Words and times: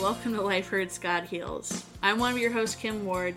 welcome 0.00 0.32
to 0.32 0.40
Life 0.40 0.68
Hurts, 0.68 0.96
God 0.96 1.24
Heals. 1.24 1.84
I'm 2.02 2.18
one 2.18 2.32
of 2.32 2.38
your 2.38 2.50
hosts, 2.50 2.74
Kim 2.74 3.04
Ward, 3.04 3.34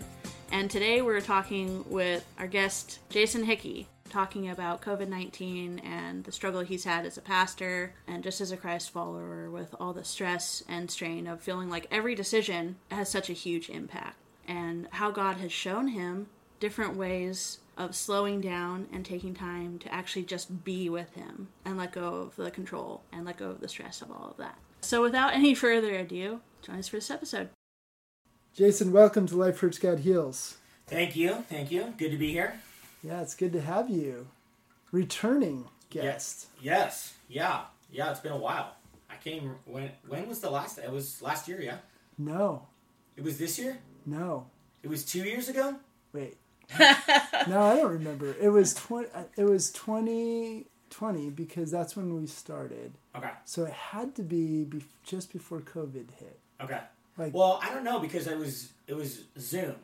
and 0.49 0.71
today 0.71 1.01
we're 1.01 1.19
talking 1.19 1.83
with 1.89 2.25
our 2.39 2.47
guest, 2.47 2.99
Jason 3.09 3.43
Hickey, 3.43 3.85
talking 4.09 4.49
about 4.49 4.81
COVID 4.81 5.09
19 5.09 5.79
and 5.79 6.23
the 6.23 6.31
struggle 6.31 6.61
he's 6.61 6.85
had 6.85 7.05
as 7.05 7.17
a 7.17 7.21
pastor 7.21 7.93
and 8.07 8.23
just 8.23 8.39
as 8.39 8.53
a 8.53 8.57
Christ 8.57 8.91
follower 8.91 9.51
with 9.51 9.75
all 9.77 9.91
the 9.91 10.05
stress 10.05 10.63
and 10.69 10.89
strain 10.89 11.27
of 11.27 11.41
feeling 11.41 11.69
like 11.69 11.85
every 11.91 12.15
decision 12.15 12.77
has 12.89 13.09
such 13.09 13.29
a 13.29 13.33
huge 13.33 13.69
impact, 13.69 14.15
and 14.47 14.87
how 14.91 15.11
God 15.11 15.35
has 15.37 15.51
shown 15.51 15.89
him 15.89 16.27
different 16.61 16.95
ways 16.95 17.59
of 17.77 17.93
slowing 17.93 18.39
down 18.39 18.87
and 18.93 19.05
taking 19.05 19.33
time 19.33 19.79
to 19.79 19.93
actually 19.93 20.23
just 20.23 20.63
be 20.63 20.87
with 20.87 21.13
him 21.13 21.49
and 21.65 21.77
let 21.77 21.91
go 21.91 22.21
of 22.21 22.37
the 22.37 22.51
control 22.51 23.03
and 23.11 23.25
let 23.25 23.35
go 23.35 23.49
of 23.49 23.59
the 23.59 23.67
stress 23.67 24.01
of 24.01 24.09
all 24.09 24.29
of 24.31 24.37
that. 24.37 24.57
So, 24.83 25.01
without 25.01 25.33
any 25.33 25.55
further 25.55 25.95
ado, 25.95 26.41
join 26.61 26.77
us 26.77 26.89
for 26.89 26.97
this 26.97 27.09
episode. 27.09 27.49
Jason, 28.53 28.91
welcome 28.91 29.25
to 29.27 29.35
Life 29.37 29.59
Hurts 29.61 29.79
God 29.79 29.99
Heals. 29.99 30.57
Thank 30.87 31.15
you, 31.15 31.45
thank 31.49 31.71
you. 31.71 31.93
Good 31.97 32.11
to 32.11 32.17
be 32.17 32.31
here. 32.31 32.59
Yeah, 33.01 33.21
it's 33.21 33.33
good 33.33 33.53
to 33.53 33.61
have 33.61 33.89
you. 33.89 34.27
Returning 34.91 35.65
guest. 35.89 36.47
Yes, 36.61 37.13
yeah, 37.29 37.61
yeah. 37.91 38.11
It's 38.11 38.19
been 38.19 38.33
a 38.33 38.37
while. 38.37 38.75
I 39.09 39.15
came 39.23 39.55
when 39.65 39.89
when 40.07 40.27
was 40.27 40.39
the 40.41 40.49
last? 40.49 40.77
It 40.77 40.91
was 40.91 41.21
last 41.21 41.47
year, 41.47 41.61
yeah. 41.61 41.77
No, 42.17 42.67
It 43.15 43.23
was 43.23 43.37
this 43.39 43.57
year. 43.57 43.77
no, 44.05 44.47
It 44.83 44.89
was 44.89 45.03
two 45.05 45.23
years 45.23 45.47
ago. 45.49 45.75
wait. 46.11 46.37
no, 46.79 47.61
I 47.61 47.75
don't 47.77 47.91
remember. 47.91 48.35
It 48.41 48.49
was 48.49 48.73
twenty. 48.73 49.07
Uh, 49.15 49.23
it 49.37 49.45
was 49.45 49.71
twenty 49.71 50.67
twenty 50.93 51.29
because 51.29 51.71
that's 51.71 51.95
when 51.95 52.15
we 52.19 52.27
started. 52.27 52.93
Okay, 53.15 53.29
So 53.45 53.65
it 53.65 53.73
had 53.73 54.15
to 54.15 54.21
be, 54.23 54.63
be 54.63 54.83
just 55.03 55.31
before 55.33 55.59
COVID 55.61 56.11
hit. 56.19 56.39
okay. 56.61 56.79
Like- 57.17 57.33
well, 57.33 57.59
I 57.61 57.73
don't 57.73 57.83
know 57.83 57.99
because 57.99 58.27
it 58.27 58.37
was 58.37 58.71
it 58.87 58.95
was 58.95 59.23
Zoom, 59.39 59.75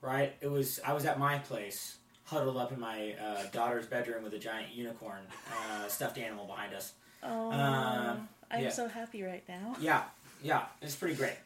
right? 0.00 0.34
It 0.40 0.50
was 0.50 0.80
I 0.86 0.92
was 0.92 1.04
at 1.06 1.18
my 1.18 1.38
place, 1.38 1.96
huddled 2.24 2.56
up 2.56 2.72
in 2.72 2.80
my 2.80 3.14
uh, 3.14 3.44
daughter's 3.52 3.86
bedroom 3.86 4.22
with 4.24 4.34
a 4.34 4.38
giant 4.38 4.72
unicorn 4.74 5.20
uh, 5.50 5.86
stuffed 5.96 6.18
animal 6.18 6.46
behind 6.46 6.74
us. 6.74 6.92
Oh, 7.22 7.52
Um, 7.52 8.28
I'm 8.50 8.64
yeah. 8.64 8.70
so 8.70 8.88
happy 8.88 9.22
right 9.22 9.44
now. 9.48 9.76
Yeah, 9.80 10.02
yeah. 10.42 10.64
It's 10.82 10.94
pretty 10.96 11.14
great. 11.14 11.36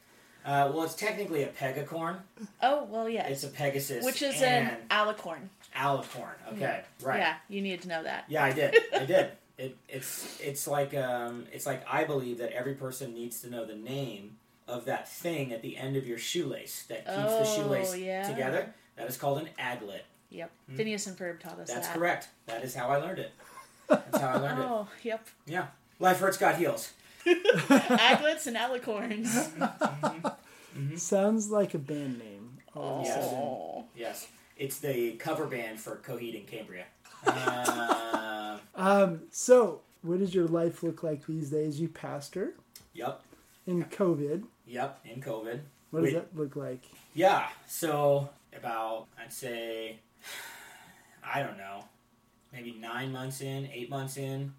Uh, 0.47 0.71
well, 0.73 0.85
it's 0.85 0.95
technically 0.95 1.43
a 1.43 1.49
pegacorn. 1.49 2.19
Oh, 2.63 2.85
well, 2.85 3.09
yeah. 3.09 3.27
It's 3.27 3.43
a 3.43 3.49
Pegasus, 3.49 4.05
Which 4.05 4.23
is 4.23 4.41
an 4.43 4.77
alicorn. 4.91 5.49
alicorn. 5.75 6.35
Okay, 6.53 6.83
right. 7.03 7.19
Yeah, 7.19 7.35
you 7.49 7.61
needed 7.63 7.83
to 7.83 7.89
know 7.89 8.03
that. 8.05 8.25
Yeah, 8.29 8.45
I 8.45 8.53
did. 8.53 8.77
I 8.95 9.05
did. 9.07 9.31
It, 9.59 9.77
it's 9.89 10.39
it's 10.41 10.69
like 10.69 10.95
um, 10.95 11.47
it's 11.53 11.67
like 11.67 11.83
I 11.91 12.05
believe 12.05 12.39
that 12.39 12.53
every 12.53 12.75
person 12.75 13.13
needs 13.15 13.41
to 13.41 13.51
know 13.51 13.65
the 13.65 13.75
name 13.75 14.37
of 14.69 14.85
that 14.85 15.09
thing 15.09 15.53
at 15.53 15.63
the 15.63 15.77
end 15.77 15.97
of 15.97 16.07
your 16.07 16.19
shoelace 16.19 16.85
that 16.89 17.07
keeps 17.07 17.17
the 17.17 17.39
Oh, 17.41 17.57
shoelace 17.57 17.97
yeah. 17.97 18.29
together. 18.29 18.73
That 18.97 19.09
is 19.09 19.17
called 19.17 19.39
an 19.39 19.49
aglet. 19.59 20.03
Yep. 20.31 20.51
Phineas 20.77 21.07
and 21.07 21.17
Ferb 21.17 21.41
taught 21.41 21.59
us 21.59 21.69
Hmm. 21.71 21.75
That's 21.77 21.89
that. 21.89 21.97
correct. 21.97 22.29
That 22.47 22.63
is 22.65 22.75
how 22.75 22.89
I 22.89 22.97
learned 22.99 23.19
it. 23.21 23.33
That's 23.89 24.19
how 24.19 24.29
I 24.29 24.37
learned 24.37 24.59
it. 24.61 24.65
Oh, 24.69 24.89
yep. 25.03 25.27
Yeah. 25.47 25.67
Life 26.01 26.19
hurts, 26.19 26.37
God 26.37 26.57
heals. 26.57 26.93
Aglets 27.99 28.47
and 28.47 28.57
alicorns. 28.57 29.27
Sounds 30.97 31.51
like 31.51 31.75
a 31.75 31.79
band 31.79 32.19
name. 32.19 32.59
All 32.75 33.01
of 33.01 33.05
a 33.05 33.09
Yes. 33.09 33.15
sudden. 33.25 33.39
Oh. 33.39 33.85
Yes. 33.97 34.29
It's 34.57 34.79
the 34.79 35.13
cover 35.13 35.47
band 35.47 35.81
for 35.81 35.97
Coheed 35.97 36.37
and 36.39 36.47
Cambria. 36.47 36.85
Uh, 37.27 38.59
Um. 38.77 39.23
So, 39.31 39.81
what 40.03 40.19
does 40.21 40.35
your 40.35 40.47
life 40.47 40.83
look 40.83 41.03
like 41.03 41.27
these 41.27 41.51
days? 41.51 41.81
You 41.81 41.89
pastor 41.89 42.55
yep. 42.95 43.23
in 43.67 43.85
COVID. 43.85 44.45
Yep. 44.67 45.01
In 45.07 45.21
COVID. 45.23 45.61
What 45.91 46.05
does 46.05 46.13
Wait. 46.13 46.15
that 46.15 46.37
look 46.39 46.55
like? 46.57 46.83
Yeah, 47.15 47.49
so 47.67 48.29
about 48.57 49.07
I'd 49.21 49.33
say 49.33 49.99
I 51.25 51.43
don't 51.43 51.57
know, 51.59 51.85
maybe 52.53 52.77
nine 52.79 53.11
months 53.13 53.41
in, 53.41 53.69
eight 53.73 53.91
months 53.91 54.17
in, 54.17 54.53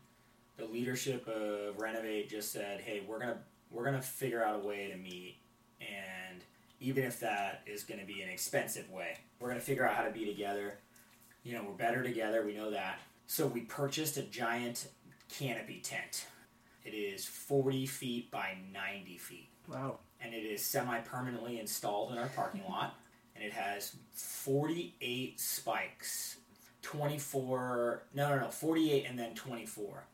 the 0.57 0.66
leadership 0.66 1.28
of 1.28 1.79
Renovate 1.79 2.29
just 2.29 2.51
said, 2.51 2.81
"Hey, 2.81 3.01
we're 3.07 3.19
gonna 3.19 3.40
we're 3.72 3.85
gonna 3.85 4.01
figure 4.01 4.44
out 4.44 4.56
a 4.56 4.59
way 4.68 4.88
to 4.90 4.97
meet, 4.97 5.38
and 5.81 6.44
even 6.79 7.03
if 7.03 7.19
that 7.19 7.62
is 7.66 7.84
going 7.84 8.00
to 8.00 8.06
be 8.06 8.22
an 8.22 8.29
expensive 8.29 8.90
way, 8.91 9.18
we're 9.40 9.50
gonna 9.50 9.59
figure 9.59 9.85
out 9.88 9.95
how 9.95 10.03
to 10.03 10.12
be 10.12 10.25
together. 10.25 10.78
You 11.44 11.53
know, 11.53 11.63
we're 11.63 11.73
better 11.75 12.03
together. 12.03 12.45
We 12.45 12.56
know 12.56 12.72
that. 12.72 13.00
So 13.28 13.47
we 13.47 13.62
purchased 13.62 14.18
a 14.18 14.23
giant 14.23 14.88
canopy 15.29 15.79
tent. 15.81 16.28
It 16.85 16.91
is 16.94 17.25
forty 17.25 17.85
feet 17.85 18.31
by 18.31 18.57
ninety 18.74 19.18
feet." 19.18 19.50
Wow. 19.68 20.00
and 20.22 20.34
it 20.34 20.45
is 20.45 20.63
semi-permanently 20.63 21.59
installed 21.59 22.13
in 22.13 22.18
our 22.18 22.29
parking 22.29 22.63
lot 22.69 22.95
and 23.35 23.44
it 23.44 23.51
has 23.51 23.97
48 24.13 25.38
spikes 25.39 26.38
24 26.81 28.03
no 28.13 28.29
no 28.29 28.39
no 28.39 28.50
48 28.50 29.06
and 29.09 29.19
then 29.19 29.35
24 29.35 30.06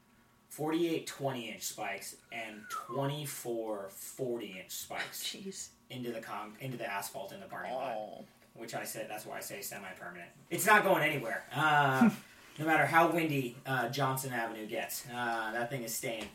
48 0.58 1.08
20 1.08 1.50
inch 1.50 1.62
spikes 1.64 2.16
and 2.32 2.62
24 2.70 3.88
40 3.90 4.46
inch 4.62 4.72
spikes 4.72 5.24
Jeez. 5.34 5.70
into 5.90 6.12
the 6.12 6.20
con- 6.22 6.54
into 6.60 6.78
the 6.78 6.86
asphalt 6.92 7.32
in 7.34 7.40
the 7.40 7.46
parking 7.48 7.74
lot 7.74 7.96
Oh. 7.98 8.24
which 8.56 8.76
I 8.76 8.84
said 8.84 9.08
that's 9.10 9.26
why 9.26 9.38
I 9.38 9.42
say 9.42 9.62
semi-permanent. 9.62 10.30
It's 10.52 10.66
not 10.68 10.84
going 10.84 11.02
anywhere. 11.04 11.44
Uh, 11.56 12.10
no 12.60 12.66
matter 12.66 12.86
how 12.86 13.08
windy 13.10 13.56
uh, 13.66 13.90
Johnson 13.90 14.32
Avenue 14.32 14.68
gets, 14.68 15.06
uh, 15.10 15.52
that 15.54 15.72
thing 15.72 15.82
is 15.84 15.94
staying. 15.96 16.26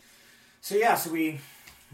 So 0.60 0.74
yeah, 0.74 0.96
so 0.96 1.10
we 1.12 1.38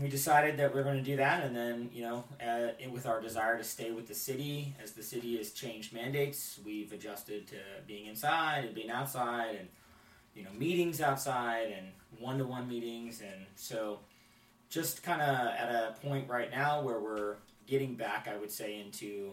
we 0.00 0.08
decided 0.08 0.56
that 0.56 0.74
we're 0.74 0.82
going 0.82 0.96
to 0.96 1.02
do 1.04 1.16
that, 1.18 1.44
and 1.44 1.54
then 1.54 1.90
you 1.92 2.02
know, 2.02 2.24
uh, 2.42 2.72
it- 2.82 2.90
with 2.90 3.06
our 3.06 3.20
desire 3.20 3.58
to 3.58 3.62
stay 3.64 3.90
with 3.92 4.08
the 4.08 4.14
city, 4.14 4.74
as 4.82 4.92
the 4.92 5.02
city 5.02 5.36
has 5.36 5.50
changed 5.52 5.92
mandates, 5.92 6.58
we've 6.64 6.90
adjusted 6.92 7.46
to 7.48 7.56
being 7.86 8.06
inside 8.06 8.64
and 8.64 8.74
being 8.74 8.90
outside, 8.90 9.56
and 9.56 9.68
you 10.34 10.42
know, 10.42 10.50
meetings 10.56 11.00
outside 11.00 11.72
and 11.76 11.86
one-to-one 12.18 12.68
meetings, 12.68 13.20
and 13.20 13.46
so 13.56 14.00
just 14.68 15.02
kind 15.02 15.20
of 15.22 15.28
at 15.28 15.68
a 15.68 15.94
point 16.06 16.28
right 16.28 16.50
now 16.50 16.82
where 16.82 16.98
we're 16.98 17.36
getting 17.66 17.94
back, 17.94 18.28
I 18.30 18.36
would 18.36 18.50
say, 18.50 18.80
into 18.80 19.32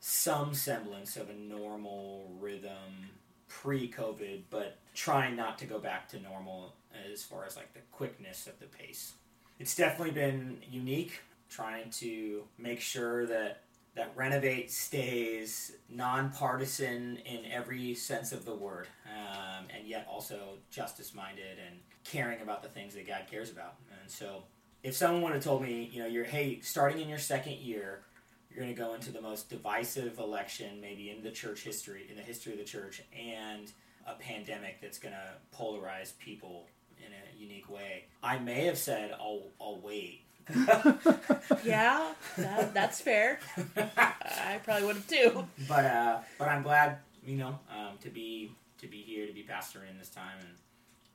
some 0.00 0.54
semblance 0.54 1.16
of 1.16 1.30
a 1.30 1.34
normal 1.34 2.30
rhythm 2.40 3.10
pre-COVID, 3.48 4.42
but 4.50 4.78
trying 4.94 5.36
not 5.36 5.58
to 5.58 5.64
go 5.64 5.78
back 5.78 6.08
to 6.10 6.20
normal 6.20 6.74
as 7.12 7.22
far 7.22 7.44
as 7.44 7.56
like 7.56 7.72
the 7.74 7.80
quickness 7.92 8.46
of 8.46 8.58
the 8.60 8.66
pace. 8.66 9.14
It's 9.58 9.74
definitely 9.74 10.12
been 10.12 10.58
unique 10.70 11.20
trying 11.48 11.90
to 11.90 12.44
make 12.58 12.80
sure 12.80 13.26
that 13.26 13.62
that 13.98 14.12
renovate 14.14 14.70
stays 14.70 15.72
nonpartisan 15.90 17.18
in 17.26 17.44
every 17.50 17.96
sense 17.96 18.30
of 18.30 18.44
the 18.44 18.54
word, 18.54 18.86
um, 19.06 19.64
and 19.76 19.88
yet 19.88 20.06
also 20.08 20.58
justice-minded 20.70 21.58
and 21.66 21.80
caring 22.04 22.40
about 22.40 22.62
the 22.62 22.68
things 22.68 22.94
that 22.94 23.08
God 23.08 23.22
cares 23.28 23.50
about. 23.50 23.74
And 24.00 24.08
so, 24.08 24.44
if 24.84 24.94
someone 24.94 25.22
would 25.22 25.32
have 25.32 25.42
told 25.42 25.62
me, 25.62 25.90
you 25.92 26.00
know, 26.00 26.06
you're 26.06 26.24
hey, 26.24 26.60
starting 26.60 27.00
in 27.00 27.08
your 27.08 27.18
second 27.18 27.54
year, 27.54 28.02
you're 28.48 28.62
going 28.62 28.72
to 28.72 28.80
go 28.80 28.94
into 28.94 29.10
the 29.10 29.20
most 29.20 29.50
divisive 29.50 30.20
election 30.20 30.80
maybe 30.80 31.10
in 31.10 31.24
the 31.24 31.32
church 31.32 31.62
history, 31.62 32.06
in 32.08 32.14
the 32.14 32.22
history 32.22 32.52
of 32.52 32.58
the 32.58 32.64
church, 32.64 33.02
and 33.12 33.72
a 34.06 34.14
pandemic 34.14 34.80
that's 34.80 35.00
going 35.00 35.14
to 35.14 35.56
polarize 35.58 36.16
people 36.20 36.66
in 37.04 37.12
a 37.12 37.36
unique 37.36 37.68
way. 37.68 38.04
I 38.22 38.38
may 38.38 38.64
have 38.66 38.78
said, 38.78 39.10
"I'll, 39.10 39.48
I'll 39.60 39.80
wait." 39.80 40.27
Yeah, 41.64 42.12
that, 42.36 42.72
that's 42.72 43.00
fair. 43.00 43.40
I 43.76 44.58
probably 44.64 44.86
would 44.86 44.96
have 44.96 45.06
too. 45.08 45.46
but 45.68 45.84
uh, 45.84 46.18
but 46.38 46.48
I'm 46.48 46.62
glad, 46.62 46.98
you 47.26 47.36
know, 47.36 47.58
um, 47.70 47.98
to 48.02 48.10
be 48.10 48.52
to 48.78 48.86
be 48.86 48.98
here 48.98 49.26
to 49.26 49.32
be 49.32 49.42
pastor 49.42 49.80
in 49.90 49.98
this 49.98 50.08
time, 50.08 50.38
and 50.40 50.48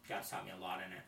God's 0.07 0.29
taught 0.29 0.45
me 0.45 0.51
a 0.57 0.61
lot 0.61 0.79
in 0.85 0.91
it. 0.91 0.99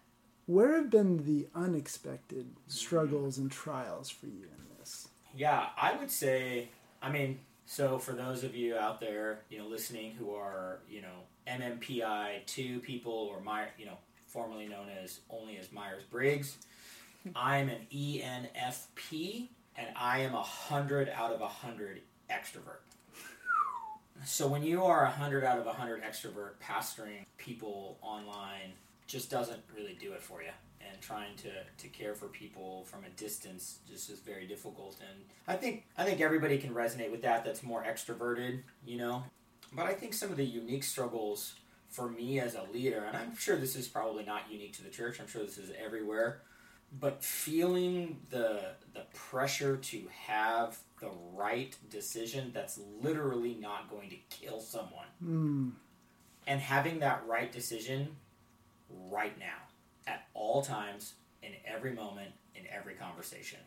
Where 0.48 0.76
have 0.76 0.90
been 0.90 1.26
the 1.26 1.48
unexpected 1.56 2.48
struggles 2.68 3.38
and 3.38 3.52
trials 3.52 4.10
for 4.10 4.28
you 4.28 4.44
in 4.44 4.78
this? 4.80 5.08
Yeah, 5.36 5.68
I 5.80 5.96
would 5.98 6.12
say, 6.12 6.70
I 7.02 7.12
mean, 7.12 7.40
so 7.66 7.98
for 7.98 8.14
those 8.14 8.44
of 8.44 8.56
you 8.56 8.78
out 8.78 9.00
there, 9.00 9.40
you 9.50 9.58
know, 9.58 9.66
listening 9.68 10.12
who 10.12 10.34
are, 10.36 10.80
you 10.90 11.02
know, 11.02 11.26
MMPI 11.48 12.46
two 12.46 12.80
people 12.80 13.12
or 13.12 13.42
my, 13.42 13.66
you 13.78 13.86
know, 13.86 13.98
formerly 14.28 14.68
known 14.68 14.88
as 15.04 15.20
only 15.30 15.58
as 15.58 15.72
Myers 15.72 16.04
Briggs, 16.10 16.58
I'm 17.34 17.70
an 17.70 17.88
ENFP, 17.94 19.48
and 19.78 19.88
I 19.96 20.20
am 20.20 20.36
a 20.36 20.44
hundred 20.44 21.10
out 21.10 21.32
of 21.32 21.42
a 21.42 21.48
hundred 21.48 22.02
extrovert. 22.30 22.84
So 24.24 24.48
when 24.48 24.64
you 24.64 24.84
are 24.84 25.06
a 25.06 25.10
hundred 25.10 25.44
out 25.44 25.58
of 25.58 25.66
a 25.66 25.74
hundred 25.74 26.04
extrovert, 26.04 26.52
pastoring 26.64 27.26
people 27.38 27.98
online 28.02 28.74
just 29.08 29.30
doesn't 29.30 29.62
really 29.76 29.98
do 30.00 30.14
it 30.14 30.22
for 30.22 30.42
you. 30.42 30.50
And 30.88 31.02
trying 31.02 31.36
to, 31.38 31.50
to 31.78 31.88
care 31.88 32.14
for 32.14 32.28
people 32.28 32.86
from 32.86 33.04
a 33.06 33.10
distance 33.20 33.80
just 33.90 34.10
is 34.12 34.20
very 34.20 34.46
difficult. 34.46 34.98
And 35.00 35.24
I 35.48 35.56
think 35.56 35.86
I 35.98 36.06
think 36.06 36.22
everybody 36.22 36.60
can 36.60 36.74
resonate 36.76 37.12
with 37.12 37.24
that. 37.24 37.44
That's 37.44 37.64
more 37.64 37.84
extroverted, 37.84 38.62
you 38.86 38.98
know. 38.98 39.24
But 39.74 39.88
I 39.88 39.94
think 39.94 40.14
some 40.14 40.30
of 40.30 40.38
the 40.38 40.46
unique 40.46 40.84
struggles 40.84 41.56
for 41.90 42.08
me 42.08 42.40
as 42.40 42.56
a 42.56 42.64
leader, 42.72 43.04
and 43.04 43.18
I'm 43.18 43.36
sure 43.36 43.58
this 43.58 43.76
is 43.76 43.88
probably 43.88 44.24
not 44.26 44.44
unique 44.52 44.74
to 44.74 44.84
the 44.84 44.90
church. 44.90 45.20
I'm 45.20 45.28
sure 45.28 45.44
this 45.44 45.58
is 45.58 45.72
everywhere. 45.84 46.42
But 47.00 47.24
feeling 47.24 48.20
the 48.30 48.62
the 48.94 49.04
pressure 49.14 49.78
to 49.78 50.04
have 50.28 50.78
the 51.02 51.10
right 51.34 51.76
decision 51.90 52.52
that's 52.54 52.80
literally 53.02 53.56
not 53.60 53.90
going 53.90 54.10
to 54.10 54.16
kill 54.30 54.60
someone 54.60 55.06
Mm. 55.24 55.72
and 56.48 56.60
having 56.62 57.00
that 57.00 57.24
right 57.28 57.52
decision 57.52 58.16
right 59.12 59.38
now 59.40 59.58
at 60.08 60.28
all 60.34 60.62
times 60.62 61.14
in 61.44 61.52
every 61.66 61.92
moment 61.92 62.32
in 62.56 62.64
every 62.72 62.94
conversation 62.94 63.60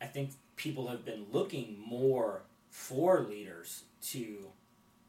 i 0.00 0.06
think 0.06 0.30
people 0.56 0.86
have 0.88 1.04
been 1.04 1.26
looking 1.32 1.76
more 1.86 2.42
for 2.70 3.20
leaders 3.20 3.84
to 4.02 4.46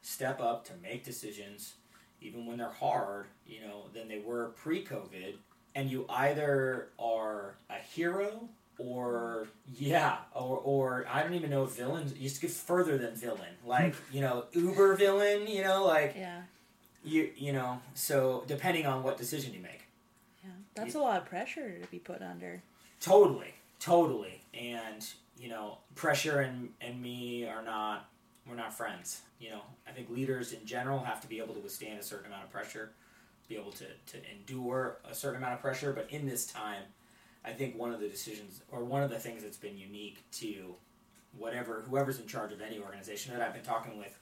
step 0.02 0.40
up 0.40 0.64
to 0.64 0.72
make 0.82 1.04
decisions 1.04 1.74
even 2.20 2.46
when 2.46 2.56
they're 2.58 2.70
hard 2.70 3.26
you 3.46 3.60
know 3.60 3.84
than 3.94 4.08
they 4.08 4.18
were 4.20 4.46
pre-covid 4.56 5.34
and 5.74 5.90
you 5.90 6.06
either 6.08 6.88
are 6.98 7.54
a 7.70 7.74
hero 7.94 8.48
or 8.78 9.48
yeah 9.78 10.18
or, 10.34 10.56
or 10.58 11.06
i 11.10 11.22
don't 11.22 11.34
even 11.34 11.50
know 11.50 11.64
if 11.64 11.70
villains 11.76 12.12
you 12.14 12.22
used 12.22 12.36
to 12.36 12.42
get 12.42 12.50
further 12.50 12.96
than 12.96 13.14
villain 13.14 13.54
like 13.66 13.94
you 14.12 14.20
know 14.20 14.44
uber 14.52 14.94
villain 14.94 15.46
you 15.46 15.62
know 15.62 15.84
like 15.84 16.14
Yeah. 16.16 16.42
you 17.04 17.30
you 17.36 17.52
know 17.52 17.80
so 17.94 18.44
depending 18.46 18.86
on 18.86 19.02
what 19.02 19.16
decision 19.18 19.52
you 19.52 19.60
make 19.60 19.82
Yeah. 20.44 20.50
That's 20.74 20.94
a 20.94 21.00
lot 21.00 21.20
of 21.22 21.28
pressure 21.28 21.78
to 21.80 21.86
be 21.88 21.98
put 21.98 22.22
under. 22.22 22.62
totally 23.00 23.52
totally 23.80 24.40
and 24.54 25.04
you 25.38 25.48
know 25.48 25.78
pressure 25.96 26.40
and 26.40 26.70
and 26.80 27.00
me 27.02 27.46
are 27.46 27.62
not 27.62 28.08
we're 28.48 28.56
not 28.56 28.72
friends 28.72 29.22
you 29.40 29.50
know 29.50 29.60
i 29.86 29.90
think 29.92 30.08
leaders 30.10 30.52
in 30.52 30.64
general 30.66 30.98
have 31.00 31.20
to 31.20 31.28
be 31.28 31.38
able 31.38 31.54
to 31.54 31.60
withstand 31.60 31.98
a 31.98 32.02
certain 32.02 32.26
amount 32.26 32.42
of 32.44 32.50
pressure 32.50 32.90
be 33.48 33.56
able 33.56 33.72
to 33.72 33.86
to 34.06 34.18
endure 34.30 34.98
a 35.08 35.14
certain 35.14 35.38
amount 35.38 35.54
of 35.54 35.60
pressure 35.60 35.92
but 35.92 36.06
in 36.10 36.26
this 36.26 36.46
time 36.46 36.82
i 37.44 37.50
think 37.50 37.76
one 37.78 37.92
of 37.92 38.00
the 38.00 38.08
decisions 38.08 38.60
or 38.70 38.84
one 38.84 39.02
of 39.02 39.10
the 39.10 39.18
things 39.18 39.42
that's 39.42 39.56
been 39.56 39.78
unique 39.78 40.22
to 40.30 40.74
whatever 41.36 41.84
whoever's 41.88 42.18
in 42.18 42.26
charge 42.26 42.52
of 42.52 42.60
any 42.60 42.78
organization 42.78 43.32
that 43.32 43.42
i've 43.42 43.54
been 43.54 43.62
talking 43.62 43.98
with 43.98 44.18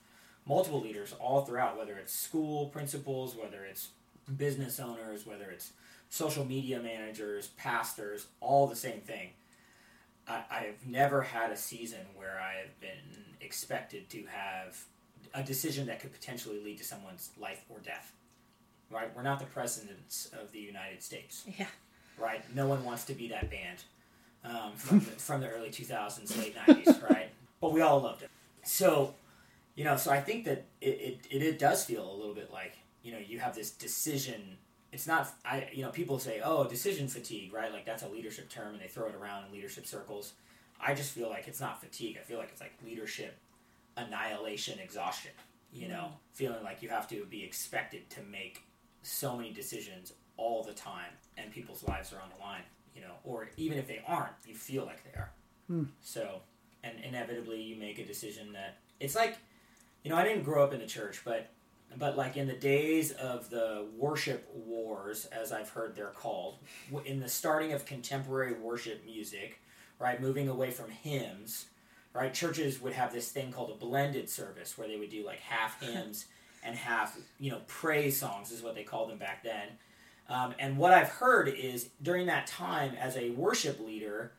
multiple 0.47 0.81
leaders 0.81 1.15
all 1.19 1.45
throughout 1.45 1.77
whether 1.77 1.97
it's 1.97 2.13
school 2.13 2.67
principals 2.67 3.35
whether 3.35 3.65
it's 3.65 3.89
business 4.37 4.79
owners 4.81 5.27
whether 5.27 5.51
it's 5.51 5.73
social 6.09 6.45
media 6.45 6.81
managers 6.81 7.49
pastors 7.57 8.27
all 8.41 8.67
the 8.67 8.77
same 8.77 9.01
thing 9.01 9.31
I, 10.29 10.43
I've 10.51 10.87
never 10.87 11.23
had 11.23 11.51
a 11.51 11.57
season 11.57 12.01
where 12.17 12.41
I 12.41 12.61
have 12.61 12.81
been 12.81 13.25
expected 13.41 14.09
to 14.11 14.25
have 14.27 14.85
a 15.35 15.43
decision 15.43 15.87
that 15.87 16.01
could 16.01 16.13
potentially 16.13 16.61
lead 16.63 16.79
to 16.79 16.85
someone's 16.85 17.31
life 17.39 17.65
or 17.69 17.79
death. 17.81 18.13
Right? 18.91 19.15
We're 19.15 19.23
not 19.23 19.41
the 19.41 19.47
presidents 19.47 20.31
of 20.41 20.53
the 20.53 20.61
United 20.61 21.03
States. 21.03 21.45
Yeah. 21.59 21.67
Right? 22.19 22.43
No 22.55 22.67
one 22.67 22.85
wants 22.85 23.05
to 23.07 23.15
be 23.15 23.29
that 23.29 23.51
band 23.51 23.83
um, 24.45 24.73
from, 24.77 25.01
the, 25.01 25.07
from 25.07 25.41
the 25.41 25.49
early 25.49 25.71
2000s, 25.71 26.39
late 26.39 26.57
90s, 26.57 27.03
right? 27.11 27.31
But 27.61 27.73
we 27.73 27.81
all 27.81 28.01
loved 28.01 28.23
it. 28.23 28.31
So, 28.63 29.15
you 29.75 29.85
know, 29.85 29.97
so 29.97 30.11
I 30.11 30.21
think 30.21 30.45
that 30.45 30.65
it, 30.81 30.89
it, 30.89 31.19
it, 31.31 31.43
it 31.43 31.59
does 31.59 31.85
feel 31.85 32.11
a 32.11 32.17
little 32.17 32.35
bit 32.35 32.53
like, 32.53 32.77
you 33.03 33.13
know, 33.13 33.19
you 33.19 33.39
have 33.39 33.55
this 33.55 33.71
decision 33.71 34.57
it's 34.93 35.07
not 35.07 35.31
I 35.45 35.69
you 35.75 35.83
know 35.83 35.91
people 35.91 36.19
say 36.19 36.41
oh 36.43 36.67
decision 36.67 37.07
fatigue 37.07 37.53
right 37.53 37.71
like 37.71 37.85
that's 37.85 38.03
a 38.03 38.09
leadership 38.09 38.49
term 38.49 38.73
and 38.73 38.81
they 38.81 38.87
throw 38.87 39.09
it 39.09 39.15
around 39.15 39.45
in 39.47 39.53
leadership 39.53 39.87
circles. 39.87 40.33
I 40.81 40.95
just 40.95 41.13
feel 41.13 41.29
like 41.29 41.49
it's 41.49 41.61
not 41.61 41.81
fatigue. 41.81 42.17
I 42.19 42.25
feel 42.25 42.39
like 42.39 42.49
it's 42.51 42.61
like 42.63 42.73
leadership 42.85 43.37
annihilation 43.97 44.79
exhaustion. 44.79 45.33
You 45.73 45.89
know, 45.89 46.09
feeling 46.33 46.63
like 46.65 46.83
you 46.83 46.89
have 46.89 47.07
to 47.09 47.27
be 47.27 47.45
expected 47.45 48.09
to 48.11 48.23
make 48.23 48.63
so 49.07 49.37
many 49.37 49.53
decisions 49.53 50.13
all 50.37 50.63
the 50.63 50.73
time 50.73 51.13
and 51.37 51.51
people's 51.51 51.85
lives 51.85 52.13
are 52.13 52.21
on 52.21 52.29
the 52.37 52.43
line. 52.45 52.63
You 52.95 53.03
know, 53.03 53.13
or 53.25 53.51
even 53.59 53.77
if 53.77 53.87
they 53.87 54.01
aren't, 54.07 54.33
you 54.47 54.55
feel 54.55 54.87
like 54.87 55.05
they 55.05 55.19
are. 55.19 55.31
Hmm. 55.67 55.85
So, 56.01 56.41
and 56.83 56.95
inevitably 57.05 57.61
you 57.61 57.77
make 57.77 57.99
a 57.99 58.07
decision 58.07 58.55
that 58.55 58.79
it's 59.01 59.15
like, 59.15 59.37
you 60.03 60.11
know, 60.11 60.17
I 60.17 60.25
didn't 60.25 60.45
grow 60.45 60.65
up 60.65 60.73
in 60.73 60.81
the 60.81 60.87
church, 60.87 61.21
but 61.25 61.51
but 61.99 62.17
like 62.17 62.37
in 62.37 62.47
the 62.47 62.55
days 62.55 63.13
of 63.13 63.51
the 63.51 63.87
worship 63.97 64.51
wars, 64.55 65.27
as 65.27 65.53
I've 65.53 65.69
heard 65.69 65.95
they're 65.95 66.09
called, 66.09 66.59
in 67.05 67.21
the 67.21 67.29
starting 67.29 67.73
of 67.73 67.85
contemporary 67.87 68.55
worship 68.55 69.05
music, 69.05 69.61
right, 69.99 70.21
moving 70.21 70.49
away 70.49 70.71
from 70.71 70.91
hymns, 70.91 71.67
right, 72.13 72.33
churches 72.33 72.81
would 72.81 72.93
have 72.93 73.13
this 73.13 73.31
thing 73.31 73.53
called 73.53 73.71
a 73.71 73.75
blended 73.75 74.29
service 74.29 74.77
where 74.77 74.89
they 74.89 74.97
would 74.97 75.11
do 75.11 75.25
like 75.25 75.41
half 75.41 75.81
hymns 75.81 76.27
and 76.65 76.77
half, 76.77 77.17
you 77.39 77.51
know, 77.51 77.61
praise 77.67 78.19
songs 78.19 78.51
is 78.53 78.63
what 78.63 78.75
they 78.75 78.83
called 78.83 79.11
them 79.11 79.19
back 79.19 79.43
then. 79.45 79.69
Um, 80.29 80.55
and 80.59 80.77
what 80.77 80.93
I've 80.93 81.09
heard 81.09 81.49
is 81.49 81.89
during 82.03 82.27
that 82.27 82.47
time, 82.47 82.95
as 83.01 83.17
a 83.17 83.31
worship 83.31 83.79
leader, 83.81 84.33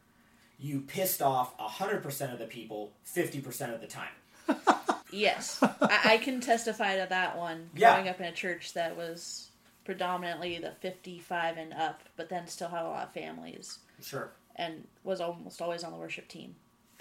you 0.59 0.81
pissed 0.81 1.21
off 1.21 1.57
100% 1.57 2.33
of 2.33 2.39
the 2.39 2.45
people 2.45 2.91
50% 3.05 3.73
of 3.73 3.81
the 3.81 3.87
time. 3.87 4.09
Yes. 5.09 5.59
I, 5.61 5.99
I 6.03 6.17
can 6.17 6.41
testify 6.41 6.97
to 6.97 7.07
that 7.09 7.37
one. 7.37 7.69
Yeah. 7.73 7.93
Growing 7.93 8.09
up 8.09 8.19
in 8.19 8.25
a 8.25 8.31
church 8.33 8.73
that 8.73 8.97
was 8.97 9.49
predominantly 9.85 10.59
the 10.59 10.71
55 10.81 11.55
and 11.57 11.73
up, 11.73 12.01
but 12.17 12.27
then 12.27 12.45
still 12.47 12.67
had 12.67 12.83
a 12.83 12.89
lot 12.89 13.03
of 13.07 13.13
families 13.13 13.79
Sure. 14.01 14.31
and 14.57 14.85
was 15.05 15.21
almost 15.21 15.61
always 15.61 15.85
on 15.85 15.93
the 15.93 15.97
worship 15.97 16.27
team. 16.27 16.55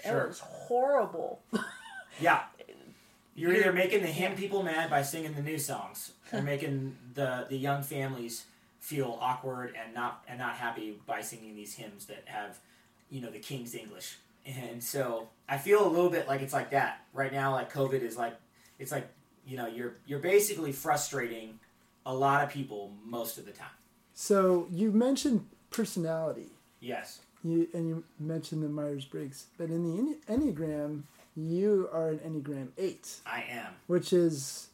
Sure. 0.05 0.21
It 0.21 0.27
was 0.29 0.39
horrible. 0.39 1.41
Yeah. 2.21 2.43
You're 3.37 3.53
either 3.53 3.71
making 3.71 4.01
the 4.01 4.07
hymn 4.07 4.35
people 4.35 4.63
mad 4.63 4.89
by 4.89 5.03
singing 5.03 5.33
the 5.33 5.41
new 5.41 5.57
songs, 5.59 6.11
or 6.33 6.41
making 6.53 6.97
the 7.13 7.45
the 7.49 7.55
young 7.57 7.83
families 7.83 8.45
feel 8.79 9.17
awkward 9.21 9.75
and 9.81 9.93
not 9.93 10.23
and 10.27 10.39
not 10.39 10.55
happy 10.55 10.97
by 11.05 11.21
singing 11.21 11.55
these 11.55 11.73
hymns 11.75 12.07
that 12.07 12.23
have, 12.25 12.57
you 13.09 13.21
know, 13.21 13.29
the 13.29 13.39
King's 13.39 13.75
English. 13.75 14.17
And 14.45 14.83
so 14.83 15.29
I 15.47 15.57
feel 15.57 15.85
a 15.85 15.89
little 15.89 16.09
bit 16.09 16.27
like 16.27 16.41
it's 16.41 16.53
like 16.53 16.71
that 16.71 17.01
right 17.13 17.31
now. 17.31 17.51
Like 17.53 17.71
COVID 17.71 18.01
is 18.01 18.17
like 18.17 18.35
it's 18.79 18.91
like 18.91 19.07
you 19.45 19.55
know 19.55 19.67
you're 19.67 19.93
you're 20.07 20.19
basically 20.19 20.71
frustrating 20.71 21.59
a 22.05 22.13
lot 22.13 22.43
of 22.43 22.49
people 22.49 22.91
most 23.05 23.37
of 23.37 23.45
the 23.45 23.51
time. 23.51 23.67
So 24.13 24.67
you 24.71 24.91
mentioned 24.91 25.45
personality, 25.69 26.49
Yes. 26.79 27.19
you 27.43 27.67
and 27.73 27.87
you 27.87 28.03
mentioned 28.19 28.63
the 28.63 28.69
Myers 28.69 29.05
Briggs, 29.05 29.45
but 29.59 29.69
in 29.69 29.83
the 29.83 30.17
Enneagram, 30.33 31.03
you 31.37 31.87
are 31.93 32.09
an 32.09 32.19
Enneagram 32.19 32.69
eight, 32.77 33.17
I 33.25 33.43
am. 33.49 33.73
which 33.87 34.11
is 34.11 34.69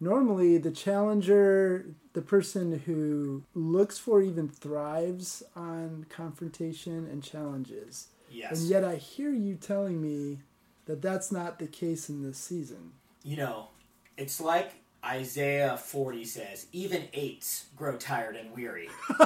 normally 0.00 0.58
the 0.58 0.70
challenger, 0.70 1.86
the 2.12 2.22
person 2.22 2.80
who 2.86 3.42
looks 3.54 3.98
for 3.98 4.22
even 4.22 4.48
thrives 4.48 5.42
on 5.56 6.06
confrontation 6.08 7.06
and 7.10 7.22
challenges. 7.22 8.08
Yes. 8.30 8.60
And 8.60 8.68
yet 8.70 8.84
I 8.84 8.96
hear 8.96 9.30
you 9.30 9.54
telling 9.56 10.00
me 10.00 10.38
that 10.86 11.02
that's 11.02 11.32
not 11.32 11.58
the 11.58 11.66
case 11.66 12.08
in 12.08 12.22
this 12.22 12.38
season. 12.38 12.92
you 13.22 13.36
know, 13.36 13.68
it's 14.16 14.40
like 14.40 14.72
Isaiah 15.04 15.76
40 15.76 16.24
says, 16.24 16.66
even 16.72 17.04
eights 17.12 17.66
grow 17.76 17.96
tired 17.96 18.36
and 18.36 18.54
weary. 18.54 18.88
you 19.10 19.16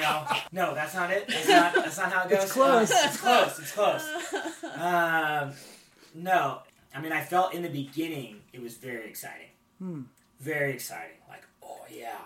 know? 0.00 0.26
No, 0.52 0.74
that's 0.74 0.94
not 0.94 1.10
it. 1.10 1.28
That's 1.28 1.48
not, 1.48 1.74
that's 1.74 1.98
not 1.98 2.12
how 2.12 2.22
it 2.24 2.30
goes. 2.30 2.42
It's 2.44 2.52
close. 2.52 2.90
Uh, 2.90 3.02
it's 3.04 3.16
close. 3.20 3.58
It's 3.58 3.72
close. 3.72 4.08
Um, 4.76 5.52
no. 6.14 6.60
I 6.94 7.00
mean, 7.00 7.12
I 7.12 7.22
felt 7.22 7.54
in 7.54 7.62
the 7.62 7.68
beginning 7.68 8.40
it 8.52 8.60
was 8.60 8.76
very 8.76 9.08
exciting. 9.08 9.48
Hmm. 9.78 10.02
Very 10.40 10.72
exciting. 10.72 11.16
Like, 11.28 11.44
oh 11.62 11.80
yeah, 11.90 12.18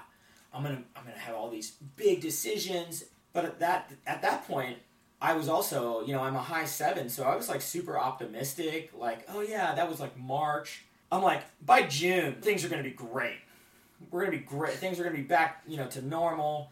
I'm 0.53 0.63
gonna 0.63 0.83
I'm 0.97 1.05
gonna 1.05 1.19
have 1.19 1.35
all 1.35 1.51
these 1.51 1.73
big 1.97 2.21
decisions. 2.21 3.05
But 3.33 3.45
at 3.45 3.61
that 3.61 3.93
at 4.07 4.23
that 4.23 4.47
point, 4.47 4.79
I 5.21 5.35
was 5.35 5.49
also, 5.49 6.05
you 6.05 6.13
know, 6.13 6.23
I'm 6.23 6.37
a 6.37 6.43
high 6.43 6.65
seven, 6.65 7.09
so 7.09 7.25
I 7.25 7.37
was 7.37 7.49
like 7.49 7.61
super 7.61 7.99
optimistic. 7.99 8.91
Like, 8.97 9.27
oh 9.29 9.41
yeah, 9.41 9.75
that 9.75 9.89
was 9.89 10.01
like 10.01 10.17
March. 10.19 10.85
I'm 11.11 11.23
like, 11.23 11.43
by 11.65 11.83
June, 11.83 12.37
things 12.41 12.65
are 12.65 12.69
gonna 12.69 12.83
be 12.83 12.91
great. 12.91 13.39
We're 14.11 14.21
gonna 14.21 14.37
be 14.37 14.43
great. 14.45 14.75
Things 14.75 14.99
are 14.99 15.05
gonna 15.05 15.17
be 15.17 15.23
back, 15.23 15.63
you 15.67 15.77
know, 15.77 15.87
to 15.89 16.03
normal. 16.03 16.71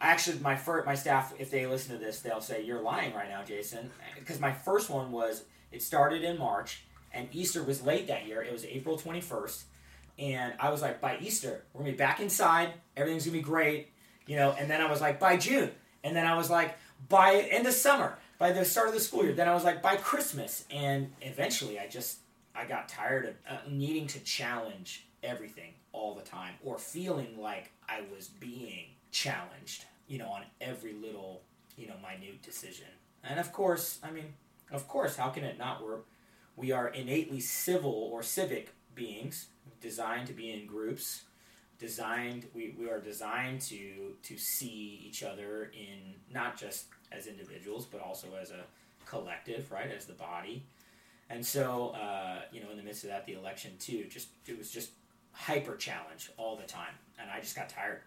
Actually, 0.00 0.38
my 0.40 0.56
first, 0.56 0.86
my 0.86 0.94
staff, 0.94 1.32
if 1.38 1.50
they 1.50 1.66
listen 1.66 1.98
to 1.98 2.04
this, 2.04 2.20
they'll 2.20 2.40
say 2.40 2.62
you're 2.62 2.82
lying 2.82 3.14
right 3.14 3.28
now, 3.28 3.42
Jason, 3.42 3.90
because 4.18 4.40
my 4.40 4.52
first 4.52 4.90
one 4.90 5.12
was 5.12 5.44
it 5.74 5.82
started 5.82 6.22
in 6.22 6.38
March, 6.38 6.84
and 7.12 7.28
Easter 7.32 7.62
was 7.62 7.82
late 7.82 8.06
that 8.06 8.26
year. 8.26 8.42
It 8.42 8.52
was 8.52 8.64
April 8.64 8.96
21st, 8.96 9.64
and 10.18 10.54
I 10.60 10.70
was 10.70 10.80
like, 10.80 11.00
by 11.00 11.18
Easter, 11.20 11.64
we're 11.72 11.80
gonna 11.80 11.92
be 11.92 11.98
back 11.98 12.20
inside. 12.20 12.72
Everything's 12.96 13.24
gonna 13.24 13.36
be 13.36 13.42
great, 13.42 13.88
you 14.26 14.36
know. 14.36 14.52
And 14.52 14.70
then 14.70 14.80
I 14.80 14.88
was 14.88 15.00
like, 15.00 15.18
by 15.18 15.36
June, 15.36 15.72
and 16.04 16.14
then 16.14 16.26
I 16.26 16.36
was 16.36 16.48
like, 16.48 16.76
by 17.08 17.46
end 17.50 17.66
of 17.66 17.74
summer, 17.74 18.16
by 18.38 18.52
the 18.52 18.64
start 18.64 18.88
of 18.88 18.94
the 18.94 19.00
school 19.00 19.24
year. 19.24 19.32
Then 19.32 19.48
I 19.48 19.54
was 19.54 19.64
like, 19.64 19.82
by 19.82 19.96
Christmas, 19.96 20.64
and 20.70 21.10
eventually, 21.20 21.78
I 21.78 21.88
just 21.88 22.18
I 22.54 22.66
got 22.66 22.88
tired 22.88 23.26
of 23.26 23.34
uh, 23.48 23.58
needing 23.68 24.06
to 24.08 24.20
challenge 24.20 25.06
everything 25.24 25.72
all 25.92 26.14
the 26.14 26.22
time, 26.22 26.54
or 26.64 26.78
feeling 26.78 27.40
like 27.40 27.72
I 27.88 28.02
was 28.14 28.28
being 28.28 28.86
challenged, 29.10 29.86
you 30.06 30.18
know, 30.18 30.28
on 30.28 30.42
every 30.60 30.92
little, 30.92 31.42
you 31.76 31.88
know, 31.88 31.94
minute 32.00 32.42
decision. 32.42 32.86
And 33.24 33.40
of 33.40 33.52
course, 33.52 33.98
I 34.02 34.10
mean, 34.10 34.34
of 34.72 34.88
course, 34.88 35.16
how 35.16 35.28
can 35.30 35.44
it 35.44 35.58
not 35.58 35.84
work? 35.84 36.06
We 36.56 36.72
are 36.72 36.88
innately 36.88 37.40
civil 37.40 38.10
or 38.12 38.22
civic 38.22 38.72
beings, 38.94 39.48
designed 39.80 40.26
to 40.28 40.32
be 40.32 40.52
in 40.52 40.66
groups, 40.66 41.24
designed 41.78 42.46
we, 42.54 42.74
we 42.78 42.88
are 42.88 43.00
designed 43.00 43.60
to 43.60 44.14
to 44.22 44.36
see 44.36 45.02
each 45.06 45.22
other 45.22 45.72
in 45.74 46.14
not 46.32 46.56
just 46.56 46.86
as 47.12 47.26
individuals, 47.26 47.84
but 47.84 48.00
also 48.00 48.28
as 48.40 48.50
a 48.50 48.64
collective, 49.06 49.70
right, 49.70 49.90
as 49.90 50.06
the 50.06 50.14
body. 50.14 50.64
And 51.30 51.44
so, 51.44 51.90
uh, 51.90 52.42
you 52.52 52.62
know, 52.62 52.70
in 52.70 52.76
the 52.76 52.82
midst 52.82 53.04
of 53.04 53.10
that, 53.10 53.26
the 53.26 53.34
election 53.34 53.72
too, 53.78 54.04
just 54.08 54.28
it 54.46 54.56
was 54.56 54.70
just 54.70 54.90
hyper 55.32 55.76
challenge 55.76 56.30
all 56.36 56.56
the 56.56 56.66
time, 56.66 56.94
and 57.18 57.30
I 57.30 57.40
just 57.40 57.56
got 57.56 57.68
tired. 57.68 58.00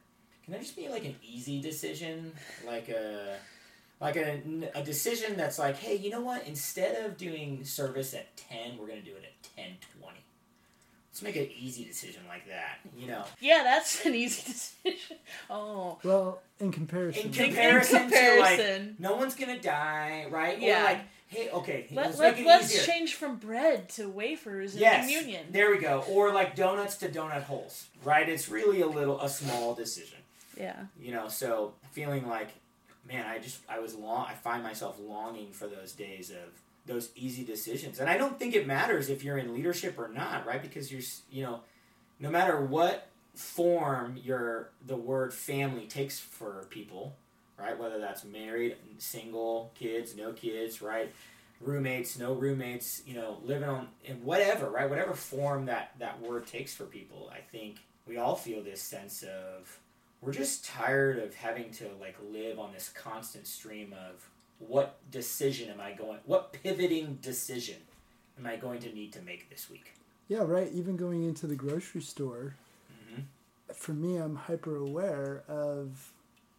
Can 0.44 0.54
there 0.54 0.62
just 0.62 0.78
be 0.78 0.88
like 0.88 1.04
an 1.04 1.16
easy 1.22 1.62
decision, 1.62 2.32
like 2.66 2.88
a 2.90 3.38
like 4.00 4.16
a, 4.16 4.42
a 4.76 4.84
decision 4.84 5.36
that's 5.38 5.58
like, 5.58 5.78
hey, 5.78 5.96
you 5.96 6.10
know 6.10 6.22
what? 6.22 6.46
Instead 6.48 7.06
of 7.06 7.18
doing 7.18 7.64
service 7.66 8.14
at 8.14 8.36
ten, 8.38 8.78
we're 8.78 8.88
gonna 8.88 9.02
do 9.02 9.12
it 9.16 9.24
at 9.24 9.56
ten 9.56 9.72
twenty. 10.00 10.20
Let's 11.12 11.22
make 11.24 11.36
an 11.36 11.50
easy 11.60 11.84
decision 11.84 12.22
like 12.28 12.48
that, 12.48 12.78
you 12.96 13.08
know. 13.08 13.24
Yeah, 13.40 13.64
that's 13.64 14.06
an 14.06 14.14
easy 14.14 14.44
decision. 14.86 15.18
Oh, 15.50 15.98
Well, 16.04 16.42
in 16.60 16.72
comparison, 16.72 17.24
In 17.24 17.28
In 17.30 17.34
comparison, 17.34 18.02
to 18.12 18.16
like, 18.40 18.58
comparison. 18.60 18.96
no 19.00 19.16
one's 19.16 19.34
gonna 19.34 19.60
die, 19.60 20.28
right? 20.30 20.62
Yeah. 20.62 20.80
Or 20.80 20.84
like, 20.84 21.00
hey, 21.30 21.50
okay, 21.50 21.88
Let, 21.92 22.06
let's 22.06 22.20
let, 22.20 22.36
make 22.36 22.46
it 22.46 22.48
let's 22.48 22.72
easier. 22.76 22.84
change 22.94 23.16
from 23.16 23.38
bread 23.38 23.90
to 23.90 24.08
wafers 24.10 24.74
and 24.74 24.82
yes, 24.82 25.06
communion. 25.08 25.48
there 25.52 25.72
we 25.72 25.80
go. 25.80 26.06
Or 26.08 26.32
like 26.32 26.56
donuts 26.56 26.98
to 26.98 27.10
donut 27.10 27.42
holes, 27.44 27.88
right? 28.04 28.30
It's 28.30 28.48
really 28.48 28.82
a 28.82 28.88
little 28.88 29.20
a 29.20 29.28
small 29.28 29.74
decision, 29.74 30.20
Yeah. 30.56 30.76
you 31.02 31.12
know. 31.14 31.30
So 31.30 31.74
feeling 31.94 32.28
like, 32.28 32.50
man, 33.08 33.26
I 33.26 33.40
just 33.40 33.60
I 33.70 33.80
was 33.80 33.96
long. 33.96 34.26
I 34.28 34.34
find 34.34 34.64
myself 34.64 34.98
longing 35.00 35.52
for 35.52 35.68
those 35.68 35.94
days 35.94 36.30
of 36.30 36.62
those 36.86 37.10
easy 37.16 37.44
decisions, 37.44 38.00
and 38.00 38.10
I 38.10 38.18
don't 38.18 38.40
think 38.40 38.56
it 38.56 38.66
matters 38.68 39.10
if 39.10 39.24
you're 39.24 39.38
in 39.38 39.54
leadership 39.54 39.98
or 39.98 40.08
not, 40.08 40.46
right? 40.46 40.62
Because 40.62 40.92
you're 40.92 41.02
you 41.32 41.44
know, 41.44 41.62
no 42.20 42.30
matter 42.30 42.60
what 42.62 43.10
form 43.36 44.18
your 44.24 44.72
the 44.86 44.96
word 44.96 45.34
family 45.34 45.86
takes 45.86 46.20
for 46.20 46.66
people, 46.70 47.16
right? 47.60 47.78
Whether 47.78 48.00
that's 48.00 48.24
married, 48.24 48.76
single, 48.98 49.72
kids, 49.76 50.16
no 50.16 50.34
kids, 50.34 50.82
right? 50.82 51.12
Roommates, 51.60 52.20
no 52.20 52.34
roommates, 52.34 53.02
you 53.06 53.16
know, 53.16 53.38
living 53.44 53.68
on 53.68 53.88
in 54.04 54.24
whatever, 54.24 54.70
right? 54.70 54.90
Whatever 54.90 55.14
form 55.14 55.66
that 55.66 55.92
that 56.00 56.22
word 56.22 56.48
takes 56.48 56.74
for 56.76 56.86
people, 56.86 57.32
I 57.34 57.40
think 57.40 57.78
we 58.08 58.18
all 58.18 58.36
feel 58.36 58.64
this 58.64 58.82
sense 58.82 59.24
of 59.24 59.80
we're 60.22 60.34
just 60.34 60.66
tired 60.66 61.20
of 61.20 61.36
having 61.36 61.72
to 61.72 61.86
like 62.00 62.16
live 62.32 62.60
on 62.60 62.74
this 62.74 62.90
constant 62.90 63.48
stream 63.48 63.94
of 63.94 64.30
what 64.60 65.00
decision 65.12 65.70
am 65.70 65.80
I 65.80 65.92
going 65.94 66.20
what 66.26 66.54
pivoting 66.54 67.20
decision 67.22 67.78
am 68.40 68.46
I 68.46 68.56
going 68.56 68.80
to 68.82 68.94
need 68.94 69.14
to 69.14 69.22
make 69.22 69.50
this 69.50 69.70
week? 69.70 69.94
yeah, 70.28 70.44
right. 70.44 70.70
Even 70.74 70.98
going 70.98 71.24
into 71.24 71.48
the 71.48 71.56
grocery 71.56 72.02
store, 72.02 72.56
hmm 73.10 73.22
for 73.74 73.94
me, 73.94 74.16
I'm 74.18 74.36
hyper 74.36 74.78
aware 74.78 75.44
of 75.48 76.12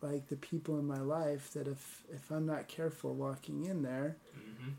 like 0.02 0.28
the 0.28 0.36
people 0.36 0.78
in 0.78 0.86
my 0.86 1.00
life 1.00 1.52
that 1.54 1.66
if 1.66 2.02
if 2.12 2.30
I'm 2.30 2.46
not 2.46 2.68
careful 2.68 3.14
walking 3.14 3.64
in 3.64 3.82
there, 3.82 4.16
hmm 4.34 4.70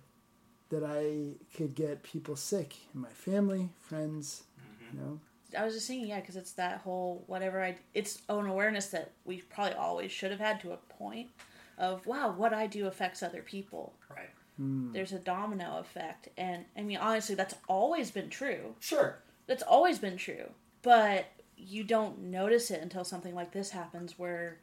that 0.70 0.84
I 0.84 1.34
could 1.58 1.74
get 1.74 2.04
people 2.04 2.36
sick 2.36 2.76
in 2.94 3.02
my 3.02 3.10
family, 3.10 3.70
friends. 3.82 4.44
hmm 4.58 4.96
You 4.98 5.02
know, 5.04 5.20
I 5.58 5.66
was 5.66 5.74
just 5.74 5.88
saying, 5.88 6.06
yeah, 6.06 6.20
because 6.20 6.36
it's 6.36 6.54
that 6.54 6.82
whole 6.82 7.24
whatever 7.28 7.64
I. 7.64 7.76
It's 7.94 8.22
own 8.30 8.48
awareness 8.48 8.88
that 8.88 9.12
we 9.26 9.42
probably 9.42 9.74
always 9.74 10.12
should 10.12 10.32
have 10.32 10.40
had 10.40 10.60
to 10.62 10.72
a 10.72 10.78
point 10.78 11.30
of 11.78 12.06
wow, 12.06 12.32
what 12.32 12.54
I 12.54 12.68
do 12.68 12.88
affects 12.88 13.24
other 13.24 13.42
people. 13.42 13.94
Right. 14.10 14.30
Hmm. 14.58 14.92
There's 14.92 15.14
a 15.14 15.20
domino 15.20 15.78
effect, 15.80 16.30
and 16.38 16.66
I 16.78 16.82
mean 16.82 16.98
honestly, 16.98 17.36
that's 17.36 17.56
always 17.68 18.12
been 18.12 18.30
true. 18.30 18.76
Sure. 18.80 19.18
That's 19.48 19.64
always 19.64 19.98
been 19.98 20.18
true, 20.18 20.50
but 20.84 21.26
you 21.58 21.84
don't 21.84 22.20
notice 22.24 22.70
it 22.70 22.82
until 22.82 23.04
something 23.04 23.34
like 23.34 23.52
this 23.52 23.72
happens, 23.72 24.20
where 24.20 24.60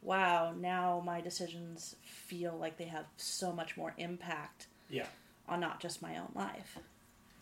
wow, 0.00 0.52
now 0.58 1.02
my 1.04 1.20
decisions 1.20 1.96
feel 2.02 2.56
like 2.58 2.76
they 2.76 2.86
have 2.86 3.04
so 3.16 3.52
much 3.52 3.76
more 3.76 3.94
impact. 3.98 4.66
Yeah. 4.88 5.06
On 5.48 5.60
not 5.60 5.80
just 5.80 6.00
my 6.02 6.16
own 6.18 6.30
life. 6.34 6.78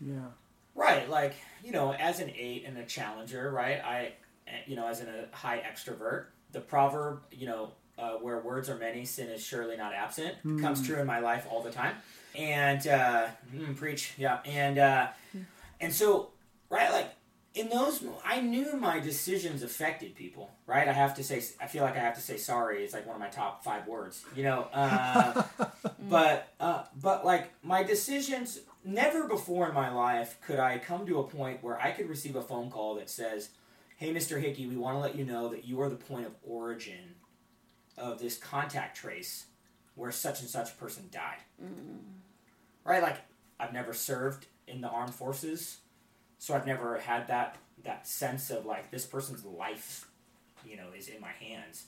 yeah, 0.01 0.31
Right, 0.81 1.09
like 1.11 1.35
you 1.63 1.73
know, 1.73 1.93
as 1.93 2.21
an 2.21 2.33
eight 2.37 2.65
and 2.67 2.79
a 2.79 2.85
challenger, 2.87 3.51
right? 3.51 3.85
I, 3.85 4.13
eh, 4.47 4.53
you 4.67 4.77
know, 4.77 4.89
as 4.89 5.01
in 5.01 5.09
a 5.09 5.37
high 5.37 5.59
extrovert, 5.59 6.27
the 6.53 6.61
proverb, 6.61 7.21
you 7.31 7.47
know, 7.47 7.73
uh, 7.99 8.13
where 8.13 8.41
words 8.41 8.71
are 8.71 8.77
many, 8.77 9.05
sin 9.05 9.29
is 9.29 9.45
surely 9.45 9.77
not 9.77 9.93
absent, 9.93 10.37
comes 10.59 10.85
true 10.87 10.99
in 10.99 11.07
my 11.07 11.19
life 11.19 11.47
all 11.51 11.63
the 11.63 11.71
time. 11.71 11.97
And 12.35 12.87
uh, 12.87 13.27
mm, 13.55 13.77
preach, 13.77 14.15
yeah, 14.17 14.39
and 14.47 14.79
uh, 14.79 15.09
and 15.81 15.93
so, 15.93 16.31
right, 16.71 16.91
like 16.91 17.11
in 17.55 17.69
those, 17.69 18.03
I 18.25 18.41
knew 18.41 18.77
my 18.77 19.01
decisions 19.01 19.63
affected 19.63 20.15
people, 20.15 20.51
right? 20.67 20.87
I 20.89 20.93
have 20.93 21.15
to 21.17 21.25
say, 21.25 21.43
I 21.61 21.67
feel 21.67 21.83
like 21.83 21.97
I 21.97 22.01
have 22.01 22.15
to 22.15 22.21
say 22.21 22.37
sorry. 22.37 22.85
It's 22.85 22.95
like 22.95 23.07
one 23.07 23.17
of 23.17 23.21
my 23.21 23.29
top 23.29 23.65
five 23.65 23.87
words, 23.87 24.25
you 24.35 24.45
know. 24.45 24.69
Uh, 24.73 25.43
but 26.09 26.55
uh, 26.61 26.85
but 27.03 27.27
like 27.27 27.51
my 27.63 27.83
decisions 27.83 28.61
never 28.85 29.29
before 29.29 29.69
in 29.69 29.75
my 29.75 29.91
life 29.91 30.39
could 30.41 30.59
i 30.59 30.79
come 30.79 31.07
to 31.07 31.19
a 31.19 31.25
point 31.25 31.63
where 31.63 31.81
i 31.81 31.91
could 31.91 32.09
receive 32.09 32.37
a 32.37 32.43
phone 32.43 32.71
call 32.71 32.95
that 32.95 33.11
says 33.11 33.51
hey 33.97 34.13
mr 34.13 34.41
hickey 34.41 34.67
we 34.67 34.77
want 34.77 34.97
to 34.97 35.01
let 35.01 35.15
you 35.15 35.25
know 35.25 35.49
that 35.49 35.65
you 35.65 35.81
are 35.81 35.89
the 35.89 35.97
point 35.97 36.27
of 36.27 36.35
origin 36.43 37.15
of 37.99 38.19
this 38.19 38.39
contact 38.39 38.97
trace 38.97 39.47
where 39.95 40.11
such 40.11 40.41
and 40.41 40.49
such 40.49 40.79
person 40.79 41.07
died. 41.11 41.41
Mm-hmm. 41.63 41.99
Right? 42.85 43.03
Like 43.03 43.19
i've 43.59 43.73
never 43.73 43.93
served 43.93 44.47
in 44.67 44.81
the 44.81 44.89
armed 44.89 45.15
forces 45.15 45.79
so 46.39 46.55
i've 46.55 46.67
never 46.67 46.99
had 46.99 47.29
that 47.29 47.59
that 47.85 48.07
sense 48.07 48.51
of 48.51 48.65
like 48.65 48.91
this 48.91 49.05
person's 49.05 49.45
life 49.45 50.09
you 50.65 50.77
know 50.77 50.87
is 50.97 51.09
in 51.09 51.21
my 51.21 51.33
hands. 51.33 51.87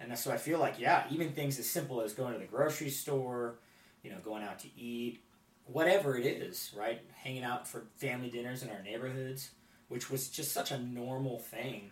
And 0.00 0.16
so 0.16 0.30
i 0.30 0.36
feel 0.36 0.58
like 0.58 0.78
yeah 0.78 1.04
even 1.10 1.32
things 1.32 1.58
as 1.58 1.68
simple 1.68 2.02
as 2.02 2.12
going 2.12 2.34
to 2.34 2.38
the 2.38 2.44
grocery 2.44 2.90
store 2.90 3.56
you 4.02 4.10
know, 4.10 4.18
going 4.24 4.42
out 4.42 4.58
to 4.60 4.68
eat, 4.78 5.20
whatever 5.68 6.16
it 6.16 6.26
is, 6.26 6.72
right? 6.76 7.00
Hanging 7.22 7.44
out 7.44 7.68
for 7.68 7.84
family 7.96 8.30
dinners 8.30 8.62
in 8.62 8.70
our 8.70 8.82
neighborhoods, 8.82 9.50
which 9.88 10.10
was 10.10 10.28
just 10.28 10.52
such 10.52 10.70
a 10.70 10.78
normal 10.78 11.38
thing 11.38 11.90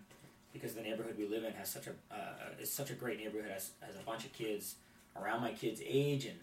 because 0.53 0.75
the 0.75 0.83
neighborhood 0.83 1.15
we 1.19 1.27
live 1.27 1.45
in 1.45 1.53
has 1.53 1.69
such 1.69 1.87
a 1.87 1.91
uh, 2.15 2.61
is 2.61 2.73
such 2.73 2.91
a 2.91 2.95
great 2.95 3.19
neighborhood 3.19 3.51
has 3.51 3.73
has 3.81 3.95
a 3.95 4.05
bunch 4.05 4.25
of 4.25 4.33
kids 4.33 4.77
around 5.15 5.41
my 5.41 5.53
kids' 5.53 5.81
age, 5.87 6.25
and 6.27 6.39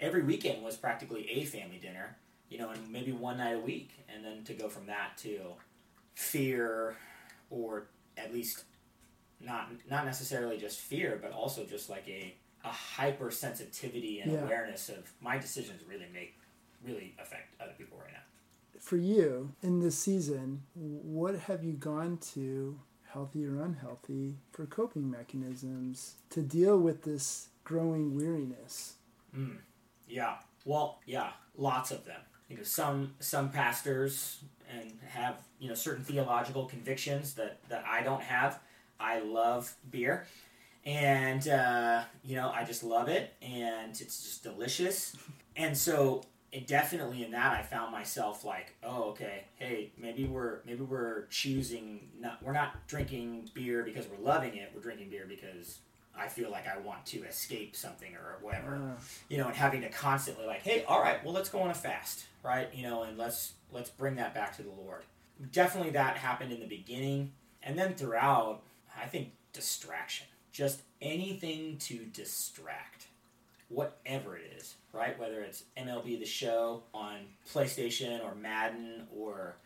every 0.00 0.22
weekend 0.22 0.62
was 0.62 0.76
practically 0.76 1.28
a 1.30 1.44
family 1.44 1.78
dinner, 1.78 2.16
you 2.48 2.58
know, 2.58 2.70
and 2.70 2.90
maybe 2.90 3.12
one 3.12 3.38
night 3.38 3.54
a 3.54 3.58
week, 3.58 3.90
and 4.08 4.24
then 4.24 4.44
to 4.44 4.54
go 4.54 4.68
from 4.68 4.86
that 4.86 5.16
to 5.18 5.40
fear, 6.14 6.96
or 7.50 7.86
at 8.16 8.32
least 8.32 8.64
not 9.40 9.70
not 9.90 10.04
necessarily 10.04 10.58
just 10.58 10.78
fear, 10.80 11.18
but 11.20 11.32
also 11.32 11.64
just 11.64 11.88
like 11.88 12.06
a 12.08 12.34
a 12.64 12.70
hypersensitivity 12.70 14.22
and 14.22 14.32
Yeah. 14.32 14.42
awareness 14.42 14.88
of 14.88 15.12
my 15.20 15.36
decisions 15.38 15.82
really 15.86 16.06
make 16.12 16.38
really 16.84 17.14
affect 17.20 17.54
other 17.60 17.72
people 17.76 17.98
right 17.98 18.12
now. 18.12 18.80
for 18.80 18.96
you 18.96 19.52
in 19.62 19.80
this 19.80 19.98
season, 19.98 20.62
what 20.74 21.34
have 21.40 21.64
you 21.64 21.72
gone 21.72 22.18
to, 22.34 22.78
healthy 23.12 23.46
or 23.46 23.62
unhealthy, 23.62 24.36
for 24.52 24.66
coping 24.66 25.10
mechanisms 25.10 26.14
to 26.30 26.42
deal 26.42 26.78
with 26.78 27.02
this 27.04 27.48
growing 27.64 28.14
weariness? 28.14 28.94
Mm. 29.36 29.58
Yeah. 30.08 30.36
Well, 30.64 31.00
yeah, 31.06 31.30
lots 31.56 31.90
of 31.90 32.04
them. 32.04 32.20
You 32.48 32.58
know, 32.58 32.62
some 32.62 33.14
some 33.20 33.50
pastors 33.50 34.40
and 34.70 34.92
have 35.08 35.36
you 35.58 35.68
know 35.68 35.74
certain 35.74 36.04
theological 36.04 36.66
convictions 36.66 37.34
that 37.34 37.58
that 37.68 37.84
I 37.88 38.02
don't 38.02 38.22
have. 38.22 38.60
I 39.00 39.20
love 39.20 39.74
beer, 39.90 40.26
and 40.84 41.46
uh, 41.48 42.02
you 42.22 42.36
know 42.36 42.50
I 42.50 42.64
just 42.64 42.82
love 42.84 43.08
it, 43.08 43.34
and 43.42 43.90
it's 43.90 44.22
just 44.22 44.42
delicious. 44.42 45.16
And 45.56 45.76
so, 45.76 46.22
it 46.54 46.68
definitely 46.68 47.24
in 47.24 47.32
that 47.32 47.52
I 47.52 47.62
found 47.62 47.90
myself 47.90 48.44
like, 48.44 48.76
oh, 48.84 49.10
okay, 49.10 49.42
hey, 49.56 49.90
maybe 49.98 50.24
we're 50.24 50.60
maybe 50.64 50.82
we're 50.82 51.26
choosing 51.26 52.08
not 52.20 52.40
we're 52.44 52.52
not 52.52 52.86
drinking 52.86 53.50
beer 53.54 53.82
because 53.82 54.06
we're 54.06 54.24
loving 54.24 54.54
it. 54.56 54.70
We're 54.72 54.80
drinking 54.80 55.10
beer 55.10 55.26
because 55.28 55.80
I 56.16 56.28
feel 56.28 56.52
like 56.52 56.68
I 56.68 56.78
want 56.78 57.06
to 57.06 57.24
escape 57.24 57.74
something 57.74 58.14
or 58.14 58.38
whatever 58.40 58.76
Uh, 58.76 59.00
you 59.28 59.36
know, 59.36 59.48
and 59.48 59.56
having 59.56 59.80
to 59.80 59.88
constantly 59.88 60.46
like, 60.46 60.62
hey, 60.62 60.84
all 60.86 61.02
right, 61.02 61.22
well, 61.24 61.34
let's 61.34 61.48
go 61.48 61.58
on 61.60 61.70
a 61.70 61.74
fast, 61.74 62.26
right? 62.44 62.72
You 62.72 62.84
know, 62.84 63.02
and 63.02 63.18
let's 63.18 63.54
let's 63.72 63.90
bring 63.90 64.14
that 64.16 64.32
back 64.32 64.56
to 64.56 64.62
the 64.62 64.70
Lord. 64.70 65.02
Definitely, 65.50 65.90
that 65.90 66.16
happened 66.16 66.52
in 66.52 66.60
the 66.60 66.66
beginning, 66.68 67.32
and 67.64 67.76
then 67.76 67.94
throughout. 67.94 68.62
I 68.96 69.06
think 69.06 69.32
distraction, 69.52 70.28
just 70.52 70.82
anything 71.02 71.78
to 71.78 72.04
distract, 72.12 73.08
whatever 73.68 74.36
it 74.36 74.52
is, 74.56 74.74
right? 74.92 75.18
Whether 75.18 75.40
it's 75.42 75.64
MLB 75.76 76.18
the 76.18 76.26
Show 76.26 76.82
on 76.92 77.16
PlayStation 77.52 78.22
or 78.24 78.34
Madden 78.34 79.06
or 79.14 79.56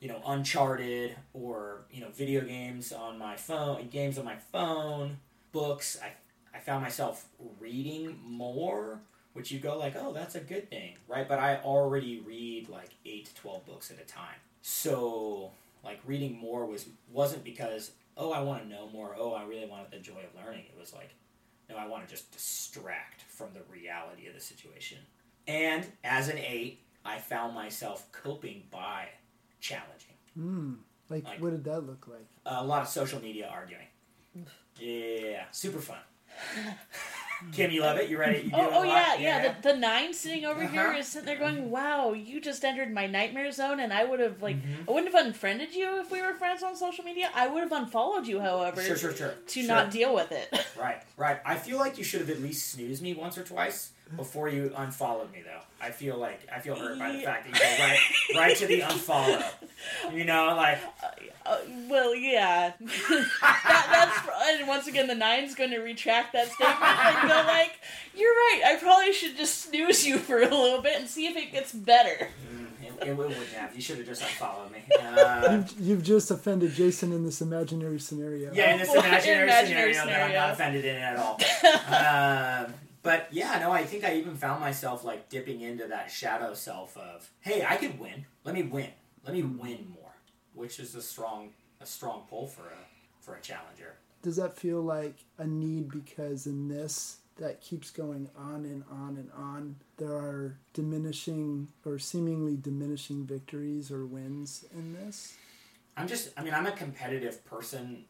you 0.00 0.08
know 0.08 0.20
Uncharted 0.26 1.16
or 1.32 1.82
you 1.90 2.00
know 2.00 2.08
video 2.10 2.40
games 2.42 2.92
on 2.92 3.18
my 3.18 3.36
phone, 3.36 3.88
games 3.88 4.18
on 4.18 4.24
my 4.24 4.36
phone, 4.36 5.18
books. 5.52 5.98
I 6.02 6.12
I 6.56 6.60
found 6.60 6.82
myself 6.82 7.26
reading 7.60 8.18
more, 8.24 9.00
which 9.32 9.50
you 9.50 9.58
go 9.58 9.78
like, 9.78 9.94
oh, 9.96 10.12
that's 10.12 10.34
a 10.34 10.40
good 10.40 10.68
thing, 10.70 10.96
right? 11.08 11.28
But 11.28 11.38
I 11.38 11.56
already 11.56 12.20
read 12.20 12.68
like 12.68 12.90
eight 13.06 13.26
to 13.26 13.34
twelve 13.34 13.64
books 13.66 13.90
at 13.90 14.00
a 14.00 14.04
time. 14.04 14.36
So 14.62 15.52
like 15.84 16.00
reading 16.06 16.38
more 16.38 16.64
was 16.66 16.86
wasn't 17.10 17.44
because 17.44 17.92
oh 18.16 18.32
I 18.32 18.40
want 18.40 18.62
to 18.62 18.68
know 18.68 18.88
more, 18.92 19.14
oh 19.18 19.32
I 19.32 19.44
really 19.44 19.66
wanted 19.66 19.90
the 19.90 19.98
joy 19.98 20.20
of 20.20 20.44
learning. 20.44 20.64
It 20.66 20.78
was 20.78 20.92
like 20.92 21.10
No, 21.72 21.78
I 21.78 21.86
want 21.86 22.04
to 22.06 22.10
just 22.14 22.30
distract 22.32 23.22
from 23.22 23.48
the 23.54 23.62
reality 23.70 24.26
of 24.26 24.34
the 24.34 24.40
situation. 24.40 24.98
And 25.46 25.86
as 26.04 26.28
an 26.28 26.38
eight, 26.38 26.84
I 27.04 27.18
found 27.18 27.54
myself 27.54 28.10
coping 28.12 28.64
by 28.70 29.08
challenging. 29.60 30.14
Mm. 30.38 30.76
Like, 31.08 31.24
Like- 31.24 31.40
what 31.40 31.50
did 31.50 31.64
that 31.64 31.80
look 31.80 32.06
like? 32.08 32.26
a 32.46 32.64
lot 32.64 32.82
of 32.82 32.88
social 32.88 33.20
media 33.20 33.48
arguing. 33.50 33.86
Yeah, 34.78 35.44
super 35.52 35.78
fun. 35.80 35.98
Kim, 37.50 37.70
you 37.70 37.82
love 37.82 37.98
it. 37.98 38.08
You 38.08 38.18
ready? 38.18 38.42
You 38.42 38.50
Oh, 38.54 38.70
oh 38.72 38.82
a 38.82 38.86
yeah, 38.86 39.14
yeah. 39.16 39.52
The, 39.60 39.72
the 39.72 39.76
nine 39.76 40.14
sitting 40.14 40.44
over 40.44 40.66
here 40.66 40.80
Uh-huh. 40.88 40.98
is 40.98 41.08
sitting 41.08 41.26
there 41.26 41.36
going, 41.38 41.70
"Wow, 41.70 42.12
you 42.12 42.40
just 42.40 42.64
entered 42.64 42.92
my 42.92 43.06
nightmare 43.06 43.50
zone," 43.52 43.80
and 43.80 43.92
I 43.92 44.04
would 44.04 44.20
have 44.20 44.40
like, 44.42 44.56
Mhm. 44.56 44.88
I 44.88 44.92
wouldn't 44.92 45.12
have 45.14 45.26
unfriended 45.26 45.74
you 45.74 46.00
if 46.00 46.10
we 46.10 46.22
were 46.22 46.32
friends 46.34 46.62
on 46.62 46.76
social 46.76 47.04
media. 47.04 47.30
I 47.34 47.48
would 47.48 47.62
have 47.62 47.72
unfollowed 47.72 48.26
you, 48.26 48.40
however, 48.40 48.82
Sure, 48.82 48.96
sure, 48.96 49.14
sure. 49.14 49.34
to 49.46 49.60
Sure. 49.60 49.68
not 49.68 49.90
deal 49.90 50.14
with 50.14 50.32
it. 50.32 50.48
Right, 50.78 51.02
right. 51.16 51.40
I 51.44 51.56
feel 51.56 51.78
like 51.78 51.98
you 51.98 52.04
should 52.04 52.20
have 52.20 52.30
at 52.30 52.40
least 52.40 52.70
snoozed 52.72 53.02
me 53.02 53.14
once 53.14 53.36
or 53.38 53.42
twice 53.44 53.90
before 54.16 54.48
you 54.48 54.72
unfollowed 54.76 55.32
me, 55.32 55.42
though. 55.44 55.60
I 55.80 55.90
feel 55.90 56.16
like 56.16 56.40
I 56.54 56.60
feel 56.60 56.76
hurt 56.76 56.98
by 56.98 57.12
the 57.12 57.20
fact 57.22 57.50
that 57.50 57.54
you 57.54 57.60
go 57.60 57.84
right, 57.84 57.98
right 58.48 58.56
to 58.56 58.66
the 58.66 58.80
unfollow. 58.80 59.44
You 60.12 60.24
know, 60.24 60.54
like 60.56 60.78
Uh, 61.44 61.56
well, 61.88 62.14
yeah. 62.14 62.72
that, 62.80 63.86
that's 63.90 64.28
and 64.60 64.68
once 64.68 64.86
again 64.86 65.08
the 65.08 65.14
nine's 65.14 65.54
going 65.56 65.70
to 65.70 65.78
retract 65.80 66.32
that 66.34 66.46
statement 66.52 66.78
and 66.82 67.22
go 67.28 67.34
like, 67.50 67.72
"You're 68.14 68.30
right. 68.32 68.62
I 68.66 68.76
probably 68.80 69.12
should 69.12 69.36
just 69.36 69.62
snooze 69.64 70.06
you 70.06 70.18
for 70.18 70.38
a 70.40 70.48
little 70.48 70.80
bit 70.82 70.98
and 71.00 71.08
see 71.08 71.26
if 71.26 71.36
it 71.36 71.50
gets 71.52 71.72
better." 71.72 72.28
mm, 72.54 72.66
it, 73.02 73.08
it 73.08 73.16
wouldn't 73.16 73.36
have. 73.54 73.74
You 73.74 73.82
should 73.82 73.98
have 73.98 74.06
just 74.06 74.22
unfollowed 74.22 74.70
me. 74.72 74.78
Uh, 75.02 75.50
You've, 75.52 75.80
you've 75.80 76.02
just 76.04 76.30
offended 76.30 76.72
Jason 76.74 77.12
in 77.12 77.24
this 77.24 77.40
imaginary 77.42 77.98
scenario. 77.98 78.52
yeah, 78.52 78.72
in 78.74 78.78
this 78.78 78.94
imaginary, 78.94 79.44
imaginary 79.48 79.94
scenario, 79.94 80.12
that 80.18 80.26
I'm 80.28 80.32
not 80.34 80.50
offended 80.52 80.84
in 80.84 80.96
at 80.96 81.16
all. 81.16 82.66
um, 82.66 82.74
but 83.02 83.28
yeah, 83.30 83.58
no, 83.58 83.72
I 83.72 83.84
think 83.84 84.04
I 84.04 84.16
even 84.16 84.36
found 84.36 84.60
myself 84.60 85.04
like 85.04 85.28
dipping 85.28 85.60
into 85.60 85.86
that 85.88 86.10
shadow 86.10 86.54
self 86.54 86.96
of, 86.96 87.30
hey, 87.40 87.64
I 87.68 87.76
could 87.76 87.98
win. 87.98 88.26
Let 88.44 88.54
me 88.54 88.62
win. 88.62 88.90
Let 89.24 89.34
me 89.34 89.40
hmm. 89.40 89.58
win 89.58 89.92
more, 89.94 90.14
which 90.54 90.78
is 90.78 90.94
a 90.94 91.02
strong 91.02 91.50
a 91.80 91.86
strong 91.86 92.22
pull 92.28 92.46
for 92.46 92.62
a 92.62 93.20
for 93.20 93.34
a 93.34 93.40
challenger. 93.40 93.96
Does 94.22 94.36
that 94.36 94.56
feel 94.56 94.80
like 94.82 95.24
a 95.38 95.46
need 95.46 95.90
because 95.90 96.46
in 96.46 96.68
this 96.68 97.18
that 97.36 97.60
keeps 97.60 97.90
going 97.90 98.28
on 98.36 98.64
and 98.64 98.84
on 98.90 99.16
and 99.16 99.30
on, 99.36 99.76
there 99.96 100.12
are 100.12 100.58
diminishing 100.74 101.68
or 101.84 101.98
seemingly 101.98 102.56
diminishing 102.56 103.26
victories 103.26 103.90
or 103.90 104.06
wins 104.06 104.64
in 104.72 104.92
this? 104.92 105.36
I'm 105.96 106.06
just, 106.06 106.30
I 106.36 106.42
mean, 106.42 106.54
I'm 106.54 106.66
a 106.66 106.72
competitive 106.72 107.44
person 107.44 108.04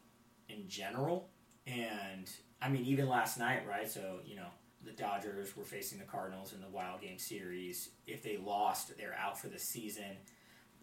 in 0.49 0.67
general. 0.67 1.29
And 1.65 2.29
I 2.61 2.69
mean, 2.69 2.85
even 2.85 3.07
last 3.07 3.39
night, 3.39 3.61
right? 3.67 3.89
So, 3.89 4.19
you 4.25 4.35
know, 4.35 4.47
the 4.85 4.91
Dodgers 4.91 5.55
were 5.55 5.63
facing 5.63 5.99
the 5.99 6.05
Cardinals 6.05 6.53
in 6.53 6.61
the 6.61 6.67
Wild 6.67 7.01
Game 7.01 7.17
Series. 7.17 7.89
If 8.07 8.23
they 8.23 8.37
lost, 8.37 8.97
they're 8.97 9.15
out 9.15 9.39
for 9.39 9.47
the 9.47 9.59
season. 9.59 10.17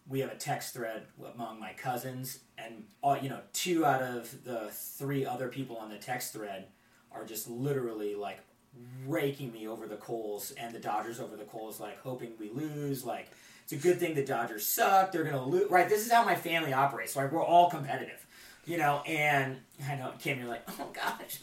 We 0.07 0.19
have 0.21 0.31
a 0.31 0.35
text 0.35 0.73
thread 0.73 1.03
among 1.35 1.59
my 1.59 1.73
cousins, 1.73 2.39
and 2.57 2.85
all, 3.01 3.17
you 3.17 3.29
know, 3.29 3.39
two 3.53 3.85
out 3.85 4.01
of 4.01 4.43
the 4.43 4.69
three 4.71 5.25
other 5.25 5.47
people 5.47 5.77
on 5.77 5.89
the 5.89 5.97
text 5.97 6.33
thread 6.33 6.67
are 7.11 7.25
just 7.25 7.49
literally 7.49 8.15
like 8.15 8.39
raking 9.05 9.51
me 9.51 9.67
over 9.67 9.87
the 9.87 9.97
coals, 9.97 10.51
and 10.51 10.73
the 10.73 10.79
Dodgers 10.79 11.19
over 11.19 11.35
the 11.35 11.43
coals, 11.43 11.79
like 11.79 11.99
hoping 12.01 12.31
we 12.39 12.49
lose. 12.49 13.05
Like 13.05 13.27
it's 13.63 13.73
a 13.73 13.75
good 13.75 13.99
thing 13.99 14.15
the 14.15 14.25
Dodgers 14.25 14.65
suck. 14.65 15.11
They're 15.11 15.23
gonna 15.23 15.45
lose. 15.45 15.69
Right? 15.69 15.87
This 15.87 16.05
is 16.05 16.11
how 16.11 16.25
my 16.25 16.35
family 16.35 16.73
operates. 16.73 17.15
Like 17.15 17.31
we're 17.31 17.43
all 17.43 17.69
competitive, 17.69 18.25
you 18.65 18.77
know. 18.77 19.01
And 19.05 19.57
I 19.87 19.95
know 19.95 20.13
Kim, 20.19 20.39
you're 20.39 20.47
like, 20.47 20.67
oh 20.79 20.91
gosh. 20.93 21.41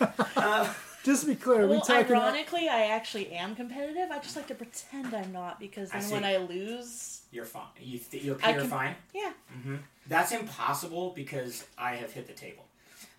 uh, 0.36 0.72
Just 1.06 1.20
to 1.22 1.28
be 1.28 1.36
clear, 1.36 1.60
are 1.62 1.66
we 1.68 1.76
Well, 1.76 1.82
talking 1.82 2.16
about 2.16 2.22
ironically, 2.34 2.68
I 2.68 2.86
actually 2.86 3.30
am 3.30 3.54
competitive. 3.54 4.10
I 4.10 4.18
just 4.18 4.34
like 4.34 4.48
to 4.48 4.56
pretend 4.56 5.14
I'm 5.14 5.32
not 5.32 5.60
because 5.60 5.92
then 5.92 6.02
see. 6.02 6.12
when 6.12 6.24
I 6.24 6.38
lose, 6.38 7.20
you're 7.30 7.44
fine. 7.44 7.68
You 7.80 8.00
th- 8.00 8.24
you 8.24 8.32
I 8.42 8.50
appear 8.50 8.62
can- 8.62 8.70
fine. 8.70 8.94
yeah, 9.14 9.32
hmm 9.62 9.76
That's 10.08 10.32
impossible 10.32 11.12
because 11.14 11.64
I 11.78 11.94
have 11.94 12.12
hit 12.12 12.26
the 12.26 12.32
table 12.32 12.64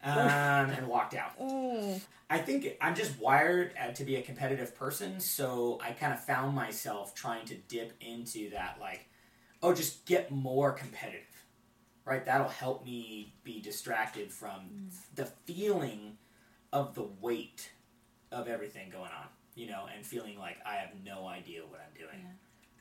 um, 0.03 0.11
and 0.11 0.85
walked 0.89 1.13
out. 1.13 1.39
mm, 1.39 2.01
I 2.29 2.39
think 2.39 2.75
I'm 2.81 2.93
just 2.93 3.17
wired 3.21 3.71
uh, 3.81 3.93
to 3.93 4.03
be 4.03 4.17
a 4.17 4.21
competitive 4.21 4.75
person, 4.75 5.21
so 5.21 5.79
I 5.81 5.91
kind 5.93 6.11
of 6.11 6.21
found 6.21 6.53
myself 6.53 7.15
trying 7.15 7.45
to 7.45 7.55
dip 7.55 7.93
into 8.01 8.49
that, 8.49 8.79
like, 8.81 9.07
oh, 9.63 9.73
just 9.73 10.05
get 10.05 10.29
more 10.29 10.73
competitive, 10.73 11.21
right? 12.03 12.25
That'll 12.25 12.49
help 12.49 12.83
me 12.83 13.33
be 13.45 13.61
distracted 13.61 14.29
from 14.33 14.89
the 15.15 15.25
feeling 15.45 16.17
of 16.73 16.93
the 16.93 17.07
weight 17.21 17.71
of 18.31 18.47
everything 18.47 18.89
going 18.89 19.03
on, 19.03 19.27
you 19.55 19.67
know, 19.67 19.85
and 19.95 20.05
feeling 20.05 20.37
like 20.37 20.57
I 20.65 20.75
have 20.75 20.91
no 21.03 21.27
idea 21.27 21.61
what 21.61 21.79
I'm 21.79 21.97
doing. 21.97 22.25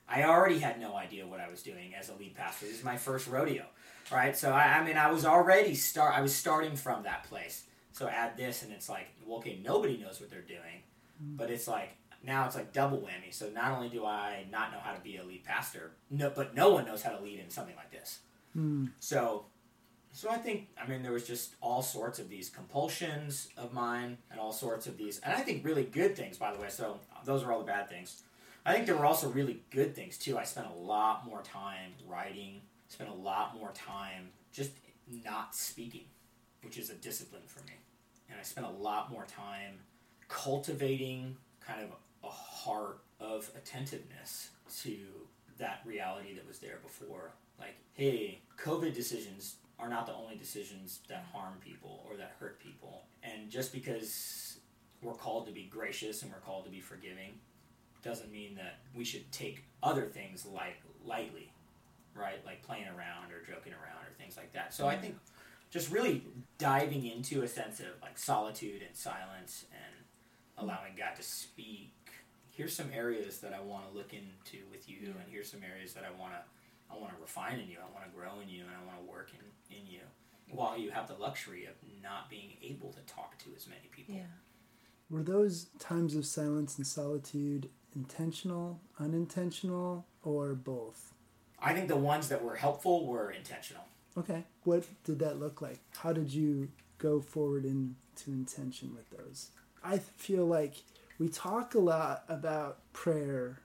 I 0.09 0.25
already 0.25 0.59
had 0.59 0.81
no 0.81 0.95
idea 0.97 1.27
what 1.27 1.41
I 1.41 1.49
was 1.49 1.63
doing 1.63 1.95
as 1.99 2.09
a 2.09 2.15
lead 2.15 2.35
pastor. 2.37 2.67
This 2.67 2.79
is 2.79 2.85
my 2.85 2.97
first 2.97 3.27
rodeo, 3.27 3.65
right? 4.13 4.37
So 4.37 4.53
I, 4.53 4.79
I 4.79 4.85
mean, 4.85 4.97
I 4.97 5.11
was 5.11 5.25
already 5.25 5.75
start. 5.75 6.17
I 6.17 6.21
was 6.21 6.35
starting 6.35 6.77
from 6.77 7.03
that 7.03 7.25
place. 7.25 7.65
So 7.93 8.09
add 8.09 8.37
this, 8.37 8.63
and 8.63 8.73
it's 8.73 8.89
like, 8.89 9.09
well, 9.25 9.39
okay, 9.39 9.59
nobody 9.65 9.97
knows 9.97 10.21
what 10.21 10.31
they're 10.31 10.43
doing, 10.43 10.83
but 11.19 11.51
it's 11.51 11.67
like 11.67 11.97
now 12.23 12.45
it's 12.47 12.55
like 12.55 12.73
double 12.73 12.99
whammy. 12.99 13.33
So 13.33 13.49
not 13.49 13.73
only 13.73 13.89
do 13.89 14.05
I 14.05 14.45
not 14.51 14.73
know 14.73 14.79
how 14.81 14.93
to 14.93 15.01
be 15.01 15.17
a 15.17 15.25
lead 15.25 15.45
pastor, 15.45 15.93
no, 16.11 16.31
but 16.31 16.55
no 16.55 16.71
one 16.71 16.85
knows 16.85 17.03
how 17.03 17.11
to 17.11 17.23
lead 17.23 17.41
in 17.41 17.51
something 17.51 17.77
like 17.77 17.91
this. 17.91 18.21
Hmm. 18.53 18.87
So, 19.01 19.47
so 20.17 20.31
I 20.31 20.39
think 20.39 20.69
I 20.83 20.89
mean 20.89 21.03
there 21.03 21.13
was 21.13 21.27
just 21.27 21.57
all 21.61 21.83
sorts 21.83 22.19
of 22.19 22.31
these 22.31 22.49
compulsions 22.49 23.49
of 23.59 23.75
mine, 23.75 24.17
and 24.31 24.41
all 24.41 24.51
sorts 24.51 24.87
of 24.87 24.97
these, 24.97 25.19
and 25.19 25.35
I 25.35 25.41
think 25.41 25.63
really 25.63 25.85
good 25.85 26.17
things, 26.17 26.39
by 26.39 26.55
the 26.55 26.59
way. 26.59 26.71
So 26.71 26.99
those 27.27 27.43
are 27.43 27.53
all 27.53 27.59
the 27.59 27.67
bad 27.67 27.91
things. 27.91 28.23
I 28.65 28.73
think 28.73 28.87
there 28.87 28.97
were 28.97 29.05
also 29.05 29.29
really 29.29 29.61
good 29.71 29.95
things 29.95 30.17
too. 30.17 30.39
I 30.39 30.45
spent 30.45 30.69
a 30.75 30.75
lot 30.75 31.27
more 31.27 31.43
time 31.43 31.93
writing. 32.09 32.63
Spent 32.89 33.11
a 33.11 33.15
lot 33.15 33.59
more 33.59 33.73
time 33.73 34.31
just 34.53 34.71
not 35.25 35.55
speaking, 35.55 36.07
which 36.63 36.79
is 36.79 36.89
a 36.89 36.95
discipline 36.95 37.43
for 37.47 37.61
me. 37.65 37.75
And 38.31 38.41
I 38.41 38.43
spent 38.43 38.67
a 38.67 38.71
lot 38.71 39.13
more 39.13 39.27
time 39.27 39.75
cultivating 40.29 41.37
kind 41.61 41.83
of 41.83 41.91
a 42.25 42.33
heart 42.33 43.01
of 43.21 43.51
attentiveness 43.55 44.49
to 44.83 44.97
that 45.59 45.83
reality 45.85 46.35
that 46.35 46.49
was 46.49 46.59
there 46.59 46.79
before. 46.83 47.33
Like, 47.59 47.77
hey, 47.93 48.41
COVID 48.59 48.95
decisions 48.95 49.57
are 49.79 49.89
not 49.89 50.07
the 50.07 50.15
only 50.15 50.37
decisions 50.37 51.01
that 51.09 51.25
harm 51.33 51.55
people 51.61 52.05
or 52.09 52.17
that 52.17 52.37
hurt 52.41 52.59
people. 52.61 53.03
And 53.23 53.51
just 53.51 53.73
because 53.73 54.59
we're 55.03 55.15
called 55.15 55.47
to 55.47 55.53
be 55.53 55.65
gracious 55.65 56.23
and 56.23 56.33
we're 56.33 56.39
called 56.39 56.65
to 56.65 56.71
be 56.71 56.81
forgiving 56.81 57.39
doesn't 58.03 58.33
mean 58.33 58.55
that 58.55 58.79
we 58.95 59.05
should 59.05 59.31
take 59.33 59.65
other 59.83 60.07
things 60.07 60.47
light, 60.47 60.77
lightly, 61.05 61.53
right? 62.15 62.45
Like 62.47 62.63
playing 62.63 62.87
around 62.87 63.33
or 63.33 63.43
joking 63.47 63.73
around 63.73 64.05
or 64.07 64.15
things 64.19 64.37
like 64.37 64.53
that. 64.55 64.73
So 64.73 64.87
I 64.87 64.97
think 64.97 65.17
just 65.71 65.91
really 65.91 66.25
diving 66.59 67.05
into 67.05 67.43
a 67.43 67.49
sense 67.49 67.81
of 67.81 67.87
like 68.01 68.19
solitude 68.19 68.83
and 68.87 68.97
silence 68.97 69.67
and 69.73 70.05
allowing 70.57 70.93
God 70.97 71.17
to 71.17 71.23
speak. 71.23 71.93
Here's 72.51 72.75
some 72.75 72.89
areas 72.95 73.41
that 73.41 73.53
I 73.53 73.61
want 73.61 73.91
to 73.91 73.97
look 73.97 74.15
into 74.15 74.65
with 74.71 74.89
you, 74.89 75.13
and 75.21 75.31
here's 75.31 75.51
some 75.51 75.61
areas 75.63 75.93
that 75.93 76.05
I 76.05 76.19
want 76.19 76.33
to 76.33 76.41
I 76.91 76.97
want 76.97 77.15
to 77.15 77.21
refine 77.21 77.59
in 77.59 77.69
you. 77.69 77.79
I 77.83 77.93
want 77.93 78.07
to 78.07 78.13
grow 78.17 78.41
in 78.41 78.49
you, 78.49 78.63
and 78.63 78.71
I 78.71 78.87
want 78.87 79.05
to 79.05 79.11
work 79.11 79.31
in. 79.35 79.43
While 80.57 80.79
you 80.79 80.91
have 80.91 81.07
the 81.09 81.15
luxury 81.15 81.67
of 81.67 81.75
not 82.03 82.29
being 82.31 82.53
able 82.63 82.93
to 82.93 83.01
talk 83.01 83.39
to 83.39 83.51
as 83.57 83.67
many 83.69 83.89
people. 83.91 84.15
yeah. 84.15 84.23
Were 85.11 85.23
those 85.23 85.67
times 85.79 86.17
of 86.17 86.27
silence 86.27 86.77
and 86.79 86.87
solitude 86.87 87.69
intentional, 87.95 88.81
unintentional, 88.99 90.05
or 90.23 90.55
both? 90.55 91.15
I 91.61 91.73
think 91.73 91.89
the 91.89 91.97
ones 91.97 92.29
that 92.29 92.43
were 92.45 92.57
helpful 92.57 93.07
were 93.07 93.31
intentional. 93.31 93.85
Okay. 94.19 94.45
What 94.65 94.85
did 95.05 95.19
that 95.21 95.39
look 95.41 95.63
like? 95.63 95.79
How 95.99 96.13
did 96.13 96.33
you 96.33 96.69
go 96.99 97.21
forward 97.21 97.65
into 97.65 98.29
intention 98.29 98.95
with 98.95 99.09
those? 99.17 99.51
I 99.85 99.99
feel 99.99 100.45
like 100.47 100.75
we 101.19 101.29
talk 101.29 101.75
a 101.75 101.79
lot 101.79 102.25
about 102.29 102.79
prayer 102.93 103.61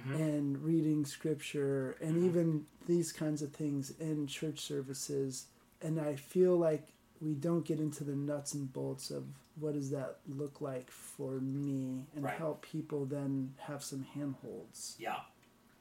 Mm-hmm. 0.00 0.14
and 0.14 0.62
reading 0.64 1.04
scripture 1.04 1.94
and 2.00 2.24
even 2.24 2.64
these 2.86 3.12
kinds 3.12 3.42
of 3.42 3.52
things 3.52 3.92
in 4.00 4.26
church 4.26 4.60
services 4.60 5.44
and 5.82 6.00
I 6.00 6.16
feel 6.16 6.56
like 6.56 6.88
we 7.20 7.34
don't 7.34 7.64
get 7.64 7.80
into 7.80 8.04
the 8.04 8.16
nuts 8.16 8.54
and 8.54 8.72
bolts 8.72 9.10
of 9.10 9.24
what 9.56 9.74
does 9.74 9.90
that 9.90 10.18
look 10.26 10.60
like 10.60 10.90
for 10.90 11.32
me 11.40 12.06
and 12.14 12.24
Right. 12.24 12.38
help 12.38 12.62
people 12.62 13.04
then 13.04 13.54
have 13.58 13.82
some 13.84 14.02
handholds. 14.02 14.96
Yeah. 14.98 15.20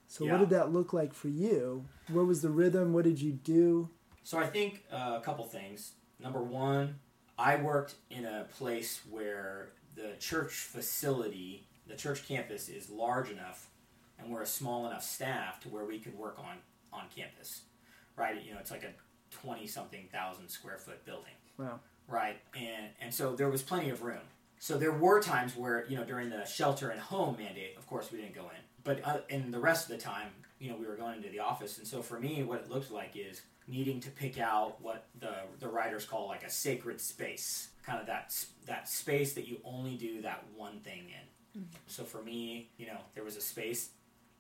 So 0.08 0.26
Yeah. 0.26 0.34
what 0.34 0.40
did 0.40 0.50
that 0.50 0.74
look 0.74 0.92
like 0.92 1.14
for 1.14 1.30
you? 1.30 1.86
What 2.10 2.26
was 2.26 2.42
the 2.42 2.50
rhythm? 2.50 2.92
What 2.94 3.06
did 3.06 3.22
you 3.22 3.32
do? 3.32 3.90
So 4.24 4.38
I 4.38 4.48
think 4.48 4.84
uh, 4.92 5.18
a 5.20 5.24
couple 5.24 5.46
things. 5.46 5.94
Number 6.20 6.44
one, 6.44 7.00
I 7.38 7.56
worked 7.56 7.96
in 8.10 8.26
a 8.26 8.46
place 8.58 9.02
where 9.10 9.72
the 9.96 10.16
church 10.20 10.52
facility, 10.54 11.68
the 11.88 11.96
church 11.96 12.28
campus, 12.28 12.68
is 12.68 12.90
large 12.90 13.30
enough, 13.30 13.70
and 14.18 14.30
we're 14.30 14.42
a 14.42 14.46
small 14.46 14.86
enough 14.88 15.04
staff 15.04 15.62
to 15.62 15.70
where 15.70 15.86
we 15.86 16.00
could 16.00 16.16
work 16.18 16.38
on 16.40 16.58
on 16.92 17.04
campus, 17.16 17.62
right? 18.18 18.44
You 18.44 18.54
know, 18.54 18.60
it's 18.60 18.72
like 18.72 18.84
a 18.84 18.94
twenty 19.32 19.68
something 19.68 20.08
thousand 20.12 20.50
square 20.50 20.78
foot 20.78 21.04
building, 21.06 21.34
Wow. 21.58 21.80
right? 22.08 22.38
And 22.56 22.88
and 23.02 23.14
so 23.14 23.36
there 23.36 23.50
was 23.50 23.62
plenty 23.62 23.90
of 23.90 24.04
room, 24.04 24.22
So 24.60 24.78
there 24.78 24.92
were 24.92 25.22
times 25.22 25.56
where 25.56 25.86
you 25.88 25.98
know 25.98 26.04
during 26.06 26.30
the 26.30 26.46
shelter 26.46 26.90
and 26.90 27.00
home 27.00 27.36
mandate, 27.38 27.78
of 27.78 27.88
course 27.88 28.12
we 28.12 28.20
didn't 28.20 28.36
go 28.36 28.44
in, 28.44 28.62
but 28.84 29.06
uh, 29.08 29.20
in 29.30 29.52
the 29.52 29.60
rest 29.60 29.90
of 29.90 29.96
the 29.98 30.02
time, 30.04 30.30
you 30.60 30.70
know 30.70 30.78
we 30.78 30.86
were 30.86 30.96
going 30.96 31.18
into 31.18 31.30
the 31.30 31.40
office. 31.40 31.78
And 31.78 31.88
so 31.88 32.02
for 32.02 32.20
me, 32.20 32.44
what 32.44 32.60
it 32.62 32.70
looked 32.70 32.92
like 32.92 33.16
is 33.16 33.42
needing 33.68 34.00
to 34.02 34.10
pick 34.10 34.40
out 34.40 34.82
what 34.82 35.06
the 35.20 35.34
the 35.60 35.68
writers 35.68 36.06
call 36.06 36.28
like 36.28 36.44
a 36.44 36.50
sacred 36.50 37.00
space, 37.00 37.70
kind 37.86 38.00
of 38.00 38.08
that 38.08 38.36
that 38.66 38.90
space 38.90 39.34
that 39.34 39.48
you 39.48 39.58
only 39.64 39.96
do 39.96 40.22
that 40.22 40.44
one 40.56 40.80
thing 40.80 41.04
in. 41.10 41.62
Mm-hmm. 41.62 41.70
So 41.88 42.04
for 42.04 42.22
me, 42.22 42.70
you 42.78 42.86
know, 42.88 42.98
there 43.16 43.24
was 43.24 43.36
a 43.38 43.42
space 43.42 43.90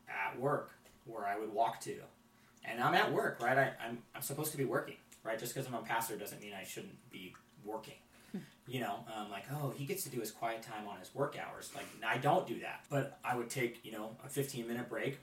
at 0.07 0.39
work 0.39 0.71
where 1.05 1.25
I 1.25 1.37
would 1.39 1.51
walk 1.53 1.79
to, 1.81 1.95
and 2.63 2.81
I'm 2.81 2.93
at 2.93 3.11
work, 3.11 3.39
right? 3.41 3.57
I, 3.57 3.71
I'm 3.85 3.99
I'm 4.15 4.21
supposed 4.21 4.51
to 4.51 4.57
be 4.57 4.65
working, 4.65 4.97
right? 5.23 5.39
Just 5.39 5.53
because 5.53 5.67
I'm 5.67 5.75
a 5.75 5.81
pastor 5.81 6.15
doesn't 6.17 6.41
mean 6.41 6.53
I 6.59 6.63
shouldn't 6.63 6.97
be 7.11 7.33
working. 7.63 7.95
Hmm. 8.31 8.39
You 8.67 8.81
know, 8.81 9.05
um, 9.15 9.29
like 9.31 9.45
oh, 9.51 9.73
he 9.75 9.85
gets 9.85 10.03
to 10.03 10.09
do 10.09 10.19
his 10.19 10.31
quiet 10.31 10.61
time 10.61 10.87
on 10.87 10.99
his 10.99 11.13
work 11.13 11.37
hours. 11.37 11.71
Like 11.75 11.85
I 12.05 12.17
don't 12.17 12.47
do 12.47 12.59
that, 12.61 12.85
but 12.89 13.19
I 13.23 13.35
would 13.35 13.49
take 13.49 13.83
you 13.83 13.91
know 13.91 14.15
a 14.25 14.29
15 14.29 14.67
minute 14.67 14.89
break. 14.89 15.19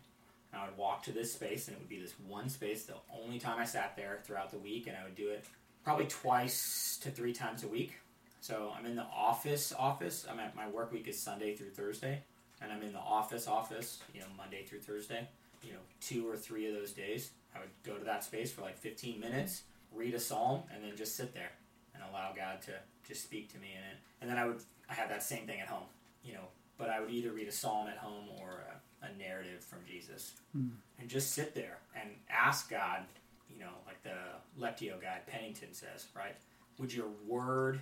And 0.53 0.63
I 0.63 0.67
would 0.67 0.77
walk 0.79 1.03
to 1.05 1.13
this 1.13 1.33
space, 1.33 1.67
and 1.67 1.77
it 1.77 1.81
would 1.81 1.89
be 1.89 2.01
this 2.01 2.15
one 2.29 2.49
space. 2.49 2.85
The 2.85 2.95
only 3.21 3.41
time 3.41 3.59
I 3.59 3.65
sat 3.65 3.97
there 3.97 4.21
throughout 4.25 4.53
the 4.53 4.59
week, 4.59 4.87
and 4.87 4.97
I 4.97 5.03
would 5.03 5.17
do 5.17 5.29
it 5.31 5.45
probably 5.83 6.07
twice 6.07 6.99
to 7.03 7.11
three 7.11 7.33
times 7.33 7.65
a 7.65 7.69
week. 7.69 7.95
So 8.41 8.73
I'm 8.79 8.87
in 8.87 8.95
the 8.95 9.07
office. 9.13 9.73
Office. 9.77 10.25
I'm 10.31 10.39
at 10.39 10.55
my 10.55 10.69
work 10.69 10.93
week 10.93 11.09
is 11.09 11.21
Sunday 11.21 11.57
through 11.57 11.71
Thursday, 11.71 12.23
and 12.63 12.71
I'm 12.71 12.81
in 12.83 12.93
the 12.93 13.01
office. 13.01 13.49
Office. 13.49 13.99
You 14.15 14.21
know, 14.21 14.27
Monday 14.37 14.63
through 14.65 14.81
Thursday. 14.81 15.27
You 15.63 15.73
know, 15.73 15.79
two 16.01 16.29
or 16.29 16.37
three 16.37 16.67
of 16.69 16.75
those 16.75 16.93
days, 16.93 17.31
I 17.55 17.61
would 17.61 17.71
go 17.85 17.99
to 17.99 18.05
that 18.05 18.25
space 18.25 18.53
for 18.53 18.63
like 18.63 18.77
15 18.77 19.21
minutes, 19.21 19.63
read 19.93 20.15
a 20.15 20.21
psalm, 20.21 20.63
and 20.73 20.85
then 20.85 20.97
just 20.97 21.17
sit 21.17 21.35
there 21.35 21.53
and 21.95 22.03
allow 22.11 22.33
God 22.35 22.61
to 22.63 22.73
just 23.07 23.23
speak 23.23 23.53
to 23.53 23.59
me 23.59 23.69
in 23.73 23.83
it. 23.83 23.97
And 24.21 24.31
then 24.31 24.39
I 24.39 24.47
would 24.47 24.61
I 24.89 24.95
have 24.95 25.09
that 25.09 25.23
same 25.23 25.47
thing 25.47 25.61
at 25.61 25.69
home, 25.69 25.87
you 26.25 26.35
know, 26.35 26.49
but 26.79 26.91
I 26.91 27.01
would 27.01 27.11
either 27.11 27.33
read 27.33 27.49
a 27.49 27.53
psalm 27.53 27.89
at 27.89 27.97
home 27.97 28.27
or 28.41 28.63
a, 29.03 29.07
a 29.07 29.19
narrative 29.19 29.65
from 29.65 29.79
Jesus, 29.87 30.35
mm. 30.57 30.71
and 30.99 31.09
just 31.09 31.33
sit 31.33 31.55
there 31.55 31.79
and 32.01 32.11
ask 32.31 32.71
God, 32.71 33.05
you 33.49 33.59
know, 33.59 33.73
like 33.87 34.03
the 34.03 34.61
Lectio 34.61 35.01
guy 35.01 35.21
Pennington 35.27 35.73
says, 35.73 36.07
right? 36.15 36.37
Would 36.79 36.93
your 36.93 37.09
word 37.27 37.81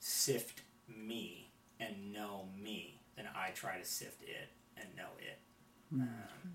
sift 0.00 0.62
me 0.88 1.48
and 1.80 2.12
know 2.12 2.46
me 2.62 3.00
than 3.16 3.26
I 3.34 3.50
try 3.50 3.78
to 3.78 3.84
sift 3.84 4.22
it 4.22 4.50
and 4.76 4.86
know 4.96 5.08
it? 5.18 5.38
Mm. 5.94 6.02
Um, 6.02 6.52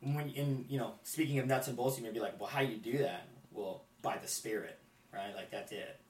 when 0.00 0.28
in 0.30 0.64
you 0.68 0.78
know 0.78 0.94
speaking 1.02 1.38
of 1.38 1.46
nuts 1.46 1.68
and 1.68 1.76
bolts, 1.76 1.98
you 1.98 2.04
may 2.04 2.10
be 2.10 2.20
like, 2.20 2.40
well, 2.40 2.48
how 2.48 2.60
do 2.60 2.66
you 2.66 2.78
do 2.78 2.98
that? 2.98 3.28
Well, 3.52 3.84
by 4.02 4.18
the 4.18 4.28
Spirit, 4.28 4.78
right? 5.12 5.34
Like 5.34 5.50
that's 5.50 5.72
it 5.72 6.00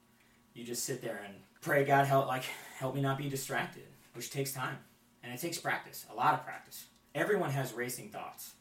you 0.56 0.64
just 0.64 0.84
sit 0.84 1.02
there 1.02 1.20
and 1.24 1.34
pray 1.60 1.84
God 1.84 2.06
help 2.06 2.26
like 2.26 2.44
help 2.78 2.94
me 2.94 3.02
not 3.02 3.18
be 3.18 3.28
distracted, 3.28 3.84
which 4.14 4.30
takes 4.30 4.52
time 4.52 4.78
and 5.22 5.32
it 5.32 5.40
takes 5.40 5.58
practice, 5.58 6.06
a 6.10 6.14
lot 6.14 6.34
of 6.34 6.44
practice. 6.44 6.86
Everyone 7.14 7.50
has 7.50 7.72
racing 7.74 8.08
thoughts, 8.08 8.54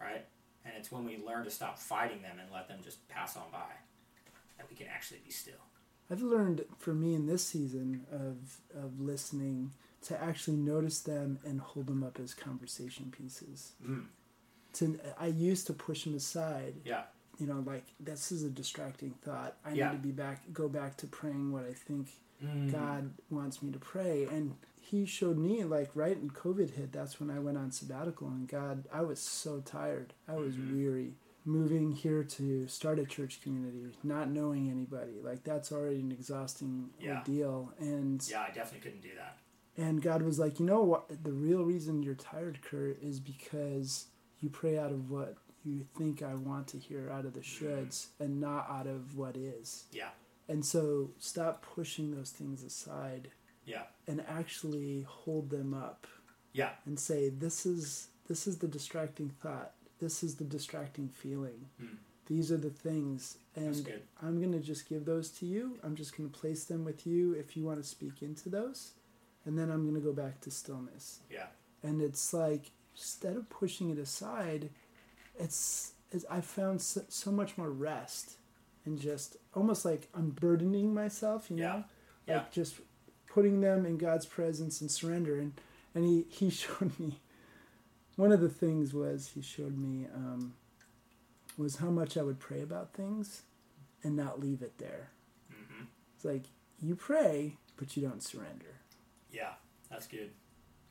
right? 0.00 0.24
And 0.64 0.74
it's 0.76 0.92
when 0.92 1.04
we 1.04 1.18
learn 1.26 1.44
to 1.44 1.50
stop 1.50 1.78
fighting 1.78 2.22
them 2.22 2.36
and 2.40 2.52
let 2.52 2.68
them 2.68 2.80
just 2.84 3.06
pass 3.08 3.36
on 3.36 3.44
by 3.50 3.72
that 4.58 4.68
we 4.68 4.76
can 4.76 4.86
actually 4.88 5.20
be 5.24 5.30
still. 5.30 5.54
I've 6.10 6.22
learned 6.22 6.64
for 6.78 6.94
me 6.94 7.14
in 7.14 7.26
this 7.26 7.44
season 7.44 8.06
of 8.12 8.60
of 8.78 9.00
listening 9.00 9.72
to 10.02 10.22
actually 10.22 10.58
notice 10.58 11.00
them 11.00 11.38
and 11.44 11.60
hold 11.60 11.86
them 11.86 12.04
up 12.04 12.20
as 12.20 12.34
conversation 12.34 13.12
pieces. 13.16 13.72
Mm. 13.84 14.04
To 14.76 14.98
I 15.18 15.26
used 15.26 15.66
to 15.68 15.72
push 15.72 16.04
them 16.04 16.14
aside. 16.14 16.74
Yeah 16.84 17.02
you 17.38 17.46
know, 17.46 17.62
like 17.66 17.84
this 18.00 18.32
is 18.32 18.44
a 18.44 18.48
distracting 18.48 19.14
thought. 19.22 19.56
I 19.64 19.72
yeah. 19.72 19.90
need 19.90 19.96
to 19.96 20.02
be 20.02 20.12
back, 20.12 20.42
go 20.52 20.68
back 20.68 20.96
to 20.98 21.06
praying 21.06 21.52
what 21.52 21.64
I 21.64 21.72
think 21.72 22.08
mm. 22.44 22.72
God 22.72 23.12
wants 23.30 23.62
me 23.62 23.72
to 23.72 23.78
pray. 23.78 24.24
And 24.30 24.54
He 24.80 25.06
showed 25.06 25.38
me, 25.38 25.64
like, 25.64 25.90
right 25.94 26.18
when 26.18 26.30
COVID 26.30 26.74
hit, 26.74 26.92
that's 26.92 27.20
when 27.20 27.30
I 27.30 27.38
went 27.38 27.58
on 27.58 27.70
sabbatical. 27.70 28.28
And 28.28 28.48
God, 28.48 28.84
I 28.92 29.02
was 29.02 29.20
so 29.20 29.60
tired. 29.60 30.14
I 30.28 30.34
was 30.34 30.54
mm-hmm. 30.54 30.76
weary. 30.76 31.12
Moving 31.44 31.92
here 31.92 32.24
to 32.24 32.66
start 32.66 32.98
a 32.98 33.04
church 33.04 33.40
community, 33.40 33.96
not 34.02 34.28
knowing 34.28 34.68
anybody, 34.68 35.20
like 35.22 35.44
that's 35.44 35.70
already 35.70 36.00
an 36.00 36.10
exhausting 36.10 36.90
yeah. 36.98 37.18
ordeal. 37.18 37.72
And 37.78 38.20
yeah, 38.28 38.40
I 38.40 38.48
definitely 38.48 38.80
couldn't 38.80 39.02
do 39.02 39.14
that. 39.16 39.38
And 39.76 40.02
God 40.02 40.22
was 40.22 40.40
like, 40.40 40.58
you 40.58 40.66
know 40.66 40.82
what? 40.82 41.22
The 41.22 41.30
real 41.30 41.62
reason 41.62 42.02
you're 42.02 42.16
tired, 42.16 42.62
Kurt, 42.62 43.00
is 43.00 43.20
because 43.20 44.06
you 44.40 44.48
pray 44.48 44.78
out 44.78 44.92
of 44.92 45.10
what 45.10 45.36
you 45.64 45.84
think 45.96 46.22
I 46.22 46.34
want 46.34 46.68
to 46.68 46.78
hear 46.78 47.10
out 47.10 47.24
of 47.24 47.34
the 47.34 47.40
shoulds 47.40 48.06
and 48.20 48.40
not 48.40 48.68
out 48.70 48.86
of 48.86 49.16
what 49.16 49.36
is. 49.36 49.84
Yeah. 49.92 50.10
And 50.48 50.64
so 50.64 51.10
stop 51.18 51.66
pushing 51.74 52.14
those 52.14 52.30
things 52.30 52.62
aside. 52.62 53.28
Yeah. 53.64 53.82
And 54.06 54.24
actually 54.28 55.04
hold 55.08 55.50
them 55.50 55.74
up. 55.74 56.06
Yeah. 56.52 56.70
And 56.84 56.98
say 56.98 57.28
this 57.28 57.66
is 57.66 58.08
this 58.28 58.46
is 58.46 58.58
the 58.58 58.68
distracting 58.68 59.30
thought. 59.42 59.72
This 60.00 60.22
is 60.22 60.36
the 60.36 60.44
distracting 60.44 61.08
feeling. 61.08 61.66
Mm. 61.82 61.96
These 62.26 62.52
are 62.52 62.56
the 62.56 62.70
things 62.70 63.38
and 63.56 63.88
I'm 64.22 64.38
going 64.38 64.52
to 64.52 64.60
just 64.60 64.88
give 64.88 65.04
those 65.04 65.30
to 65.30 65.46
you. 65.46 65.78
I'm 65.82 65.96
just 65.96 66.16
going 66.16 66.28
to 66.28 66.38
place 66.38 66.64
them 66.64 66.84
with 66.84 67.06
you 67.06 67.32
if 67.32 67.56
you 67.56 67.64
want 67.64 67.78
to 67.78 67.88
speak 67.88 68.22
into 68.22 68.48
those. 68.48 68.92
And 69.44 69.58
then 69.58 69.70
I'm 69.70 69.82
going 69.82 69.94
to 69.94 70.00
go 70.00 70.12
back 70.12 70.40
to 70.42 70.50
stillness. 70.50 71.20
Yeah. 71.30 71.46
And 71.82 72.02
it's 72.02 72.34
like 72.34 72.70
instead 72.96 73.36
of 73.36 73.48
pushing 73.48 73.90
it 73.90 73.98
aside, 73.98 74.70
it's, 75.38 75.92
it's 76.10 76.24
I 76.30 76.40
found 76.40 76.80
so, 76.80 77.02
so, 77.08 77.30
much 77.30 77.58
more 77.58 77.70
rest 77.70 78.36
and 78.84 78.98
just 78.98 79.36
almost 79.54 79.84
like 79.84 80.08
unburdening 80.14 80.94
myself, 80.94 81.50
you 81.50 81.56
know, 81.56 81.84
yeah. 82.26 82.38
like 82.38 82.52
just 82.52 82.76
putting 83.26 83.60
them 83.60 83.84
in 83.84 83.98
God's 83.98 84.26
presence 84.26 84.80
and 84.80 84.90
surrender. 84.90 85.38
And 85.38 85.52
and 85.94 86.04
he 86.04 86.26
he 86.30 86.50
showed 86.50 86.98
me 86.98 87.20
one 88.16 88.32
of 88.32 88.40
the 88.40 88.48
things 88.48 88.94
was 88.94 89.32
he 89.34 89.42
showed 89.42 89.76
me 89.76 90.06
um, 90.14 90.54
was 91.58 91.76
how 91.76 91.90
much 91.90 92.16
I 92.16 92.22
would 92.22 92.38
pray 92.38 92.62
about 92.62 92.94
things 92.94 93.42
and 94.02 94.16
not 94.16 94.40
leave 94.40 94.62
it 94.62 94.78
there. 94.78 95.10
Mm-hmm. 95.52 95.84
It's 96.14 96.24
like 96.24 96.44
you 96.80 96.94
pray, 96.94 97.56
but 97.76 97.96
you 97.96 98.06
don't 98.06 98.22
surrender. 98.22 98.80
Yeah, 99.30 99.52
that's 99.90 100.06
good. 100.06 100.30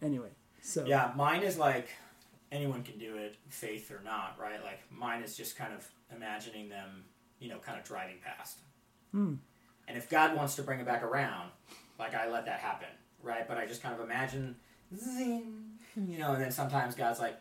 Anyway, 0.02 0.32
so 0.66 0.84
yeah, 0.86 1.12
mine 1.16 1.44
is 1.44 1.58
like 1.58 1.90
anyone 2.52 2.82
can 2.82 2.98
do 2.98 3.18
it, 3.18 3.38
faith 3.50 3.92
or 3.92 4.02
not, 4.04 4.36
right? 4.42 4.64
Like 4.64 4.80
mine 4.92 5.22
is 5.22 5.38
just 5.38 5.56
kind 5.56 5.72
of 5.74 5.88
imagining 6.16 6.70
them, 6.70 7.04
you 7.40 7.50
know, 7.50 7.60
kind 7.60 7.78
of 7.78 7.86
driving 7.86 8.16
past. 8.26 8.60
Hmm. 9.12 9.36
And 9.88 9.96
if 9.98 10.10
God 10.10 10.36
wants 10.36 10.56
to 10.56 10.64
bring 10.64 10.80
it 10.80 10.86
back 10.86 11.04
around, 11.04 11.52
like 12.00 12.16
I 12.16 12.30
let 12.30 12.46
that 12.48 12.60
happen, 12.60 12.88
right? 13.22 13.48
But 13.48 13.58
I 13.58 13.68
just 13.68 13.84
kind 13.84 13.94
of 13.94 14.02
imagine, 14.02 14.56
zing, 14.98 15.78
you 15.96 16.18
know, 16.18 16.34
and 16.34 16.42
then 16.42 16.52
sometimes 16.52 16.96
God's 16.96 17.20
like, 17.20 17.38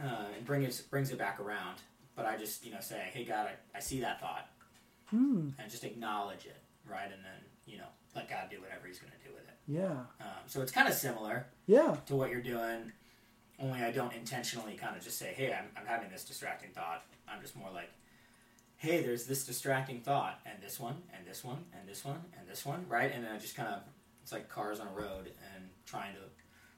uh, 0.00 0.26
and 0.36 0.46
bring 0.46 0.62
it, 0.62 0.80
brings 0.90 1.10
it 1.10 1.18
back 1.18 1.40
around. 1.40 1.78
But 2.14 2.26
I 2.26 2.36
just, 2.36 2.64
you 2.64 2.72
know, 2.72 2.80
say, 2.80 3.10
hey, 3.12 3.24
God, 3.24 3.48
I, 3.48 3.78
I 3.78 3.80
see 3.80 4.00
that 4.00 4.20
thought. 4.20 4.48
Hmm. 5.06 5.50
And 5.58 5.70
just 5.70 5.82
acknowledge 5.82 6.44
it, 6.44 6.62
right? 6.88 7.04
And 7.12 7.24
then, 7.24 7.42
you 7.66 7.78
know, 7.78 7.88
let 8.14 8.30
God 8.30 8.48
do 8.48 8.60
whatever 8.60 8.86
He's 8.86 9.00
going 9.00 9.10
to 9.10 9.17
do. 9.17 9.17
Yeah. 9.68 9.90
Um, 10.20 10.46
so 10.46 10.62
it's 10.62 10.72
kind 10.72 10.88
of 10.88 10.94
similar. 10.94 11.46
Yeah. 11.66 11.96
To 12.06 12.16
what 12.16 12.30
you're 12.30 12.40
doing. 12.40 12.92
Only 13.60 13.82
I 13.82 13.92
don't 13.92 14.12
intentionally 14.14 14.74
kind 14.74 14.96
of 14.96 15.02
just 15.02 15.18
say, 15.18 15.34
hey, 15.36 15.52
I'm, 15.52 15.66
I'm 15.76 15.86
having 15.86 16.10
this 16.10 16.24
distracting 16.24 16.70
thought. 16.70 17.04
I'm 17.28 17.42
just 17.42 17.54
more 17.54 17.70
like, 17.72 17.90
hey, 18.76 19.02
there's 19.02 19.26
this 19.26 19.44
distracting 19.44 20.00
thought, 20.00 20.40
and 20.46 20.62
this 20.62 20.78
one, 20.78 20.94
and 21.14 21.26
this 21.26 21.44
one, 21.44 21.64
and 21.78 21.88
this 21.88 22.04
one, 22.04 22.20
and 22.38 22.48
this 22.48 22.64
one, 22.64 22.86
right? 22.88 23.12
And 23.12 23.24
then 23.24 23.32
I 23.32 23.38
just 23.38 23.56
kind 23.56 23.68
of, 23.68 23.80
it's 24.22 24.32
like 24.32 24.48
cars 24.48 24.80
on 24.80 24.86
a 24.86 24.92
road 24.92 25.32
and 25.54 25.64
trying 25.84 26.14
to 26.14 26.20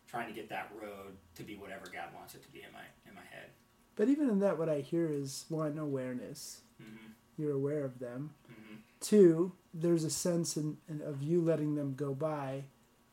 trying 0.09 0.27
to 0.27 0.35
get 0.35 0.49
that 0.49 0.73
road 0.81 1.17
to 1.37 1.45
be 1.45 1.55
whatever 1.55 1.85
God 1.85 2.09
wants 2.17 2.35
it 2.35 2.43
to 2.43 2.49
be 2.49 2.63
in 2.63 2.73
my 2.73 2.83
in 3.07 3.15
my 3.15 3.21
head. 3.31 3.51
But 3.95 4.09
even 4.09 4.29
in 4.29 4.41
that, 4.41 4.59
what 4.59 4.69
I 4.69 4.81
hear 4.81 5.09
is 5.09 5.45
one 5.49 5.79
awareness. 5.79 6.63
Mm-hmm. 6.83 7.13
You're 7.37 7.53
aware 7.53 7.85
of 7.85 7.99
them. 7.99 8.31
Mm-hmm. 8.51 8.77
Two, 9.01 9.53
there's 9.73 10.05
a 10.05 10.11
sense 10.11 10.57
in, 10.57 10.79
in, 10.89 11.03
of 11.03 11.23
you 11.23 11.41
letting 11.41 11.75
them 11.75 11.95
go 11.95 12.15
by, 12.15 12.65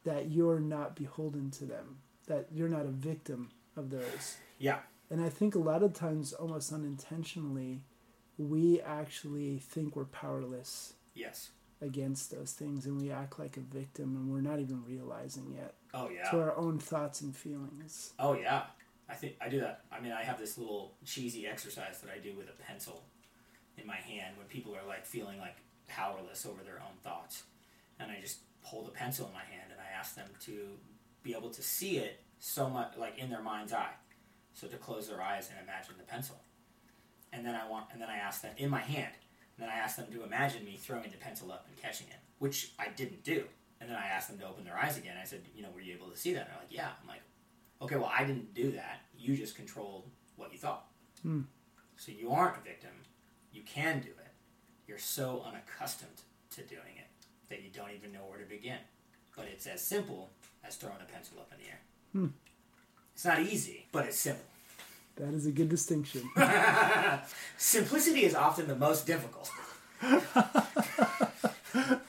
that 0.07 0.31
you're 0.31 0.61
not 0.61 0.95
beholden 0.95 1.51
to 1.51 1.65
them, 1.65 1.97
that 2.27 2.47
you're 2.53 2.69
not 2.69 2.85
a 2.85 2.91
victim 2.91 3.51
of 3.75 3.89
those. 3.89 4.37
Yeah. 4.57 4.79
And 5.09 5.21
I 5.21 5.27
think 5.27 5.53
a 5.53 5.59
lot 5.59 5.83
of 5.83 5.93
times, 5.93 6.31
almost 6.31 6.71
unintentionally, 6.71 7.81
we 8.37 8.79
actually 8.79 9.57
think 9.57 9.97
we're 9.97 10.05
powerless. 10.05 10.93
Yes. 11.13 11.49
Against 11.81 12.31
those 12.31 12.53
things, 12.53 12.85
and 12.85 13.01
we 13.01 13.11
act 13.11 13.37
like 13.37 13.57
a 13.57 13.59
victim, 13.59 14.15
and 14.15 14.31
we're 14.31 14.41
not 14.41 14.59
even 14.61 14.81
realizing 14.85 15.53
it. 15.61 15.75
Oh 15.93 16.09
yeah. 16.09 16.31
To 16.31 16.41
our 16.41 16.57
own 16.57 16.79
thoughts 16.79 17.19
and 17.21 17.35
feelings. 17.35 18.13
Oh 18.17 18.33
yeah. 18.33 18.63
I 19.09 19.13
think 19.13 19.35
I 19.41 19.49
do 19.49 19.59
that. 19.59 19.81
I 19.91 19.99
mean, 19.99 20.13
I 20.13 20.23
have 20.23 20.39
this 20.39 20.57
little 20.57 20.95
cheesy 21.05 21.45
exercise 21.45 21.99
that 21.99 22.09
I 22.09 22.17
do 22.17 22.33
with 22.35 22.47
a 22.47 22.63
pencil 22.63 23.03
in 23.77 23.85
my 23.85 23.97
hand 23.97 24.37
when 24.37 24.47
people 24.47 24.73
are 24.73 24.87
like 24.87 25.05
feeling 25.05 25.37
like 25.37 25.57
powerless 25.87 26.45
over 26.45 26.63
their 26.63 26.79
own 26.79 26.97
thoughts, 27.03 27.43
and 27.99 28.09
I 28.09 28.19
just 28.21 28.39
hold 28.67 28.87
a 28.87 28.91
pencil 28.91 29.27
in 29.27 29.33
my 29.33 29.43
hand 29.43 29.71
and 29.71 29.79
I 29.79 29.97
ask 29.97 30.15
them 30.15 30.27
to 30.41 30.77
be 31.23 31.33
able 31.33 31.49
to 31.49 31.61
see 31.61 31.97
it 31.97 32.19
so 32.39 32.69
much 32.69 32.97
like 32.97 33.17
in 33.17 33.29
their 33.29 33.41
mind's 33.41 33.73
eye. 33.73 33.95
So 34.53 34.67
to 34.67 34.77
close 34.77 35.07
their 35.07 35.21
eyes 35.21 35.49
and 35.49 35.63
imagine 35.63 35.95
the 35.97 36.03
pencil. 36.03 36.35
And 37.31 37.45
then 37.45 37.55
I 37.55 37.69
want 37.69 37.85
and 37.93 38.01
then 38.01 38.09
I 38.09 38.17
ask 38.17 38.41
them 38.41 38.53
in 38.57 38.69
my 38.69 38.81
hand. 38.81 39.13
And 39.55 39.63
then 39.63 39.69
I 39.69 39.77
ask 39.77 39.95
them 39.95 40.07
to 40.11 40.23
imagine 40.23 40.65
me 40.65 40.77
throwing 40.77 41.09
the 41.11 41.17
pencil 41.17 41.51
up 41.51 41.65
and 41.67 41.81
catching 41.81 42.07
it, 42.07 42.19
which 42.39 42.73
I 42.77 42.89
didn't 42.89 43.23
do. 43.23 43.45
And 43.79 43.89
then 43.89 43.97
I 43.97 44.07
asked 44.07 44.29
them 44.29 44.39
to 44.39 44.47
open 44.47 44.65
their 44.65 44.77
eyes 44.77 44.97
again. 44.97 45.15
I 45.21 45.25
said, 45.25 45.41
you 45.55 45.63
know, 45.63 45.69
were 45.73 45.81
you 45.81 45.93
able 45.93 46.09
to 46.09 46.17
see 46.17 46.33
that? 46.33 46.41
And 46.41 46.49
they're 46.49 46.59
like, 46.59 46.71
yeah. 46.73 46.89
I'm 47.01 47.07
like, 47.07 47.21
okay, 47.81 47.95
well, 47.95 48.11
I 48.13 48.23
didn't 48.23 48.53
do 48.53 48.71
that. 48.71 49.01
You 49.17 49.37
just 49.37 49.55
controlled 49.55 50.09
what 50.35 50.51
you 50.51 50.57
thought. 50.57 50.87
Hmm. 51.21 51.41
So 51.95 52.11
you 52.11 52.31
aren't 52.31 52.57
a 52.57 52.61
victim. 52.61 52.91
You 53.51 53.61
can 53.63 53.99
do 53.99 54.09
it. 54.09 54.31
You're 54.87 54.99
so 54.99 55.43
unaccustomed 55.47 56.21
to 56.51 56.61
doing 56.61 56.97
it 56.97 57.06
that 57.49 57.63
you 57.63 57.69
don't 57.73 57.91
even 57.95 58.11
know 58.11 58.25
where 58.27 58.39
to 58.39 58.45
begin. 58.45 58.77
But 59.35 59.45
it's 59.51 59.67
as 59.67 59.81
simple 59.81 60.29
as 60.63 60.75
throwing 60.75 60.97
a 61.01 61.11
pencil 61.11 61.37
up 61.39 61.51
in 61.53 61.59
the 61.63 61.69
air. 61.69 61.79
Hmm. 62.13 62.27
It's 63.13 63.25
not 63.25 63.39
easy, 63.39 63.85
but 63.91 64.05
it's 64.05 64.19
simple. 64.19 64.45
That 65.15 65.33
is 65.33 65.47
a 65.47 65.51
good 65.51 65.69
distinction. 65.69 66.29
Simplicity 67.57 68.23
is 68.23 68.35
often 68.35 68.67
the 68.67 68.75
most 68.75 69.07
difficult. 69.07 69.49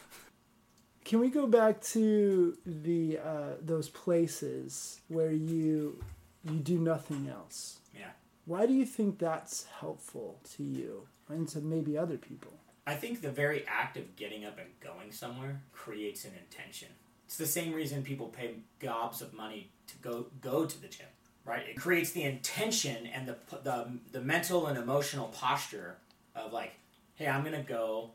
Can 1.04 1.20
we 1.20 1.30
go 1.30 1.46
back 1.46 1.80
to 1.94 2.58
the 2.66 3.18
uh, 3.24 3.52
those 3.62 3.88
places 3.88 5.00
where 5.08 5.32
you 5.32 5.98
you 6.44 6.58
do 6.58 6.78
nothing 6.78 7.30
else? 7.30 7.78
Yeah. 7.98 8.10
Why 8.44 8.66
do 8.66 8.74
you 8.74 8.84
think 8.84 9.18
that's 9.18 9.64
helpful 9.80 10.38
to 10.56 10.62
you 10.62 11.06
and 11.30 11.48
to 11.48 11.60
maybe 11.60 11.96
other 11.96 12.18
people? 12.18 12.52
I 12.88 12.94
think 12.94 13.20
the 13.20 13.30
very 13.30 13.66
act 13.68 13.98
of 13.98 14.16
getting 14.16 14.46
up 14.46 14.58
and 14.58 14.68
going 14.80 15.12
somewhere 15.12 15.60
creates 15.74 16.24
an 16.24 16.32
intention. 16.42 16.88
It's 17.26 17.36
the 17.36 17.44
same 17.44 17.74
reason 17.74 18.02
people 18.02 18.28
pay 18.28 18.54
gobs 18.80 19.20
of 19.20 19.34
money 19.34 19.68
to 19.88 19.96
go 19.98 20.26
go 20.40 20.64
to 20.64 20.80
the 20.80 20.88
gym, 20.88 21.06
right? 21.44 21.68
It 21.68 21.76
creates 21.76 22.12
the 22.12 22.22
intention 22.22 23.06
and 23.06 23.28
the 23.28 23.36
the, 23.62 23.88
the 24.12 24.22
mental 24.22 24.68
and 24.68 24.78
emotional 24.78 25.28
posture 25.28 25.98
of 26.34 26.54
like, 26.54 26.76
hey, 27.16 27.26
I'm 27.26 27.44
gonna 27.44 27.62
go 27.62 28.12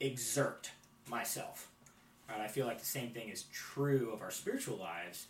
exert 0.00 0.70
myself. 1.10 1.68
Right? 2.30 2.40
I 2.40 2.48
feel 2.48 2.66
like 2.66 2.78
the 2.78 2.86
same 2.86 3.10
thing 3.10 3.28
is 3.28 3.42
true 3.52 4.10
of 4.14 4.22
our 4.22 4.30
spiritual 4.30 4.78
lives. 4.78 5.26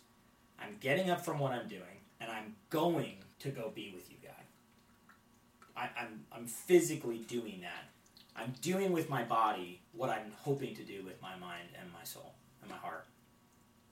I'm 0.57 0.77
getting 0.79 1.09
up 1.09 1.25
from 1.25 1.37
what 1.37 1.51
I'm 1.51 1.67
doing 1.67 1.99
and 2.21 2.31
I'm 2.31 2.55
going 2.69 3.17
to 3.39 3.49
go 3.49 3.73
be 3.75 3.91
with 3.93 4.09
you, 4.09 4.15
God. 4.23 4.45
I, 5.75 6.01
I'm 6.01 6.21
I'm 6.31 6.45
physically 6.45 7.19
doing 7.27 7.59
that. 7.61 7.88
I'm 8.39 8.53
doing 8.61 8.91
with 8.91 9.09
my 9.09 9.23
body 9.23 9.81
what 9.91 10.09
I'm 10.09 10.31
hoping 10.37 10.75
to 10.75 10.83
do 10.83 11.03
with 11.03 11.21
my 11.21 11.35
mind 11.37 11.69
and 11.79 11.91
my 11.91 12.03
soul 12.03 12.35
and 12.61 12.69
my 12.71 12.77
heart. 12.77 13.05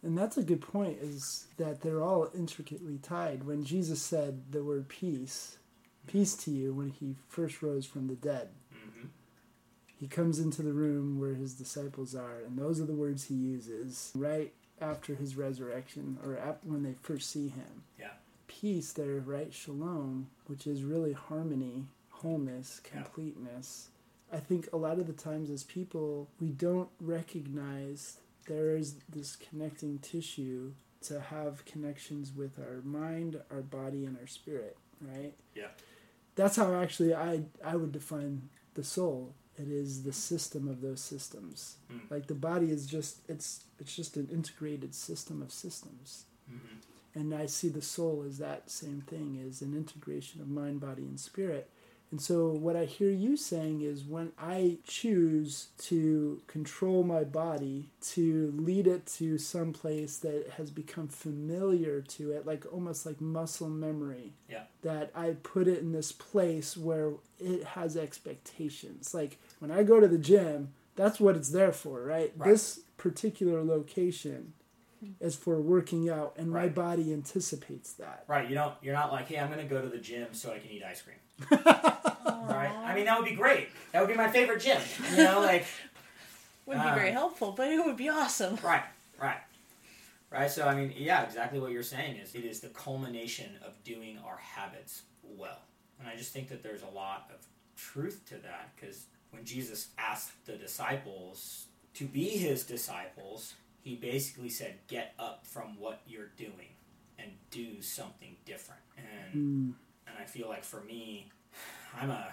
And 0.03 0.17
that's 0.17 0.37
a 0.37 0.43
good 0.43 0.61
point 0.61 0.99
is 1.01 1.47
that 1.57 1.81
they're 1.81 2.01
all 2.03 2.29
intricately 2.35 2.97
tied. 2.99 3.43
When 3.45 3.63
Jesus 3.63 4.01
said 4.01 4.51
the 4.51 4.63
word 4.63 4.87
peace, 4.87 5.57
peace 6.05 6.35
to 6.35 6.51
you 6.51 6.73
when 6.73 6.89
he 6.89 7.15
first 7.27 7.61
rose 7.61 7.85
from 7.85 8.07
the 8.07 8.15
dead, 8.15 8.49
hmm 8.71 9.07
he 9.99 10.07
comes 10.07 10.37
into 10.37 10.61
the 10.61 10.73
room 10.73 11.19
where 11.19 11.33
his 11.33 11.55
disciples 11.55 12.13
are, 12.13 12.41
and 12.45 12.55
those 12.55 12.79
are 12.79 12.85
the 12.85 12.93
words 12.93 13.23
he 13.25 13.33
uses 13.33 14.11
right 14.15 14.53
after 14.79 15.15
his 15.15 15.35
resurrection 15.35 16.19
or 16.23 16.35
when 16.63 16.83
they 16.83 16.93
first 17.01 17.31
see 17.31 17.47
him. 17.47 17.81
Yeah. 17.99 18.11
Peace 18.47 18.93
there, 18.93 19.19
right? 19.25 19.51
Shalom, 19.51 20.27
which 20.45 20.67
is 20.67 20.83
really 20.83 21.13
harmony, 21.13 21.85
wholeness, 22.09 22.79
Yeah. 22.93 23.01
I 24.31 24.37
think 24.37 24.67
a 24.73 24.77
lot 24.77 24.99
of 24.99 25.07
the 25.07 25.13
times 25.13 25.49
as 25.49 25.63
people, 25.63 26.29
we 26.39 26.49
don't 26.49 26.89
recognize 26.99 28.17
there 28.47 28.75
is 28.75 28.95
this 29.09 29.35
connecting 29.35 29.99
tissue 29.99 30.73
to 31.01 31.19
have 31.19 31.63
connections 31.65 32.33
with 32.35 32.59
our 32.59 32.81
mind, 32.83 33.39
our 33.51 33.61
body, 33.61 34.05
and 34.05 34.17
our 34.17 34.27
spirit, 34.27 34.77
right? 35.01 35.33
Yeah. 35.55 35.67
That's 36.35 36.55
how 36.55 36.73
actually 36.75 37.13
I 37.13 37.43
I 37.63 37.75
would 37.75 37.91
define 37.91 38.49
the 38.73 38.83
soul. 38.83 39.33
It 39.57 39.69
is 39.69 40.03
the 40.03 40.13
system 40.13 40.67
of 40.67 40.81
those 40.81 41.01
systems. 41.01 41.77
Mm. 41.91 42.11
Like 42.11 42.27
the 42.27 42.35
body 42.35 42.69
is 42.71 42.85
just 42.85 43.21
it's 43.27 43.63
it's 43.79 43.95
just 43.95 44.17
an 44.17 44.27
integrated 44.31 44.93
system 44.93 45.41
of 45.41 45.51
systems. 45.51 46.25
hmm 46.47 46.77
And 47.15 47.33
I 47.33 47.47
see 47.47 47.69
the 47.69 47.81
soul 47.81 48.23
as 48.27 48.37
that 48.37 48.69
same 48.69 49.01
thing, 49.01 49.35
is 49.47 49.61
an 49.61 49.73
integration 49.75 50.41
of 50.41 50.47
mind, 50.47 50.79
body, 50.79 51.03
and 51.03 51.19
spirit. 51.19 51.69
And 52.09 52.21
so, 52.21 52.47
what 52.47 52.77
I 52.77 52.85
hear 52.85 53.09
you 53.09 53.35
saying 53.35 53.81
is 53.81 54.05
when 54.05 54.31
I 54.39 54.77
choose 54.85 55.67
to 55.79 56.41
control 56.47 57.03
my 57.03 57.25
body, 57.25 57.89
to 58.13 58.53
lead 58.55 58.87
it 58.87 59.05
to 59.17 59.37
some 59.37 59.73
place 59.73 60.17
that 60.19 60.51
has 60.57 60.71
become 60.71 61.09
familiar 61.09 61.99
to 62.01 62.31
it, 62.31 62.45
like 62.45 62.65
almost 62.71 63.05
like 63.05 63.19
muscle 63.19 63.67
memory, 63.69 64.31
Yeah. 64.49 64.63
that 64.83 65.11
I 65.13 65.31
put 65.43 65.67
it 65.67 65.79
in 65.79 65.91
this 65.91 66.13
place 66.13 66.77
where 66.77 67.11
it 67.39 67.63
has 67.65 67.97
expectations. 67.97 69.13
Like 69.13 69.37
when 69.59 69.69
I 69.71 69.83
go 69.83 69.99
to 69.99 70.07
the 70.07 70.17
gym, 70.17 70.69
that's 70.95 71.19
what 71.19 71.35
it's 71.35 71.49
there 71.49 71.73
for, 71.73 72.03
right? 72.03 72.31
Right. 72.37 72.49
This 72.49 72.79
particular 72.95 73.63
location 73.63 74.53
is 75.19 75.35
for 75.35 75.61
working 75.61 76.09
out, 76.09 76.33
and 76.37 76.49
my 76.49 76.67
body 76.69 77.11
anticipates 77.13 77.93
that. 77.93 78.23
Right. 78.27 78.47
You 78.49 78.55
don't. 78.55 78.73
You're 78.81 78.95
not 78.95 79.11
like, 79.11 79.27
hey, 79.27 79.37
I'm 79.39 79.51
going 79.51 79.59
to 79.59 79.65
go 79.75 79.81
to 79.81 79.89
the 79.89 79.99
gym 79.99 80.29
so 80.31 80.51
I 80.53 80.59
can 80.59 80.71
eat 80.71 80.83
ice 80.83 81.01
cream. 81.01 81.17
right. 81.51 82.71
I 82.85 82.93
mean, 82.95 83.05
that 83.05 83.17
would 83.19 83.27
be 83.29 83.35
great. 83.35 83.69
That 83.91 84.01
would 84.01 84.09
be 84.09 84.15
my 84.15 84.29
favorite 84.29 84.61
gym. 84.61 84.81
You 85.11 85.17
know, 85.23 85.39
like. 85.45 85.65
Wouldn't 86.65 86.85
be 86.85 86.91
Uh, 86.91 86.95
very 86.95 87.11
helpful, 87.11 87.53
but 87.53 87.69
it 87.71 87.83
would 87.85 87.95
be 87.97 88.09
awesome. 88.09 88.57
Right, 88.63 88.83
right, 89.21 89.39
right. 90.29 90.51
So 90.51 90.67
I 90.67 90.75
mean, 90.75 90.93
yeah, 90.97 91.23
exactly 91.23 91.59
what 91.59 91.71
you're 91.71 91.81
saying 91.83 92.17
is 92.17 92.35
it 92.35 92.43
is 92.43 92.59
the 92.59 92.67
culmination 92.69 93.51
of 93.65 93.81
doing 93.85 94.19
our 94.25 94.35
habits 94.37 95.03
well, 95.23 95.61
and 95.99 96.09
I 96.09 96.15
just 96.17 96.33
think 96.33 96.49
that 96.49 96.61
there's 96.63 96.81
a 96.83 96.89
lot 96.93 97.29
of 97.33 97.45
truth 97.77 98.23
to 98.29 98.35
that 98.39 98.71
because 98.75 99.05
when 99.31 99.45
Jesus 99.45 99.87
asked 99.97 100.31
the 100.45 100.53
disciples 100.57 101.67
to 101.93 102.05
be 102.05 102.29
his 102.29 102.63
disciples, 102.65 103.53
he 103.81 103.95
basically 103.95 104.49
said, 104.49 104.75
"Get 104.89 105.13
up 105.17 105.45
from 105.47 105.79
what 105.79 106.01
you're 106.05 106.31
doing 106.35 106.75
and 107.17 107.31
do 107.49 107.81
something 107.81 108.35
different." 108.45 108.81
And 108.97 109.33
Mm. 109.69 109.73
And 110.17 110.23
I 110.23 110.27
feel 110.27 110.49
like 110.49 110.63
for 110.63 110.81
me, 110.81 111.29
I'm 111.99 112.09
a 112.09 112.27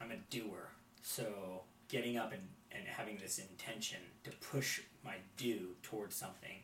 I'm 0.00 0.10
a 0.10 0.16
doer. 0.30 0.70
So 1.02 1.62
getting 1.88 2.16
up 2.18 2.32
and, 2.32 2.42
and 2.72 2.84
having 2.86 3.16
this 3.18 3.38
intention 3.38 3.98
to 4.24 4.30
push 4.32 4.80
my 5.04 5.14
do 5.36 5.68
towards 5.82 6.14
something, 6.16 6.56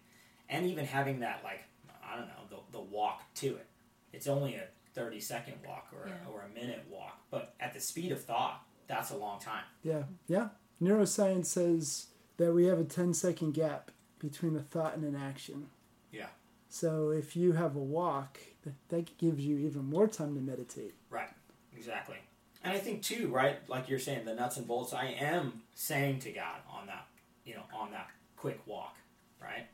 and 0.49 0.66
even 0.66 0.85
having 0.85 1.20
that 1.20 1.40
like 1.44 1.62
I 2.07 2.16
don't 2.16 2.27
know 2.29 2.44
the, 2.51 2.79
the 2.79 2.83
walk 2.83 3.23
to 3.37 3.47
it. 3.49 3.66
It's 4.12 4.27
only 4.27 4.55
a 4.57 4.64
thirty 4.94 5.20
second 5.20 5.55
walk 5.66 5.88
or 5.92 6.09
Yeah. 6.09 6.14
a, 6.29 6.31
or 6.33 6.42
a 6.42 6.55
minute 6.55 6.85
walk, 6.90 7.20
but 7.31 7.55
at 7.61 7.73
the 7.73 7.81
speed 7.81 8.12
of 8.12 8.23
thought, 8.23 8.62
that's 8.87 9.11
a 9.11 9.16
long 9.16 9.40
time. 9.40 9.64
Yeah, 9.83 10.03
yeah. 10.29 10.49
Neuroscience 10.83 11.47
says 11.47 12.07
that 12.37 12.53
we 12.53 12.66
have 12.66 12.79
a 12.81 12.85
10 12.85 13.14
second 13.14 13.53
gap 13.55 13.92
between 14.18 14.57
a 14.57 14.61
thought 14.61 14.97
and 14.97 15.05
an 15.05 15.14
action. 15.16 15.68
Yeah. 16.12 16.27
So 16.68 17.11
if 17.11 17.37
you 17.37 17.53
have 17.53 17.77
a 17.77 17.81
walk, 17.81 18.35
th- 18.35 18.54
that 18.88 19.18
gives 19.18 19.44
you 19.44 19.59
even 19.59 19.85
more 19.85 20.07
time 20.09 20.35
to 20.35 20.40
meditate. 20.40 20.94
Right. 21.11 21.31
Exactly. 21.77 22.16
And 22.62 22.72
I 22.72 22.79
think 22.79 23.03
too, 23.03 23.29
right, 23.29 23.59
like 23.68 23.88
you're 23.88 23.98
saying, 23.98 24.24
the 24.24 24.35
nuts 24.35 24.57
and 24.57 24.66
bolts. 24.66 24.92
I 24.94 25.07
am 25.20 25.62
saying 25.74 26.20
to 26.20 26.33
God 26.33 26.61
on 26.70 26.87
that, 26.87 27.07
you 27.44 27.55
know, 27.55 27.64
on 27.79 27.90
that 27.90 28.09
quick 28.37 28.61
walk, 28.66 28.96
right? 29.40 29.66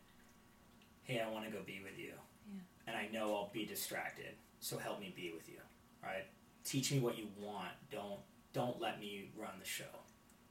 Hey, 1.05 1.20
I 1.20 1.31
want 1.31 1.44
to 1.44 1.50
go 1.50 1.59
be 1.64 1.81
with 1.85 1.98
you, 1.98 2.12
Yeah. 2.53 2.61
and 2.88 2.96
I 2.96 3.09
know 3.12 3.35
I'll 3.35 3.50
be 3.53 3.64
distracted, 3.64 4.35
so 4.61 4.76
help 4.79 4.98
me 5.00 5.12
be 5.14 5.31
with 5.33 5.48
you, 5.48 5.61
right? 6.03 6.24
Teach 6.64 6.90
me 6.92 6.98
what 6.98 7.16
you 7.18 7.29
want. 7.38 7.70
Don't 7.90 8.20
don't 8.53 8.81
let 8.81 8.98
me 8.98 9.31
run 9.37 9.53
the 9.61 9.64
show, 9.64 9.85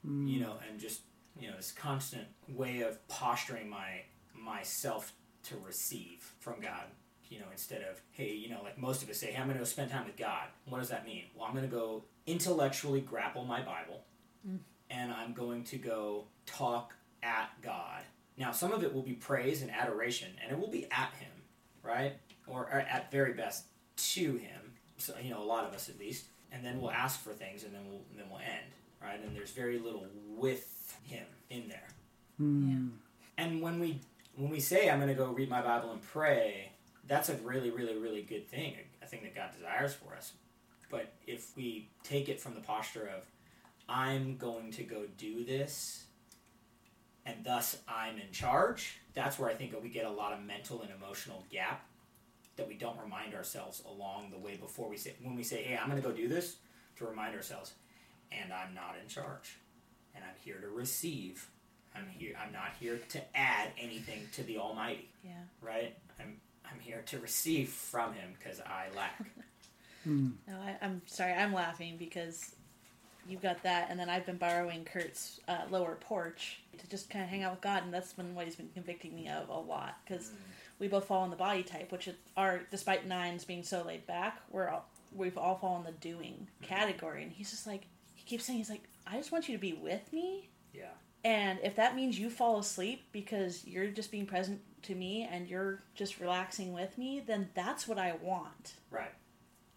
Mm. 0.07 0.29
you 0.29 0.39
know, 0.39 0.57
and 0.69 0.79
just 0.79 1.01
you 1.37 1.49
know 1.49 1.57
this 1.57 1.71
constant 1.73 2.27
way 2.47 2.81
of 2.81 3.05
posturing 3.09 3.67
my 3.69 4.03
myself 4.33 5.13
to 5.43 5.57
receive 5.57 6.21
from 6.39 6.61
God 6.61 6.85
you 7.29 7.39
know, 7.39 7.45
instead 7.51 7.81
of, 7.81 8.01
hey, 8.11 8.33
you 8.33 8.49
know, 8.49 8.61
like 8.63 8.77
most 8.77 9.03
of 9.03 9.09
us 9.09 9.17
say, 9.17 9.27
hey, 9.27 9.37
I'm 9.37 9.45
going 9.45 9.57
to 9.57 9.59
go 9.59 9.65
spend 9.65 9.91
time 9.91 10.05
with 10.05 10.17
God. 10.17 10.47
What 10.65 10.79
does 10.79 10.89
that 10.89 11.05
mean? 11.05 11.25
Well, 11.35 11.45
I'm 11.45 11.53
going 11.53 11.69
to 11.69 11.75
go 11.75 12.03
intellectually 12.25 13.01
grapple 13.01 13.45
my 13.45 13.61
Bible 13.61 14.01
and 14.89 15.11
I'm 15.11 15.33
going 15.33 15.63
to 15.65 15.77
go 15.77 16.25
talk 16.45 16.93
at 17.21 17.49
God. 17.61 18.01
Now, 18.37 18.51
some 18.51 18.71
of 18.71 18.83
it 18.83 18.93
will 18.93 19.01
be 19.01 19.13
praise 19.13 19.61
and 19.61 19.69
adoration, 19.69 20.29
and 20.41 20.51
it 20.51 20.59
will 20.59 20.69
be 20.69 20.85
at 20.85 21.13
Him, 21.19 21.31
right? 21.83 22.13
Or, 22.47 22.61
or 22.61 22.79
at 22.79 23.11
very 23.11 23.33
best 23.33 23.65
to 24.13 24.37
Him. 24.37 24.73
So, 24.97 25.13
you 25.21 25.29
know, 25.29 25.41
a 25.41 25.45
lot 25.45 25.65
of 25.65 25.73
us 25.73 25.89
at 25.89 25.99
least. 25.99 26.25
And 26.51 26.65
then 26.65 26.81
we'll 26.81 26.91
ask 26.91 27.21
for 27.21 27.31
things, 27.31 27.63
and 27.63 27.73
then 27.73 27.81
we'll 27.87 28.01
then 28.17 28.25
we'll 28.29 28.39
end, 28.39 28.73
right? 29.03 29.19
And 29.23 29.35
there's 29.35 29.51
very 29.51 29.77
little 29.77 30.07
with 30.35 30.97
Him 31.03 31.25
in 31.49 31.69
there. 31.69 31.87
Mm. 32.41 32.89
And 33.37 33.61
when 33.61 33.79
we 33.79 33.99
when 34.35 34.49
we 34.49 34.59
say 34.59 34.89
I'm 34.89 34.97
going 34.97 35.09
to 35.09 35.13
go 35.13 35.27
read 35.27 35.47
my 35.47 35.61
Bible 35.61 35.91
and 35.91 36.01
pray, 36.01 36.71
that's 37.09 37.27
a 37.29 37.35
really, 37.37 37.71
really, 37.71 37.97
really 37.97 38.21
good 38.21 38.47
thing. 38.49 38.75
A 39.01 39.05
thing 39.05 39.21
that 39.23 39.35
God 39.35 39.49
desires 39.53 39.93
for 39.93 40.15
us. 40.15 40.31
But 40.89 41.11
if 41.27 41.55
we 41.57 41.89
take 42.03 42.29
it 42.29 42.39
from 42.39 42.55
the 42.55 42.61
posture 42.61 43.07
of 43.15 43.25
I'm 43.89 44.37
going 44.37 44.71
to 44.73 44.83
go 44.83 45.03
do 45.17 45.43
this, 45.43 46.05
and 47.25 47.43
thus 47.43 47.77
I'm 47.87 48.17
in 48.17 48.31
charge, 48.31 48.99
that's 49.13 49.37
where 49.39 49.49
I 49.49 49.55
think 49.55 49.73
we 49.83 49.89
get 49.89 50.05
a 50.05 50.09
lot 50.11 50.31
of 50.33 50.41
mental 50.43 50.81
and 50.81 50.91
emotional 50.91 51.43
gap 51.51 51.85
that 52.55 52.67
we 52.67 52.75
don't 52.75 52.99
remind 52.99 53.33
ourselves 53.33 53.81
along 53.87 54.31
the 54.31 54.37
way 54.37 54.55
before 54.57 54.89
we 54.89 54.97
say 54.97 55.13
when 55.23 55.35
we 55.35 55.43
say, 55.43 55.63
"Hey, 55.63 55.77
I'm 55.77 55.89
going 55.89 56.01
to 56.01 56.07
go 56.07 56.13
do 56.15 56.27
this," 56.27 56.57
to 56.97 57.05
remind 57.05 57.35
ourselves, 57.35 57.73
and 58.31 58.51
I'm 58.53 58.73
not 58.73 58.95
in 59.01 59.07
charge, 59.07 59.57
and 60.13 60.23
I'm 60.23 60.35
here 60.43 60.59
to 60.59 60.67
receive, 60.69 61.49
I'm 61.95 62.07
here. 62.09 62.35
I'm 62.43 62.51
not 62.51 62.71
here 62.79 62.99
to 63.09 63.37
add 63.37 63.69
anything 63.79 64.27
to 64.33 64.43
the 64.43 64.57
Almighty, 64.57 65.09
Yeah. 65.23 65.41
right? 65.61 65.95
I'm 66.19 66.39
I'm 66.71 66.79
here 66.79 67.01
to 67.07 67.19
receive 67.19 67.69
from 67.69 68.13
Him 68.13 68.33
because 68.37 68.59
I 68.61 68.87
lack. 68.95 69.19
Mm. 70.07 70.31
No, 70.47 70.53
I, 70.55 70.77
I'm 70.81 71.01
sorry. 71.07 71.33
I'm 71.33 71.53
laughing 71.53 71.97
because 71.99 72.55
you've 73.27 73.41
got 73.41 73.61
that, 73.63 73.87
and 73.89 73.99
then 73.99 74.09
I've 74.09 74.25
been 74.25 74.37
borrowing 74.37 74.85
Kurt's 74.85 75.41
uh, 75.49 75.63
lower 75.69 75.97
porch 75.99 76.61
to 76.77 76.87
just 76.87 77.09
kind 77.09 77.21
of 77.21 77.29
hang 77.29 77.43
out 77.43 77.51
with 77.51 77.61
God, 77.61 77.83
and 77.83 77.93
that's 77.93 78.13
been 78.13 78.33
what 78.33 78.45
he's 78.45 78.55
been 78.55 78.69
convicting 78.73 79.13
me 79.13 79.27
of 79.27 79.49
a 79.49 79.59
lot 79.59 79.97
because 80.05 80.31
we 80.79 80.87
both 80.87 81.03
fall 81.05 81.25
in 81.25 81.29
the 81.29 81.35
body 81.35 81.63
type, 81.63 81.91
which 81.91 82.07
are 82.37 82.61
despite 82.71 83.07
nines 83.07 83.43
being 83.43 83.61
so 83.61 83.83
laid 83.85 84.07
back, 84.07 84.39
we're 84.49 84.69
all, 84.69 84.85
we've 85.13 85.37
all 85.37 85.57
fallen 85.57 85.83
the 85.83 85.91
doing 85.91 86.47
category, 86.61 87.21
and 87.21 87.33
he's 87.33 87.51
just 87.51 87.67
like 87.67 87.85
he 88.15 88.23
keeps 88.23 88.45
saying 88.45 88.57
he's 88.57 88.69
like 88.69 88.83
I 89.05 89.17
just 89.17 89.33
want 89.33 89.49
you 89.49 89.55
to 89.55 89.61
be 89.61 89.73
with 89.73 90.11
me, 90.13 90.49
Yeah. 90.73 90.85
And 91.23 91.59
if 91.63 91.75
that 91.75 91.95
means 91.95 92.17
you 92.19 92.29
fall 92.29 92.59
asleep 92.59 93.03
because 93.11 93.65
you're 93.65 93.87
just 93.87 94.11
being 94.11 94.25
present 94.25 94.61
to 94.83 94.95
me 94.95 95.27
and 95.29 95.47
you're 95.47 95.83
just 95.95 96.19
relaxing 96.19 96.73
with 96.73 96.97
me, 96.97 97.21
then 97.25 97.49
that's 97.53 97.87
what 97.87 97.97
I 97.97 98.13
want 98.21 98.73
Right. 98.91 99.11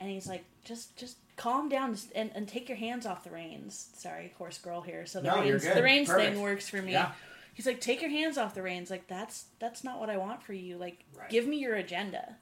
and 0.00 0.08
he's 0.10 0.26
like, 0.28 0.44
just 0.64 0.96
just 0.96 1.16
calm 1.36 1.68
down 1.68 1.96
and, 2.14 2.30
and 2.34 2.46
take 2.46 2.68
your 2.68 2.78
hands 2.78 3.06
off 3.06 3.24
the 3.24 3.30
reins. 3.30 3.88
Sorry, 3.94 4.32
horse 4.38 4.58
girl 4.58 4.80
here. 4.82 5.06
So 5.06 5.20
the 5.20 5.28
No, 5.28 5.40
reins 5.40 5.62
the 5.64 5.82
reins 5.82 6.08
Perfect. 6.08 6.34
thing 6.34 6.42
works 6.42 6.68
for 6.68 6.80
me. 6.82 6.92
Yeah. 6.92 7.12
He's 7.54 7.66
like, 7.66 7.80
take 7.80 8.00
your 8.00 8.10
hands 8.10 8.38
off 8.38 8.54
the 8.54 8.62
reins. 8.62 8.90
Like 8.90 9.08
that's 9.08 9.46
that's 9.58 9.82
not 9.82 9.98
what 9.98 10.08
I 10.10 10.16
want 10.18 10.42
for 10.42 10.52
you. 10.52 10.76
Like 10.78 11.04
Right. 11.18 11.28
give 11.30 11.46
me 11.46 11.56
your 11.58 11.74
agenda. 11.74 12.36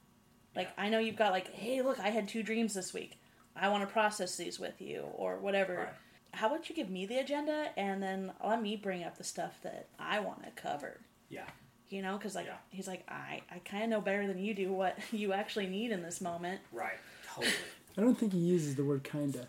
Like 0.54 0.68
Yeah. 0.76 0.84
I 0.84 0.88
know 0.90 0.98
you've 0.98 1.16
got 1.16 1.32
like, 1.32 1.52
hey, 1.54 1.80
look, 1.82 1.98
I 2.00 2.08
had 2.10 2.28
two 2.28 2.42
dreams 2.42 2.74
this 2.74 2.92
week. 2.92 3.18
I 3.56 3.68
want 3.68 3.86
to 3.86 3.92
process 3.92 4.36
these 4.36 4.58
with 4.60 4.80
you 4.80 5.00
or 5.14 5.38
whatever. 5.38 5.76
Right. 5.76 5.88
How 6.32 6.46
about 6.48 6.68
you 6.68 6.74
give 6.76 6.90
me 6.90 7.06
the 7.06 7.18
agenda 7.18 7.68
and 7.76 8.02
then 8.02 8.32
let 8.44 8.62
me 8.62 8.76
bring 8.76 9.02
up 9.04 9.18
the 9.18 9.24
stuff 9.24 9.58
that 9.62 9.88
I 9.98 10.20
want 10.20 10.44
to 10.44 10.50
cover. 10.60 11.00
Yeah. 11.28 11.46
You 11.88 12.02
know, 12.02 12.16
because 12.16 12.34
like 12.34 12.46
Yeah. 12.46 12.54
he's 12.70 12.86
like, 12.86 13.04
I 13.08 13.42
I 13.50 13.58
kind 13.60 13.84
of 13.84 13.90
know 13.90 14.00
better 14.00 14.26
than 14.26 14.38
you 14.38 14.54
do 14.54 14.72
what 14.72 14.96
you 15.12 15.32
actually 15.32 15.66
need 15.66 15.90
in 15.90 16.02
this 16.02 16.20
moment. 16.20 16.60
Right. 16.72 16.98
Totally. 17.34 17.52
I 17.98 18.00
don't 18.02 18.16
think 18.16 18.32
he 18.32 18.38
uses 18.38 18.76
the 18.76 18.84
word 18.84 19.02
kinda. 19.04 19.48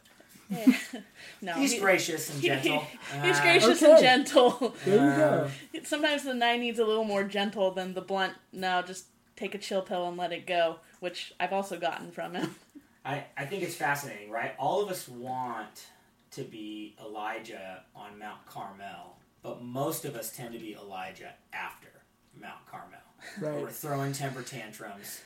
Yeah. 0.50 0.66
no, 1.42 1.54
He's 1.54 1.74
he- 1.74 1.80
gracious 1.80 2.30
and 2.34 2.42
gentle. 2.42 2.80
He's 3.22 3.38
Uh, 3.38 3.42
gracious 3.42 3.82
Okay. 3.82 3.92
and 3.94 4.02
gentle. 4.02 4.76
There 4.84 4.96
you 4.96 5.16
go. 5.16 5.52
Sometimes 5.84 6.24
the 6.24 6.34
nine 6.34 6.60
needs 6.60 6.78
a 6.80 6.84
little 6.86 7.06
more 7.06 7.24
gentle 7.24 7.72
than 7.72 7.94
the 7.94 8.02
blunt. 8.02 8.34
No, 8.52 8.82
just 8.82 9.06
take 9.38 9.56
a 9.56 9.58
chill 9.58 9.82
pill 9.82 10.08
and 10.10 10.18
let 10.18 10.34
it 10.34 10.46
go, 10.46 10.80
which 11.00 11.34
I've 11.40 11.54
also 11.54 11.80
gotten 11.80 12.12
from 12.12 12.34
him. 12.34 12.56
I, 13.06 13.24
I 13.38 13.46
think 13.46 13.64
it's 13.64 13.76
fascinating, 13.76 14.30
right? 14.30 14.54
All 14.60 14.84
of 14.84 14.90
us 14.90 15.08
want 15.08 15.86
to 16.32 16.44
be 16.44 16.96
Elijah 17.00 17.84
on 17.96 18.18
Mount 18.18 18.46
Carmel, 18.46 19.18
but 19.44 19.62
most 19.62 20.06
of 20.06 20.16
us 20.16 20.32
tend 20.36 20.54
to 20.54 20.60
be 20.60 20.74
Elijah 20.74 21.34
after 21.54 21.90
Mount 22.40 22.66
Carmel. 22.70 23.00
We're 23.62 23.70
throwing 23.70 24.14
temper 24.14 24.42
tantrums 24.42 25.22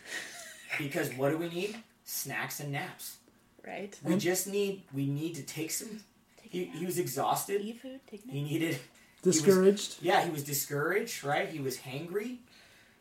because 0.78 1.13
what 1.13 1.30
do 1.30 1.38
we 1.38 1.48
need? 1.50 1.78
Snacks 2.04 2.60
and 2.60 2.72
naps. 2.72 3.18
Right? 3.65 3.98
We 4.04 4.18
just 4.18 4.48
need 4.48 4.84
we 4.94 5.08
need 5.08 5.36
to 5.36 5.44
take 5.44 5.72
some. 5.72 6.02
Take 6.41 6.52
He, 6.52 6.65
he 6.65 6.86
was 6.86 7.00
exhausted. 7.00 7.62
Eat 7.62 7.82
food. 7.82 8.00
Take 8.10 8.24
a 8.28 8.32
He 8.32 8.44
needed 8.44 8.78
Discouraged. 9.24 9.98
yeah. 10.02 10.24
He 10.24 10.30
was 10.30 10.44
discouraged, 10.44 11.24
right? 11.24 11.50
He 11.50 11.60
was 11.60 11.78
hangry. 11.78 12.38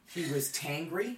He 0.06 0.32
was 0.32 0.50
tangry, 0.52 1.16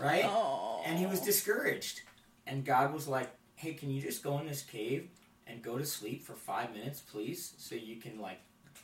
right? 0.00 0.24
Oh. 0.26 0.82
and 0.86 0.98
he 0.98 1.04
was 1.06 1.20
discouraged. 1.20 2.00
And 2.46 2.64
God 2.64 2.94
was 2.94 3.06
like, 3.08 3.30
"Hey, 3.56 3.74
can 3.74 3.90
you 3.90 4.00
just 4.00 4.22
go 4.22 4.38
in 4.38 4.46
this 4.46 4.62
cave 4.62 5.08
and 5.46 5.62
go 5.62 5.78
to 5.78 5.84
sleep 5.84 6.22
for 6.24 6.34
five 6.34 6.72
minutes, 6.72 7.00
please, 7.00 7.54
so 7.58 7.74
you 7.74 7.96
can 7.96 8.20
like 8.20 8.40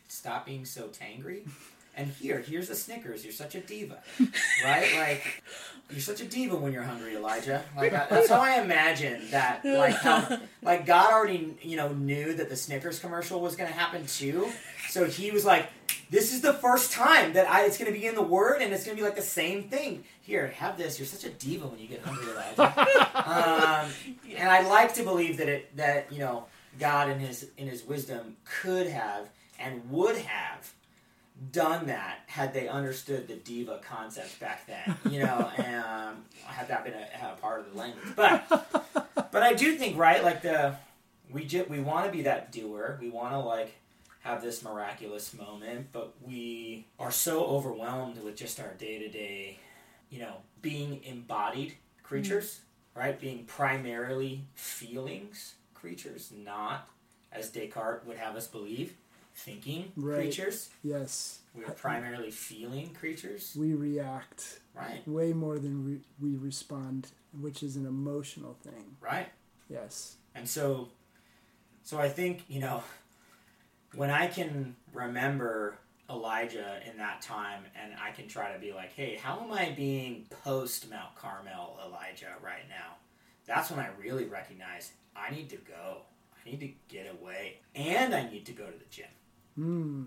stop 0.09 0.47
being 0.47 0.65
so 0.65 0.89
tangry?" 0.89 1.49
And 1.97 2.13
here, 2.13 2.39
here's 2.39 2.71
a 2.71 2.77
Snickers. 2.77 3.25
You're 3.25 3.33
such 3.33 3.57
a 3.57 3.61
diva, 3.61 3.99
right? 4.65 4.95
Like, 4.95 5.43
you're 5.91 5.99
such 5.99 6.21
a 6.21 6.25
diva 6.27 6.55
when 6.55 6.73
you're 6.73 6.85
hungry, 6.85 7.17
Elijah. 7.17 7.65
Like 7.77 7.93
I, 7.93 8.07
that's 8.09 8.29
how 8.29 8.41
I 8.41 8.61
imagine 8.61 9.29
that. 9.33 9.65
Like 9.65 9.95
how, 9.97 10.39
like 10.63 10.87
God 10.87 11.13
already, 11.13 11.57
you 11.61 11.77
know, 11.77 11.89
knew 11.89 12.35
that 12.35 12.49
the 12.49 12.55
Snickers 12.55 13.01
commercial 13.01 13.41
was 13.41 13.57
going 13.57 13.69
to 13.69 13.77
happen 13.77 14.07
too. 14.07 14.49
So 14.91 15.07
he 15.07 15.33
was 15.33 15.45
like, 15.45 15.71
"This 16.11 16.33
is 16.33 16.41
the 16.41 16.53
first 16.53 16.93
time 16.93 17.35
that 17.35 17.49
I, 17.49 17.65
it's 17.65 17.79
going 17.79 17.93
to 17.93 17.99
be 17.99 18.07
in 18.07 18.15
the 18.15 18.23
Word, 18.23 18.63
and 18.63 18.73
it's 18.73 18.85
going 18.85 18.97
to 18.97 19.03
be 19.03 19.07
like 19.07 19.17
the 19.17 19.23
same 19.23 19.65
thing. 19.65 20.05
Here, 20.23 20.49
have 20.57 20.77
this. 20.77 20.99
You're 20.99 21.07
such 21.07 21.25
a 21.25 21.31
diva 21.31 21.67
when 21.67 21.79
you 21.79 21.89
get 21.89 22.03
hungry, 22.03 22.33
Elijah." 22.33 22.63
um, 23.15 23.91
and 24.37 24.51
I 24.51 24.67
like 24.69 24.95
to 24.95 25.03
believe 25.03 25.39
that 25.39 25.49
it 25.49 25.77
that 25.77 26.13
you 26.13 26.19
know 26.19 26.45
God 26.79 27.11
in 27.11 27.19
his 27.19 27.49
in 27.57 27.67
his 27.67 27.85
wisdom 27.85 28.37
could 28.45 28.87
have 28.87 29.29
and 29.59 29.91
would 29.91 30.17
have 30.17 30.73
done 31.53 31.87
that 31.87 32.21
had 32.27 32.53
they 32.53 32.69
understood 32.69 33.29
the 33.29 33.37
diva 33.37 33.81
concept 33.83 34.39
back 34.41 34.67
then. 34.67 34.97
You 35.11 35.21
know, 35.21 35.51
and 35.57 35.85
um, 35.85 36.25
had 36.45 36.69
that 36.69 36.85
been 36.85 36.95
a, 36.95 37.33
a 37.33 37.37
part 37.41 37.61
of 37.61 37.73
the 37.73 37.79
language. 37.79 38.05
But 38.17 39.31
but 39.31 39.43
I 39.43 39.55
do 39.55 39.77
think 39.77 39.97
right, 39.97 40.23
like 40.23 40.43
the 40.43 40.77
we 41.31 41.45
ju- 41.45 41.67
we 41.69 41.81
want 41.81 42.07
to 42.07 42.13
be 42.13 42.23
that 42.23 42.53
doer. 42.53 42.99
We 43.01 43.11
want 43.11 43.33
to 43.33 43.39
like 43.39 43.75
have 44.29 44.43
this 44.43 44.63
miraculous 44.63 45.33
moment, 45.33 45.89
but 45.91 46.13
we 46.21 46.87
are 46.99 47.11
so 47.11 47.45
overwhelmed 47.47 48.23
with 48.23 48.37
just 48.37 48.61
our 48.61 48.75
day 48.75 48.99
to 48.99 49.09
day, 49.09 49.59
you 50.11 50.19
know, 50.19 50.35
being 50.61 51.03
embodied 51.05 51.75
creatures, 52.03 52.61
right? 52.95 53.19
Being 53.19 53.45
primarily 53.45 54.45
feelings 54.55 55.55
creatures, 55.73 56.31
not 56.37 56.89
as 57.33 57.51
Descartes 57.51 58.05
would 58.07 58.19
have 58.19 58.37
us 58.37 58.47
believe, 58.47 58.95
thinking 59.35 59.93
Right. 59.97 60.25
creatures. 60.25 60.69
Yes. 60.83 61.41
We 61.55 61.65
are 61.65 61.71
primarily 61.73 62.31
feeling 62.31 62.93
creatures, 62.93 63.55
We 63.59 63.73
react 63.73 64.61
right? 64.75 65.07
way 65.09 65.33
more 65.33 65.59
than 65.59 65.87
we, 65.87 66.01
we 66.21 66.37
respond, 66.37 67.09
which 67.41 67.63
is 67.63 67.77
an 67.77 67.87
emotional 67.87 68.59
thing. 68.63 68.97
Right. 69.01 69.29
Yes. 69.71 70.17
And 70.35 70.47
so, 70.49 70.89
so 71.83 71.99
I 71.99 72.09
think 72.11 72.43
you 72.49 72.61
know, 72.61 72.83
when 73.99 74.11
I 74.11 74.29
can 74.29 74.77
remember 74.93 75.77
Elijah 76.09 76.81
in 76.91 76.97
that 76.99 77.21
time, 77.21 77.65
and 77.81 77.93
I 78.01 78.13
can 78.13 78.29
try 78.29 78.53
to 78.53 78.59
be 78.59 78.73
like, 78.73 78.93
hey, 78.95 79.17
how 79.17 79.41
am 79.41 79.53
I 79.53 79.73
being 79.77 80.25
post 80.45 80.89
Mount 80.89 81.15
Carmel 81.17 81.79
Elijah 81.87 82.33
right 82.43 82.67
now? 82.69 82.95
That's 83.47 83.71
when 83.71 83.81
I 83.81 83.89
really 84.01 84.25
recognize 84.25 84.93
I 85.17 85.31
need 85.35 85.51
to 85.51 85.57
go. 85.57 85.99
I 86.35 86.49
need 86.51 86.61
to 86.61 86.71
get 86.89 87.07
away, 87.21 87.57
and 87.75 88.15
I 88.15 88.31
need 88.31 88.47
to 88.47 88.53
go 88.53 88.65
to 88.67 88.79
the 88.79 88.85
gym, 88.91 89.07
Mm. 89.59 90.07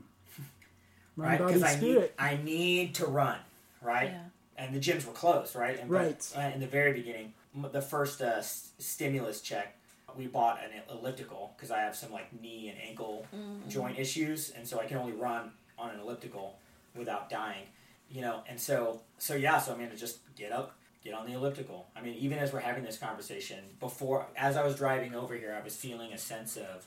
Right? 1.18 1.38
Because 1.38 1.62
I 1.64 1.78
need. 1.80 2.10
I 2.18 2.38
need 2.42 2.96
to 2.96 3.06
run, 3.06 3.38
right? 3.82 4.12
Yeah. 4.12 4.24
and 4.58 4.74
the 4.76 4.80
gyms 4.80 5.06
were 5.06 5.12
closed, 5.14 5.56
right? 5.56 5.78
And 5.80 5.90
Right. 5.90 6.34
uh, 6.38 6.42
in 6.54 6.60
the 6.62 6.68
very 6.68 6.94
beginning, 6.94 7.34
the 7.72 7.82
first 7.82 8.22
uh, 8.22 8.36
s- 8.38 8.70
stimulus 8.80 9.42
check, 9.42 9.76
we 10.18 10.28
bought 10.28 10.60
an 10.64 10.82
elliptical 10.90 11.54
because 11.56 11.72
I 11.72 11.80
have 11.80 11.96
some 11.96 12.12
like 12.12 12.32
knee 12.42 12.70
and 12.70 12.78
ankle 12.82 13.26
mm-hmm. 13.36 13.70
joint 13.70 14.00
issues, 14.00 14.52
and 14.52 14.68
so 14.68 14.80
I 14.80 14.86
can 14.86 14.98
only 14.98 15.14
run 15.14 15.52
on 15.78 15.92
an 15.92 16.00
elliptical 16.00 16.60
without 16.96 17.30
dying, 17.30 17.66
you 18.10 18.22
know. 18.22 18.44
And 18.48 18.60
so, 18.60 19.02
so 19.18 19.36
yeah, 19.36 19.60
so 19.60 19.74
I'm 19.74 19.80
gonna 19.80 19.96
just 19.96 20.20
get 20.36 20.52
up, 20.52 20.76
get 21.04 21.14
on 21.14 21.26
the 21.26 21.34
elliptical. 21.34 21.88
I 21.96 22.02
mean, 22.02 22.16
even 22.16 22.38
as 22.38 22.54
we're 22.54 22.60
having 22.60 22.84
this 22.84 22.98
conversation, 22.98 23.60
before 23.80 24.28
as 24.38 24.58
I 24.58 24.64
was 24.64 24.76
driving 24.76 25.16
over 25.16 25.36
here, 25.36 25.58
I 25.60 25.64
was 25.64 25.76
feeling 25.76 26.14
a 26.14 26.18
sense 26.18 26.58
of 26.58 26.86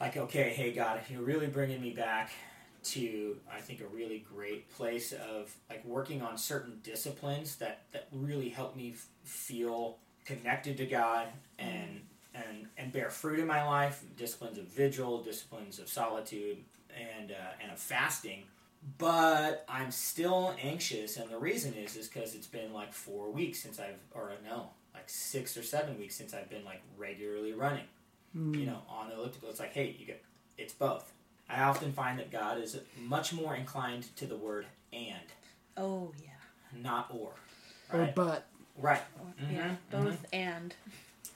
like, 0.00 0.16
okay, 0.16 0.50
hey 0.50 0.72
God, 0.72 1.00
you're 1.08 1.22
really 1.22 1.46
bringing 1.46 1.80
me 1.80 1.90
back 1.90 2.30
to 2.82 3.36
I 3.52 3.60
think 3.60 3.80
a 3.80 3.86
really 3.86 4.24
great 4.34 4.70
place 4.70 5.12
of 5.12 5.54
like 5.68 5.84
working 5.84 6.22
on 6.22 6.38
certain 6.38 6.80
disciplines 6.82 7.56
that 7.56 7.82
that 7.92 8.08
really 8.12 8.48
help 8.48 8.74
me 8.74 8.92
f- 8.94 9.06
feel 9.22 9.98
connected 10.36 10.76
to 10.78 10.86
God 10.86 11.26
and 11.58 12.00
and 12.34 12.66
and 12.78 12.92
bear 12.92 13.10
fruit 13.10 13.38
in 13.38 13.46
my 13.46 13.64
life. 13.66 14.02
Disciplines 14.16 14.58
of 14.58 14.66
vigil, 14.66 15.22
disciplines 15.22 15.78
of 15.78 15.88
solitude, 15.88 16.58
and 16.96 17.30
uh, 17.32 17.34
and 17.62 17.70
of 17.72 17.78
fasting. 17.78 18.44
But 18.98 19.64
I'm 19.68 19.90
still 19.90 20.54
anxious, 20.62 21.16
and 21.18 21.30
the 21.30 21.38
reason 21.38 21.74
is 21.74 21.96
is 21.96 22.08
because 22.08 22.34
it's 22.34 22.46
been 22.46 22.72
like 22.72 22.92
four 22.92 23.30
weeks 23.30 23.60
since 23.60 23.78
I've 23.78 23.98
or 24.14 24.32
no, 24.44 24.70
like 24.94 25.08
six 25.08 25.56
or 25.56 25.62
seven 25.62 25.98
weeks 25.98 26.14
since 26.16 26.32
I've 26.34 26.48
been 26.48 26.64
like 26.64 26.80
regularly 26.96 27.52
running 27.52 27.84
Mm. 28.36 28.56
you 28.60 28.64
know, 28.64 28.80
on 28.88 29.08
the 29.08 29.16
elliptical. 29.16 29.48
It's 29.50 29.58
like, 29.58 29.72
hey, 29.72 29.96
you 29.98 30.06
get, 30.06 30.22
it's 30.56 30.72
both. 30.72 31.12
I 31.48 31.62
often 31.64 31.92
find 31.92 32.16
that 32.20 32.30
God 32.30 32.60
is 32.62 32.78
much 32.96 33.32
more 33.32 33.56
inclined 33.56 34.06
to 34.18 34.24
the 34.24 34.36
word 34.36 34.66
and, 34.92 35.18
Oh 35.76 36.12
yeah. 36.22 36.80
not 36.80 37.10
or. 37.12 37.32
Or 37.92 38.08
but. 38.14 38.46
Right. 38.80 39.02
Yeah. 39.50 39.70
Mhm, 39.70 39.76
Both 39.90 40.26
and. 40.32 40.74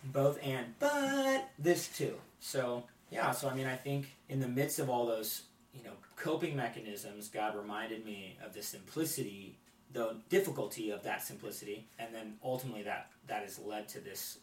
Both 0.05 0.39
and, 0.43 0.75
but 0.79 1.49
this 1.59 1.89
too. 1.89 2.15
So 2.41 2.85
yeah. 3.11 3.31
So 3.31 3.49
I 3.49 3.55
mean, 3.55 3.67
I 3.67 3.77
think 3.77 4.07
in 4.29 4.41
the 4.41 4.49
midst 4.49 4.79
of 4.79 4.91
all 4.91 5.07
those, 5.07 5.43
you 5.73 5.83
know, 5.83 5.93
coping 6.17 6.57
mechanisms, 6.57 7.29
God 7.29 7.57
reminded 7.57 8.05
me 8.05 8.37
of 8.45 8.53
the 8.53 8.63
simplicity, 8.63 9.59
the 9.93 10.17
difficulty 10.29 10.91
of 10.91 11.03
that 11.05 11.23
simplicity, 11.23 11.87
and 11.99 12.15
then 12.15 12.37
ultimately 12.45 12.83
that 12.83 13.09
that 13.27 13.43
has 13.43 13.59
led 13.59 13.89
to 13.91 14.01
this, 14.01 14.39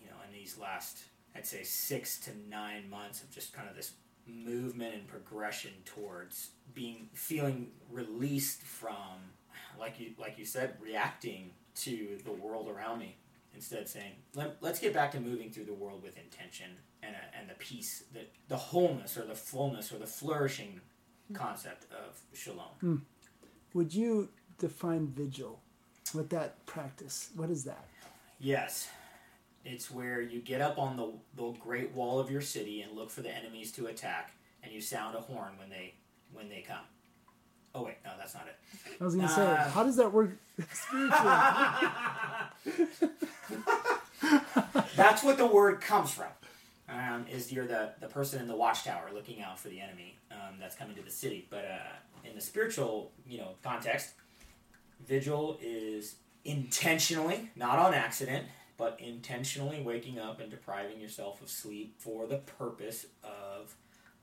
you 0.00 0.06
know, 0.08 0.16
in 0.26 0.32
these 0.38 0.58
last, 0.58 0.98
I'd 1.34 1.46
say 1.46 1.62
six 1.62 2.18
to 2.20 2.30
nine 2.50 2.88
months 2.90 3.22
of 3.22 3.30
just 3.30 3.52
kind 3.54 3.68
of 3.70 3.76
this 3.76 3.92
movement 4.26 4.94
and 4.94 5.06
progression 5.06 5.70
towards 5.84 6.50
being 6.74 7.08
feeling 7.14 7.70
released 7.90 8.60
from 8.62 9.30
like 9.78 10.00
you 10.00 10.10
like 10.18 10.36
you 10.36 10.44
said 10.44 10.74
reacting 10.82 11.52
to 11.76 12.18
the 12.24 12.32
world 12.32 12.68
around 12.68 12.98
me 12.98 13.16
instead 13.54 13.88
saying 13.88 14.12
Let, 14.34 14.56
us 14.62 14.78
get 14.78 14.92
back 14.92 15.12
to 15.12 15.20
moving 15.20 15.50
through 15.50 15.64
the 15.64 15.74
world 15.74 16.02
with 16.02 16.16
intention 16.18 16.70
and, 17.02 17.14
a, 17.14 17.38
and 17.38 17.48
the 17.48 17.54
peace 17.54 18.04
that 18.12 18.30
the 18.48 18.56
wholeness 18.56 19.16
or 19.16 19.24
the 19.24 19.34
fullness 19.34 19.92
or 19.92 19.98
the 19.98 20.06
flourishing 20.06 20.80
concept 21.32 21.86
of 21.92 22.20
shalom. 22.38 22.66
Mm. 22.82 23.00
would 23.74 23.92
you 23.92 24.28
define 24.58 25.08
vigil 25.08 25.60
with 26.14 26.30
that 26.30 26.64
practice? 26.66 27.30
What 27.34 27.50
is 27.50 27.64
that? 27.64 27.84
Yes. 28.38 28.88
It's 29.64 29.90
where 29.90 30.20
you 30.20 30.40
get 30.40 30.60
up 30.60 30.78
on 30.78 30.96
the, 30.96 31.12
the 31.34 31.50
great 31.58 31.92
wall 31.92 32.20
of 32.20 32.30
your 32.30 32.40
city 32.40 32.82
and 32.82 32.92
look 32.92 33.10
for 33.10 33.22
the 33.22 33.34
enemies 33.34 33.72
to 33.72 33.86
attack 33.86 34.32
and 34.62 34.72
you 34.72 34.80
sound 34.80 35.16
a 35.16 35.20
horn 35.20 35.52
when 35.58 35.68
they 35.68 35.94
when 36.32 36.48
they 36.48 36.60
come 36.60 36.84
Oh 37.76 37.82
wait, 37.82 37.96
no, 38.06 38.12
that's 38.16 38.32
not 38.32 38.46
it. 38.46 38.56
I 38.98 39.04
was 39.04 39.14
gonna 39.14 39.28
uh, 39.28 39.64
say, 39.64 39.70
how 39.70 39.82
does 39.84 39.96
that 39.96 40.10
work 40.10 40.30
spiritually? 40.72 41.36
that's 44.96 45.22
what 45.22 45.36
the 45.36 45.46
word 45.46 45.82
comes 45.82 46.10
from. 46.10 46.28
Um, 46.88 47.26
is 47.30 47.52
you're 47.52 47.66
the, 47.66 47.90
the 48.00 48.06
person 48.06 48.40
in 48.40 48.48
the 48.48 48.56
watchtower 48.56 49.10
looking 49.12 49.42
out 49.42 49.58
for 49.58 49.68
the 49.68 49.78
enemy 49.80 50.16
um, 50.30 50.54
that's 50.58 50.74
coming 50.74 50.96
to 50.96 51.02
the 51.02 51.10
city. 51.10 51.46
But 51.50 51.66
uh, 51.66 52.26
in 52.26 52.34
the 52.34 52.40
spiritual, 52.40 53.12
you 53.28 53.36
know, 53.38 53.56
context, 53.62 54.14
vigil 55.06 55.58
is 55.60 56.14
intentionally, 56.46 57.50
not 57.56 57.78
on 57.78 57.92
accident, 57.92 58.46
but 58.78 58.98
intentionally 59.00 59.82
waking 59.82 60.18
up 60.18 60.40
and 60.40 60.50
depriving 60.50 60.98
yourself 60.98 61.42
of 61.42 61.50
sleep 61.50 61.96
for 61.98 62.26
the 62.26 62.38
purpose 62.38 63.04
of 63.22 63.74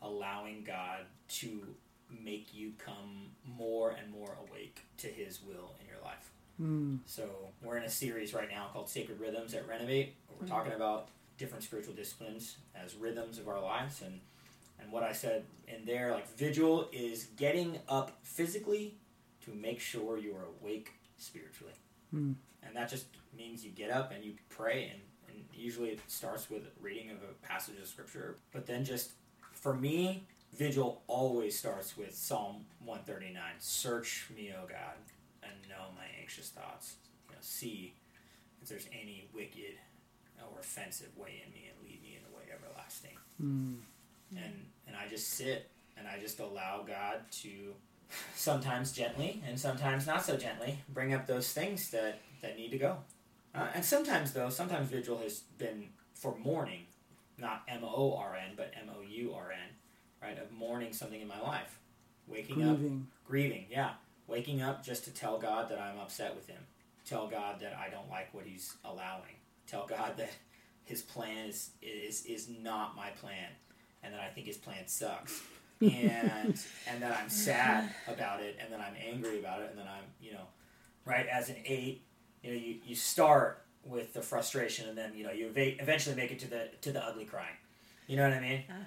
allowing 0.02 0.64
God 0.64 1.02
to 1.28 1.76
make 2.24 2.54
you 2.54 2.74
come 2.78 3.32
more 3.58 3.92
and 3.92 4.12
more 4.12 4.38
awake 4.48 4.82
to 4.98 5.08
His 5.08 5.42
will 5.42 5.76
in 5.80 5.88
your 5.88 6.02
life. 6.04 6.32
Mm. 6.62 7.00
So 7.06 7.30
we're 7.62 7.78
in 7.78 7.84
a 7.84 7.90
series 7.90 8.34
right 8.34 8.50
now 8.50 8.68
called 8.72 8.90
Sacred 8.90 9.20
Rhythms 9.20 9.54
at 9.54 9.68
Renovate. 9.68 10.16
we're 10.40 10.46
mm. 10.46 10.50
talking 10.50 10.74
about 10.74 11.10
different 11.38 11.64
spiritual 11.64 11.94
disciplines 11.94 12.58
as 12.76 12.96
rhythms 12.96 13.40
of 13.40 13.48
our 13.48 13.62
lives, 13.62 14.02
and 14.02 14.20
and 14.80 14.92
what 14.92 15.04
I 15.04 15.14
said 15.14 15.46
in 15.68 15.86
there, 15.86 16.12
like 16.12 16.28
vigil, 16.36 16.90
is 16.92 17.26
getting 17.38 17.80
up 17.88 18.20
physically 18.24 18.96
to 19.46 19.52
make 19.52 19.80
sure 19.80 20.18
you 20.18 20.36
are 20.36 20.48
awake 20.62 20.92
spiritually, 21.18 21.74
mm. 22.14 22.36
and 22.62 22.76
that 22.76 22.90
just 22.90 23.06
means 23.36 23.66
you 23.66 23.72
get 23.72 23.90
up 23.90 24.12
and 24.12 24.24
you 24.24 24.34
pray 24.50 24.90
and. 24.92 25.02
And 25.30 25.46
usually 25.52 25.90
it 25.90 26.00
starts 26.06 26.48
with 26.52 26.62
reading 26.80 27.10
of 27.10 27.18
a 27.18 27.48
passage 27.48 27.80
of 27.82 27.88
scripture, 27.88 28.38
but 28.52 28.68
then 28.68 28.86
just 28.86 29.14
for 29.52 29.74
me, 29.74 30.28
vigil 30.56 31.02
always 31.08 31.58
starts 31.58 31.98
with 31.98 32.16
Psalm 32.16 32.66
139 32.86 33.42
Search 33.60 34.28
me, 34.36 34.54
O 34.58 34.68
God, 34.68 34.96
and 35.42 35.54
know 35.70 35.86
my 35.96 36.06
anxious 36.20 36.50
thoughts. 36.50 36.96
You 37.30 37.36
know, 37.36 37.40
see 37.42 37.94
if 38.62 38.70
there's 38.70 38.88
any 38.92 39.28
wicked 39.34 39.78
or 40.40 40.60
offensive 40.60 41.16
way 41.18 41.42
in 41.46 41.52
me 41.54 41.70
and 41.70 41.88
lead 41.88 42.02
me 42.02 42.18
in 42.18 42.24
the 42.30 42.38
way 42.38 42.44
everlasting. 42.54 43.18
Mm. 43.42 43.78
And, 44.36 44.66
and 44.88 44.96
I 44.96 45.08
just 45.10 45.30
sit 45.30 45.70
and 45.98 46.08
I 46.08 46.20
just 46.20 46.40
allow 46.40 46.84
God 46.86 47.20
to 47.42 47.74
sometimes 48.36 48.92
gently 48.92 49.42
and 49.48 49.60
sometimes 49.60 50.06
not 50.06 50.24
so 50.24 50.38
gently 50.38 50.80
bring 50.90 51.14
up 51.14 51.28
those 51.28 51.52
things 51.52 51.90
that, 51.92 52.20
that 52.42 52.58
need 52.58 52.72
to 52.72 52.78
go. 52.78 52.98
Uh, 53.56 53.68
and 53.76 53.86
sometimes, 53.86 54.34
though, 54.34 54.50
sometimes 54.50 54.90
vigil 54.90 55.20
has 55.20 55.42
been 55.58 55.90
for 56.16 56.36
mourning, 56.44 56.86
not 57.38 57.62
M 57.68 57.84
O 57.84 58.16
R 58.18 58.36
N, 58.36 58.54
but 58.56 58.72
M 58.80 58.90
O 58.96 59.02
U 59.02 59.34
R 59.36 59.52
N 59.52 59.70
right? 60.24 60.38
Of 60.38 60.52
mourning 60.52 60.94
something 60.94 61.20
in 61.20 61.28
my 61.28 61.40
life, 61.42 61.80
waking 62.28 62.56
grieving. 62.56 63.08
up, 63.08 63.28
grieving, 63.28 63.66
yeah, 63.70 63.92
waking 64.28 64.62
up 64.62 64.84
just 64.84 65.04
to 65.06 65.12
tell 65.12 65.38
God 65.38 65.70
that 65.70 65.80
I'm 65.80 66.00
upset 66.00 66.36
with 66.36 66.48
Him, 66.48 66.62
tell 67.06 67.28
God 67.28 67.60
that 67.62 67.78
I 67.78 67.90
don't 67.90 68.10
like 68.10 68.34
what 68.34 68.46
He's 68.46 68.76
allowing, 68.86 69.36
tell 69.68 69.86
God 69.86 70.14
that 70.18 70.32
His 70.86 71.02
plan 71.02 71.48
is 71.48 71.72
is 71.82 72.26
is 72.26 72.50
not 72.62 72.96
my 72.96 73.10
plan, 73.10 73.50
and 74.02 74.14
that 74.14 74.22
I 74.22 74.30
think 74.30 74.48
His 74.48 74.58
plan 74.58 74.88
sucks. 74.88 75.42
and 75.82 76.58
and 76.88 77.02
that 77.02 77.20
I'm 77.22 77.30
sad 77.30 77.94
about 78.08 78.42
it, 78.42 78.58
and 78.62 78.72
that 78.72 78.80
I'm 78.80 78.96
angry 79.06 79.40
about 79.40 79.62
it, 79.62 79.70
and 79.70 79.78
then 79.78 79.88
I'm 79.88 80.06
you 80.22 80.32
know, 80.32 80.48
right 81.06 81.28
as 81.28 81.50
an 81.50 81.58
eight, 81.66 82.04
you 82.42 82.52
know, 82.52 82.58
you, 82.58 82.76
you 82.86 82.96
start 82.96 83.64
with 83.84 84.14
the 84.14 84.22
frustration, 84.22 84.88
and 84.88 84.98
then 84.98 85.12
you 85.16 85.26
know 85.26 85.32
you 85.32 85.52
eventually 85.56 86.16
make 86.16 86.32
it 86.32 86.40
to 86.40 86.50
the 86.50 86.70
to 86.82 86.92
the 86.92 87.04
ugly 87.04 87.26
crying. 87.26 87.58
You 88.08 88.18
know 88.18 88.24
what 88.24 88.38
I 88.38 88.40
mean? 88.40 88.64
Uh, 88.70 88.84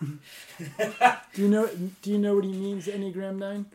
Do 0.00 1.42
you 1.42 1.48
know? 1.48 1.68
Do 2.02 2.10
you 2.10 2.18
know 2.18 2.34
what 2.34 2.44
he 2.44 2.52
means? 2.52 2.86
Enneagram 2.86 3.38
nine. 3.38 3.66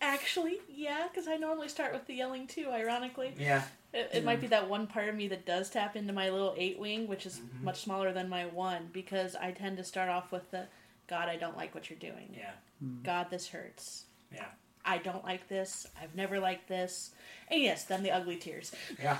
Actually, 0.00 0.58
yeah, 0.68 1.06
because 1.08 1.28
I 1.28 1.36
normally 1.36 1.68
start 1.68 1.92
with 1.92 2.06
the 2.06 2.14
yelling 2.14 2.46
too. 2.46 2.68
Ironically, 2.70 3.34
yeah. 3.38 3.62
It, 3.92 4.10
it 4.12 4.18
yeah. 4.18 4.20
might 4.22 4.40
be 4.40 4.46
that 4.48 4.68
one 4.68 4.86
part 4.86 5.08
of 5.08 5.14
me 5.14 5.28
that 5.28 5.46
does 5.46 5.70
tap 5.70 5.96
into 5.96 6.12
my 6.12 6.30
little 6.30 6.54
eight 6.56 6.78
wing, 6.78 7.06
which 7.06 7.26
is 7.26 7.38
mm-hmm. 7.38 7.64
much 7.64 7.82
smaller 7.82 8.12
than 8.12 8.28
my 8.28 8.46
one, 8.46 8.88
because 8.92 9.36
I 9.36 9.52
tend 9.52 9.76
to 9.76 9.84
start 9.84 10.08
off 10.08 10.32
with 10.32 10.50
the 10.50 10.66
God, 11.06 11.28
I 11.28 11.36
don't 11.36 11.56
like 11.56 11.74
what 11.74 11.88
you're 11.90 11.98
doing. 11.98 12.34
Yeah. 12.36 12.50
Mm. 12.84 13.02
God, 13.02 13.26
this 13.30 13.48
hurts. 13.48 14.04
Yeah. 14.32 14.46
I 14.84 14.98
don't 14.98 15.24
like 15.24 15.48
this. 15.48 15.86
I've 16.00 16.14
never 16.14 16.40
liked 16.40 16.68
this. 16.68 17.10
And 17.48 17.62
yes, 17.62 17.84
then 17.84 18.02
the 18.02 18.10
ugly 18.10 18.36
tears. 18.36 18.72
Yeah. 19.00 19.18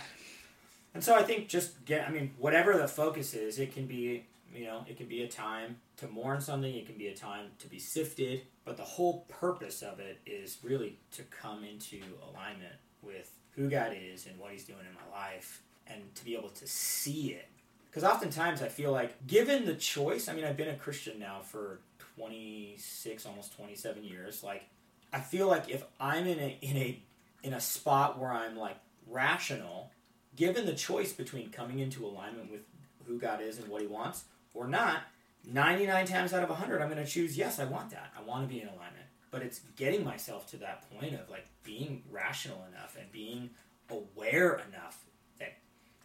And 0.95 1.05
so 1.05 1.15
I 1.15 1.23
think 1.23 1.49
just 1.49 1.85
get, 1.85 2.09
I 2.09 2.11
mean, 2.11 2.33
whatever 2.39 2.77
the 2.77 2.89
focus 2.89 3.35
is, 3.35 3.59
it 3.59 3.73
can 3.73 3.87
be 3.87 4.25
you 4.55 4.65
know, 4.65 4.85
it 4.89 4.97
can 4.97 5.07
be 5.07 5.23
a 5.23 5.29
time 5.29 5.77
to 6.03 6.09
mourn 6.09 6.41
something, 6.41 6.75
it 6.75 6.87
can 6.87 6.99
be 6.99 7.07
a 7.09 7.17
time 7.17 7.47
to 7.61 7.69
be 7.69 7.79
sifted, 7.79 8.43
but 8.65 8.77
the 8.77 8.83
whole 8.83 9.25
purpose 9.29 9.83
of 9.83 10.01
it 10.01 10.21
is 10.27 10.59
really 10.63 10.99
to 11.13 11.23
come 11.23 11.65
into 11.65 12.01
alignment 12.29 12.75
with 13.03 13.31
who 13.53 13.71
God 13.71 13.95
is 13.97 14.27
and 14.27 14.39
what 14.39 14.53
He's 14.53 14.65
doing 14.65 14.81
in 14.81 14.95
my 14.95 15.17
life 15.17 15.63
and 15.87 16.15
to 16.17 16.25
be 16.25 16.37
able 16.37 16.49
to 16.51 16.67
see 16.67 17.31
it. 17.31 17.49
Because 17.89 18.05
oftentimes 18.05 18.63
I 18.63 18.69
feel 18.69 18.91
like, 18.91 19.27
given 19.27 19.65
the 19.65 19.75
choice, 19.75 20.29
I 20.29 20.35
mean, 20.35 20.45
I've 20.45 20.57
been 20.57 20.71
a 20.71 20.77
Christian 20.77 21.19
now 21.19 21.41
for 21.43 21.81
26, 22.17 23.27
almost 23.27 23.55
27 23.55 24.03
years. 24.03 24.43
Like, 24.43 24.65
I 25.13 25.21
feel 25.21 25.47
like 25.47 25.69
if 25.69 25.85
I'm 26.01 26.27
in 26.27 26.39
a, 26.39 26.59
in 26.63 26.77
a, 26.77 27.03
in 27.43 27.53
a 27.53 27.61
spot 27.61 28.19
where 28.19 28.33
I'm 28.33 28.57
like 28.57 28.77
rational, 29.07 29.91
given 30.35 30.67
the 30.67 30.75
choice 30.75 31.13
between 31.13 31.51
coming 31.51 31.79
into 31.79 32.05
alignment 32.05 32.51
with 32.51 32.63
who 33.07 33.19
God 33.19 33.41
is 33.41 33.59
and 33.59 33.69
what 33.69 33.83
He 33.83 33.87
wants, 33.87 34.25
or 34.55 34.67
not, 34.67 35.03
99 35.51 36.07
times 36.07 36.33
out 36.33 36.43
of 36.43 36.49
100, 36.49 36.81
I'm 36.81 36.89
going 36.89 37.05
to 37.05 37.11
choose, 37.11 37.37
yes, 37.37 37.59
I 37.59 37.65
want 37.65 37.91
that. 37.91 38.13
I 38.17 38.23
want 38.23 38.49
to 38.49 38.53
be 38.53 38.61
in 38.61 38.69
alignment. 38.69 39.07
But 39.31 39.43
it's 39.43 39.61
getting 39.77 40.05
myself 40.05 40.49
to 40.51 40.57
that 40.59 40.85
point 40.91 41.15
of 41.15 41.29
like 41.31 41.47
being 41.65 42.03
rational 42.11 42.65
enough 42.71 42.97
and 42.99 43.11
being 43.11 43.51
aware 43.91 44.61
enough 44.69 45.05
that 45.39 45.55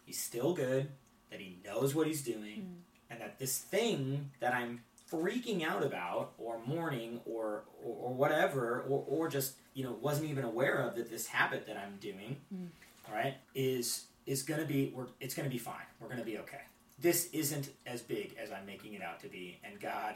he's 0.04 0.20
still 0.20 0.54
good, 0.54 0.88
that 1.30 1.40
he 1.40 1.58
knows 1.64 1.94
what 1.94 2.06
he's 2.06 2.22
doing, 2.22 2.60
mm. 2.60 3.10
and 3.10 3.20
that 3.20 3.38
this 3.38 3.58
thing 3.58 4.30
that 4.40 4.54
I'm 4.54 4.80
freaking 5.10 5.62
out 5.62 5.84
about 5.84 6.32
or 6.38 6.58
mourning 6.66 7.20
or, 7.26 7.64
or, 7.82 7.94
or 7.94 8.14
whatever, 8.14 8.84
or, 8.88 9.04
or 9.06 9.28
just, 9.28 9.56
you 9.74 9.84
know, 9.84 9.96
wasn't 10.00 10.30
even 10.30 10.44
aware 10.44 10.76
of 10.76 10.96
that 10.96 11.10
this 11.10 11.26
habit 11.26 11.66
that 11.66 11.76
I'm 11.76 11.96
doing, 12.00 12.36
mm. 12.54 12.68
right, 13.12 13.34
is 13.54 14.06
is 14.26 14.42
going 14.42 14.60
to 14.60 14.66
be, 14.66 14.92
we're, 14.94 15.06
it's 15.20 15.34
going 15.34 15.48
to 15.48 15.52
be 15.52 15.58
fine. 15.58 15.86
We're 15.98 16.08
going 16.08 16.18
to 16.18 16.24
be 16.24 16.36
okay 16.36 16.60
this 17.00 17.28
isn't 17.32 17.70
as 17.86 18.02
big 18.02 18.34
as 18.42 18.50
I'm 18.50 18.66
making 18.66 18.94
it 18.94 19.02
out 19.02 19.20
to 19.20 19.28
be, 19.28 19.58
and 19.64 19.80
God 19.80 20.14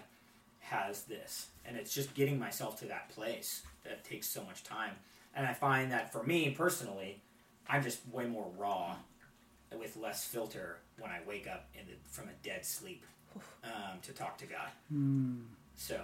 has 0.60 1.02
this. 1.02 1.48
And 1.64 1.76
it's 1.76 1.94
just 1.94 2.14
getting 2.14 2.38
myself 2.38 2.78
to 2.80 2.86
that 2.86 3.08
place 3.10 3.62
that 3.84 4.04
takes 4.04 4.28
so 4.28 4.44
much 4.44 4.64
time. 4.64 4.94
And 5.34 5.46
I 5.46 5.54
find 5.54 5.90
that 5.92 6.12
for 6.12 6.22
me 6.22 6.50
personally, 6.50 7.20
I'm 7.68 7.82
just 7.82 8.00
way 8.10 8.26
more 8.26 8.46
raw 8.56 8.96
with 9.76 9.96
less 9.96 10.24
filter 10.24 10.78
when 10.98 11.10
I 11.10 11.20
wake 11.26 11.46
up 11.46 11.68
the, 11.74 11.94
from 12.10 12.28
a 12.28 12.46
dead 12.46 12.64
sleep 12.64 13.04
um, 13.64 13.98
to 14.02 14.12
talk 14.12 14.36
to 14.38 14.46
God. 14.46 14.68
Mm. 14.92 15.42
So, 15.76 16.00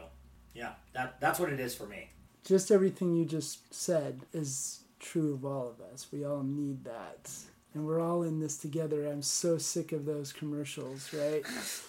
yeah, 0.55 0.73
that 0.95 1.21
that's 1.21 1.39
what 1.39 1.53
it 1.53 1.61
is 1.61 1.75
for 1.75 1.87
me. 1.87 2.09
Just 2.45 2.71
everything 2.71 3.15
you 3.15 3.25
just 3.25 3.75
said 3.75 4.21
is 4.33 4.81
true 4.99 5.35
of 5.35 5.45
all 5.45 5.69
of 5.69 5.81
us. 5.93 6.07
We 6.11 6.25
all 6.25 6.43
need 6.43 6.85
that 6.85 7.31
and 7.79 7.87
we're 7.87 8.01
all 8.01 8.25
in 8.25 8.41
this 8.41 8.59
together. 8.59 9.07
I'm 9.07 9.23
so 9.23 9.57
sick 9.57 9.93
of 9.93 10.05
those 10.05 10.33
commercials, 10.33 11.15
right? 11.15 11.45
yes. 11.47 11.87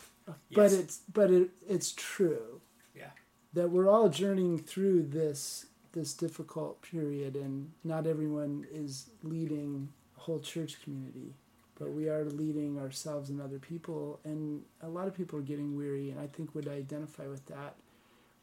But 0.53 0.71
it's 0.71 1.01
but 1.11 1.31
it 1.31 1.49
it's 1.67 1.91
true. 1.93 2.61
Yeah. 2.95 3.09
That 3.53 3.71
we're 3.71 3.89
all 3.89 4.07
journeying 4.07 4.59
through 4.59 5.03
this 5.07 5.65
this 5.93 6.13
difficult 6.13 6.83
period 6.83 7.35
and 7.35 7.71
not 7.83 8.05
everyone 8.05 8.67
is 8.71 9.09
leading 9.23 9.89
a 10.15 10.19
whole 10.19 10.39
church 10.39 10.79
community, 10.83 11.33
but 11.79 11.91
we 11.91 12.07
are 12.07 12.23
leading 12.25 12.77
ourselves 12.77 13.31
and 13.31 13.41
other 13.41 13.57
people 13.57 14.19
and 14.23 14.61
a 14.83 14.87
lot 14.87 15.07
of 15.07 15.15
people 15.15 15.39
are 15.39 15.43
getting 15.43 15.75
weary 15.75 16.11
and 16.11 16.19
I 16.19 16.27
think 16.27 16.53
would 16.53 16.67
identify 16.67 17.25
with 17.25 17.47
that. 17.47 17.75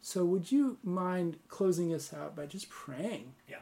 So 0.02 0.24
would 0.24 0.50
you 0.50 0.78
mind 0.82 1.36
closing 1.46 1.94
us 1.94 2.12
out 2.12 2.34
by 2.34 2.46
just 2.46 2.68
praying? 2.68 3.34
Yeah. 3.48 3.58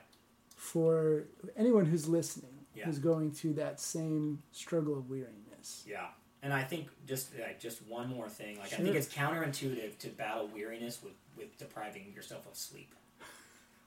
For 0.57 1.25
anyone 1.55 1.85
who's 1.85 2.09
listening 2.09 2.54
yeah. 2.75 2.89
is 2.89 2.99
going 2.99 3.31
through 3.33 3.55
that 3.55 3.81
same 3.81 4.43
struggle 4.53 4.97
of 4.99 5.09
weariness. 5.11 5.85
Yeah. 5.87 6.07
and 6.43 6.53
I 6.53 6.63
think 6.63 6.89
just 7.07 7.31
like 7.39 7.59
just 7.61 7.83
one 7.87 8.09
more 8.09 8.29
thing, 8.29 8.59
like 8.59 8.73
I 8.73 8.77
think 8.77 8.95
it's 8.97 9.09
counterintuitive 9.13 9.99
to 9.99 10.09
battle 10.09 10.49
weariness 10.53 11.03
with 11.03 11.15
with 11.37 11.57
depriving 11.59 12.13
yourself 12.15 12.47
of 12.47 12.57
sleep. 12.57 12.95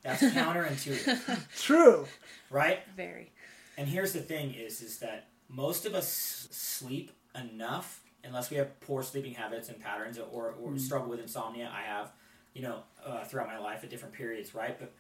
That's 0.04 0.22
counterintuitive, 0.42 1.48
True. 1.66 2.06
right? 2.50 2.80
Very. 2.96 3.32
And 3.78 3.88
here's 3.88 4.14
the 4.14 4.22
thing: 4.22 4.54
is 4.54 4.82
is 4.82 5.00
that 5.00 5.28
most 5.50 5.86
of 5.86 5.94
us 5.94 6.08
sleep 6.52 7.12
enough, 7.36 8.02
unless 8.24 8.50
we 8.50 8.58
have 8.58 8.80
poor 8.82 9.04
sleeping 9.04 9.34
habits 9.34 9.70
and 9.70 9.80
patterns, 9.80 10.18
or 10.18 10.56
or 10.62 10.72
Mm. 10.72 10.80
struggle 10.80 11.10
with 11.10 11.20
insomnia. 11.20 11.72
I 11.74 11.82
have, 11.84 12.12
you 12.54 12.62
know, 12.64 12.80
uh, 13.06 13.24
throughout 13.26 13.48
my 13.48 13.60
life 13.60 13.84
at 13.84 13.90
different 13.90 14.14
periods, 14.16 14.54
right? 14.56 14.78
But 14.80 14.92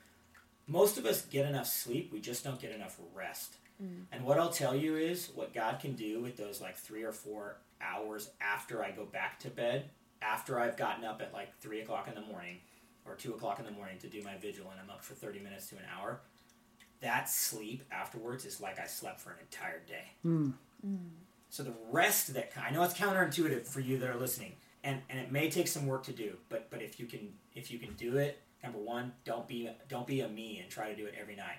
most 0.67 0.97
of 0.97 1.05
us 1.05 1.25
get 1.25 1.45
enough 1.45 1.67
sleep. 1.67 2.11
We 2.13 2.19
just 2.19 2.43
don't 2.43 2.59
get 2.59 2.71
enough 2.71 2.97
rest. 3.15 3.55
And 4.11 4.23
what 4.23 4.39
I'll 4.39 4.49
tell 4.49 4.75
you 4.75 4.95
is 4.95 5.30
what 5.36 5.53
God 5.53 5.80
can 5.80 5.93
do 5.93 6.21
with 6.21 6.38
those 6.38 6.61
like 6.61 6.75
three 6.75 7.03
or 7.03 7.11
four 7.11 7.57
hours 7.82 8.32
after 8.41 8.84
I 8.84 8.91
go 8.91 9.05
back 9.05 9.39
to 9.39 9.49
bed, 9.49 9.89
after 10.21 10.59
I've 10.59 10.78
gotten 10.78 11.05
up 11.05 11.21
at 11.21 11.34
like 11.34 11.55
three 11.59 11.82
o'clock 11.82 12.07
in 12.07 12.15
the 12.15 12.28
morning 12.28 12.57
or 13.05 13.15
two 13.15 13.34
o'clock 13.34 13.59
in 13.59 13.65
the 13.65 13.71
morning 13.71 13.97
to 13.99 14.07
do 14.07 14.21
my 14.23 14.36
vigil 14.38 14.65
and 14.71 14.80
I'm 14.80 14.89
up 14.89 15.03
for 15.03 15.13
30 15.13 15.39
minutes 15.39 15.67
to 15.69 15.75
an 15.75 15.84
hour. 15.95 16.21
That 17.01 17.30
sleep 17.30 17.84
afterwards 17.91 18.45
is 18.45 18.59
like 18.59 18.80
I 18.80 18.88
slept 18.88 19.19
for 19.19 19.32
an 19.32 19.38
entire 19.41 19.82
day. 19.88 20.11
Mm. 20.25 20.53
So 21.49 21.63
the 21.63 21.73
rest 21.91 22.34
that 22.34 22.51
I 22.61 22.71
know 22.71 22.84
it's 22.84 22.95
counterintuitive 22.95 23.67
for 23.67 23.80
you 23.80 23.97
that 23.99 24.09
are 24.09 24.17
listening, 24.17 24.53
and, 24.84 25.01
and 25.09 25.19
it 25.19 25.32
may 25.32 25.49
take 25.49 25.67
some 25.67 25.86
work 25.86 26.03
to 26.03 26.11
do, 26.11 26.38
but 26.49 26.69
but 26.69 26.82
if 26.82 26.99
you 26.99 27.05
can 27.05 27.34
if 27.53 27.71
you 27.71 27.80
can 27.80 27.93
do 27.93 28.17
it, 28.17 28.41
number 28.63 28.80
one, 28.80 29.13
don't 29.25 29.47
be 29.47 29.69
don't 29.88 30.07
be 30.07 30.21
a 30.21 30.28
me 30.28 30.59
and 30.61 30.69
try 30.69 30.89
to 30.89 30.95
do 30.95 31.05
it 31.05 31.13
every 31.19 31.36
night. 31.36 31.57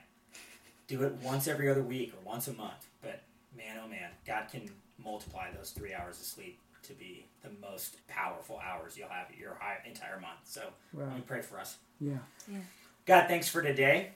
Do 0.88 1.02
it 1.04 1.12
once 1.22 1.46
every 1.46 1.70
other 1.70 1.82
week 1.82 2.12
or 2.14 2.28
once 2.28 2.48
a 2.48 2.52
month. 2.54 2.86
But 3.02 3.20
man, 3.56 3.76
oh 3.84 3.88
man, 3.88 4.10
God 4.26 4.46
can 4.50 4.68
multiply 5.02 5.50
those 5.52 5.70
three 5.70 5.94
hours 5.94 6.18
of 6.18 6.24
sleep 6.26 6.58
to 6.84 6.92
be 6.94 7.26
the 7.42 7.50
most 7.60 7.96
powerful 8.08 8.58
hours 8.66 8.96
you'll 8.96 9.08
have 9.10 9.26
your 9.38 9.58
entire 9.86 10.18
month. 10.18 10.40
So 10.44 10.62
Wow. 10.92 11.04
let 11.06 11.14
me 11.16 11.22
pray 11.26 11.42
for 11.42 11.60
us. 11.60 11.76
Yeah. 12.00 12.18
God, 13.06 13.28
thanks 13.28 13.48
for 13.48 13.62
today. 13.62 14.12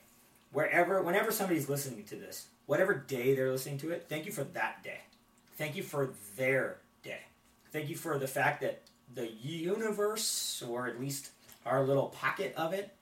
Wherever, 0.52 1.02
whenever 1.02 1.30
somebody's 1.32 1.68
listening 1.68 2.04
to 2.04 2.16
this, 2.16 2.46
whatever 2.66 2.94
day 2.94 3.34
they're 3.34 3.50
listening 3.52 3.78
to 3.78 3.90
it, 3.90 4.06
thank 4.08 4.26
you 4.26 4.32
for 4.32 4.44
that 4.44 4.82
day. 4.82 5.00
Thank 5.56 5.76
you 5.76 5.82
for 5.82 6.10
their 6.36 6.78
day. 7.02 7.20
Thank 7.70 7.88
you 7.88 7.96
for 7.96 8.18
the 8.18 8.26
fact 8.28 8.60
that 8.62 8.80
the 9.14 9.28
universe, 9.30 10.62
or 10.66 10.86
at 10.86 11.00
least 11.00 11.30
our 11.66 11.82
little 11.84 12.08
pocket 12.08 12.54
of 12.56 12.72
it, 12.72 12.94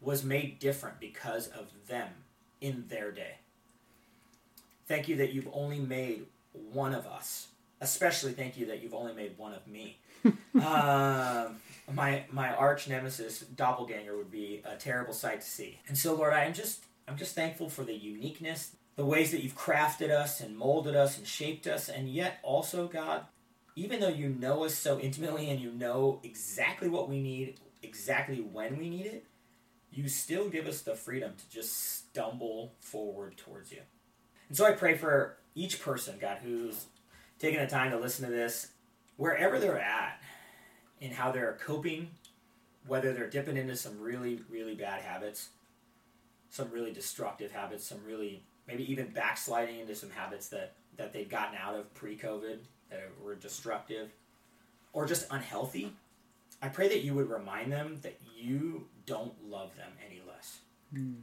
was 0.00 0.22
made 0.24 0.58
different 0.58 1.00
because 1.00 1.48
of 1.48 1.66
them 1.88 2.08
in 2.60 2.84
their 2.88 3.10
day. 3.10 3.36
Thank 4.86 5.08
you 5.08 5.16
that 5.16 5.32
you've 5.32 5.48
only 5.52 5.80
made 5.80 6.26
one 6.72 6.94
of 6.94 7.06
us. 7.06 7.48
Especially 7.80 8.32
thank 8.32 8.56
you 8.56 8.66
that 8.66 8.82
you've 8.82 8.94
only 8.94 9.12
made 9.12 9.36
one 9.36 9.52
of 9.52 9.66
me. 9.66 9.98
um, 10.24 11.56
my 11.92 12.24
my 12.32 12.54
arch 12.54 12.88
nemesis 12.88 13.40
doppelganger 13.40 14.16
would 14.16 14.30
be 14.30 14.62
a 14.64 14.76
terrible 14.76 15.12
sight 15.12 15.42
to 15.42 15.46
see. 15.46 15.78
And 15.86 15.96
so, 15.96 16.14
Lord, 16.14 16.32
I 16.32 16.44
am 16.44 16.54
just 16.54 16.84
I'm 17.06 17.16
just 17.16 17.34
thankful 17.34 17.68
for 17.68 17.84
the 17.84 17.94
uniqueness, 17.94 18.72
the 18.96 19.04
ways 19.04 19.30
that 19.30 19.42
you've 19.42 19.56
crafted 19.56 20.10
us 20.10 20.40
and 20.40 20.56
molded 20.56 20.96
us 20.96 21.18
and 21.18 21.26
shaped 21.26 21.66
us, 21.66 21.88
and 21.88 22.08
yet 22.08 22.38
also, 22.42 22.88
God, 22.88 23.26
even 23.76 24.00
though 24.00 24.08
you 24.08 24.30
know 24.30 24.64
us 24.64 24.74
so 24.74 24.98
intimately 24.98 25.50
and 25.50 25.60
you 25.60 25.70
know 25.70 26.18
exactly 26.22 26.88
what 26.88 27.08
we 27.08 27.20
need, 27.20 27.60
exactly 27.82 28.40
when 28.40 28.78
we 28.78 28.88
need 28.88 29.06
it, 29.06 29.24
you 29.96 30.08
still 30.08 30.48
give 30.48 30.66
us 30.66 30.82
the 30.82 30.94
freedom 30.94 31.32
to 31.36 31.50
just 31.54 32.06
stumble 32.08 32.72
forward 32.80 33.36
towards 33.36 33.72
you. 33.72 33.80
And 34.48 34.56
so 34.56 34.66
I 34.66 34.72
pray 34.72 34.96
for 34.96 35.36
each 35.54 35.80
person, 35.80 36.16
God, 36.20 36.38
who's 36.42 36.86
taking 37.38 37.60
the 37.60 37.66
time 37.66 37.90
to 37.90 37.98
listen 37.98 38.24
to 38.26 38.30
this, 38.30 38.68
wherever 39.16 39.58
they're 39.58 39.80
at, 39.80 40.20
and 41.00 41.12
how 41.12 41.32
they're 41.32 41.58
coping, 41.64 42.10
whether 42.86 43.12
they're 43.12 43.28
dipping 43.28 43.56
into 43.56 43.76
some 43.76 44.00
really, 44.00 44.40
really 44.50 44.74
bad 44.74 45.02
habits, 45.02 45.48
some 46.50 46.70
really 46.70 46.92
destructive 46.92 47.50
habits, 47.50 47.86
some 47.86 47.98
really 48.06 48.42
maybe 48.68 48.90
even 48.90 49.08
backsliding 49.08 49.80
into 49.80 49.94
some 49.94 50.10
habits 50.10 50.48
that, 50.48 50.74
that 50.96 51.12
they've 51.12 51.28
gotten 51.28 51.56
out 51.56 51.74
of 51.74 51.92
pre 51.94 52.16
COVID 52.16 52.58
that 52.90 53.10
were 53.22 53.34
destructive 53.34 54.10
or 54.92 55.06
just 55.06 55.26
unhealthy. 55.30 55.92
I 56.62 56.68
pray 56.68 56.88
that 56.88 57.02
you 57.02 57.14
would 57.14 57.30
remind 57.30 57.72
them 57.72 57.98
that 58.02 58.18
you 58.36 58.86
don't 59.04 59.34
love 59.48 59.76
them 59.76 59.90
any 60.04 60.20
less. 60.26 60.60
Mm. 60.94 61.16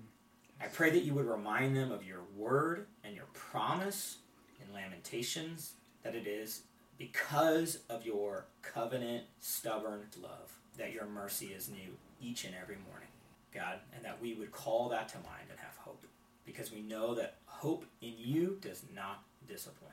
I 0.61 0.67
pray 0.67 0.91
that 0.91 1.03
you 1.03 1.13
would 1.13 1.25
remind 1.25 1.75
them 1.75 1.91
of 1.91 2.05
your 2.05 2.21
word 2.37 2.87
and 3.03 3.15
your 3.15 3.25
promise 3.33 4.17
in 4.61 4.73
Lamentations 4.73 5.73
that 6.03 6.15
it 6.15 6.27
is 6.27 6.61
because 6.97 7.79
of 7.89 8.05
your 8.05 8.45
covenant, 8.61 9.23
stubborn 9.39 10.01
love 10.21 10.57
that 10.77 10.93
your 10.93 11.05
mercy 11.05 11.47
is 11.47 11.69
new 11.69 11.97
each 12.21 12.45
and 12.45 12.55
every 12.59 12.77
morning, 12.89 13.09
God, 13.53 13.79
and 13.95 14.03
that 14.05 14.21
we 14.21 14.33
would 14.33 14.51
call 14.51 14.89
that 14.89 15.09
to 15.09 15.17
mind 15.17 15.47
and 15.49 15.59
have 15.59 15.75
hope 15.77 16.05
because 16.45 16.71
we 16.71 16.81
know 16.81 17.13
that 17.15 17.35
hope 17.45 17.85
in 18.01 18.13
you 18.17 18.57
does 18.61 18.83
not 18.95 19.23
disappoint. 19.47 19.91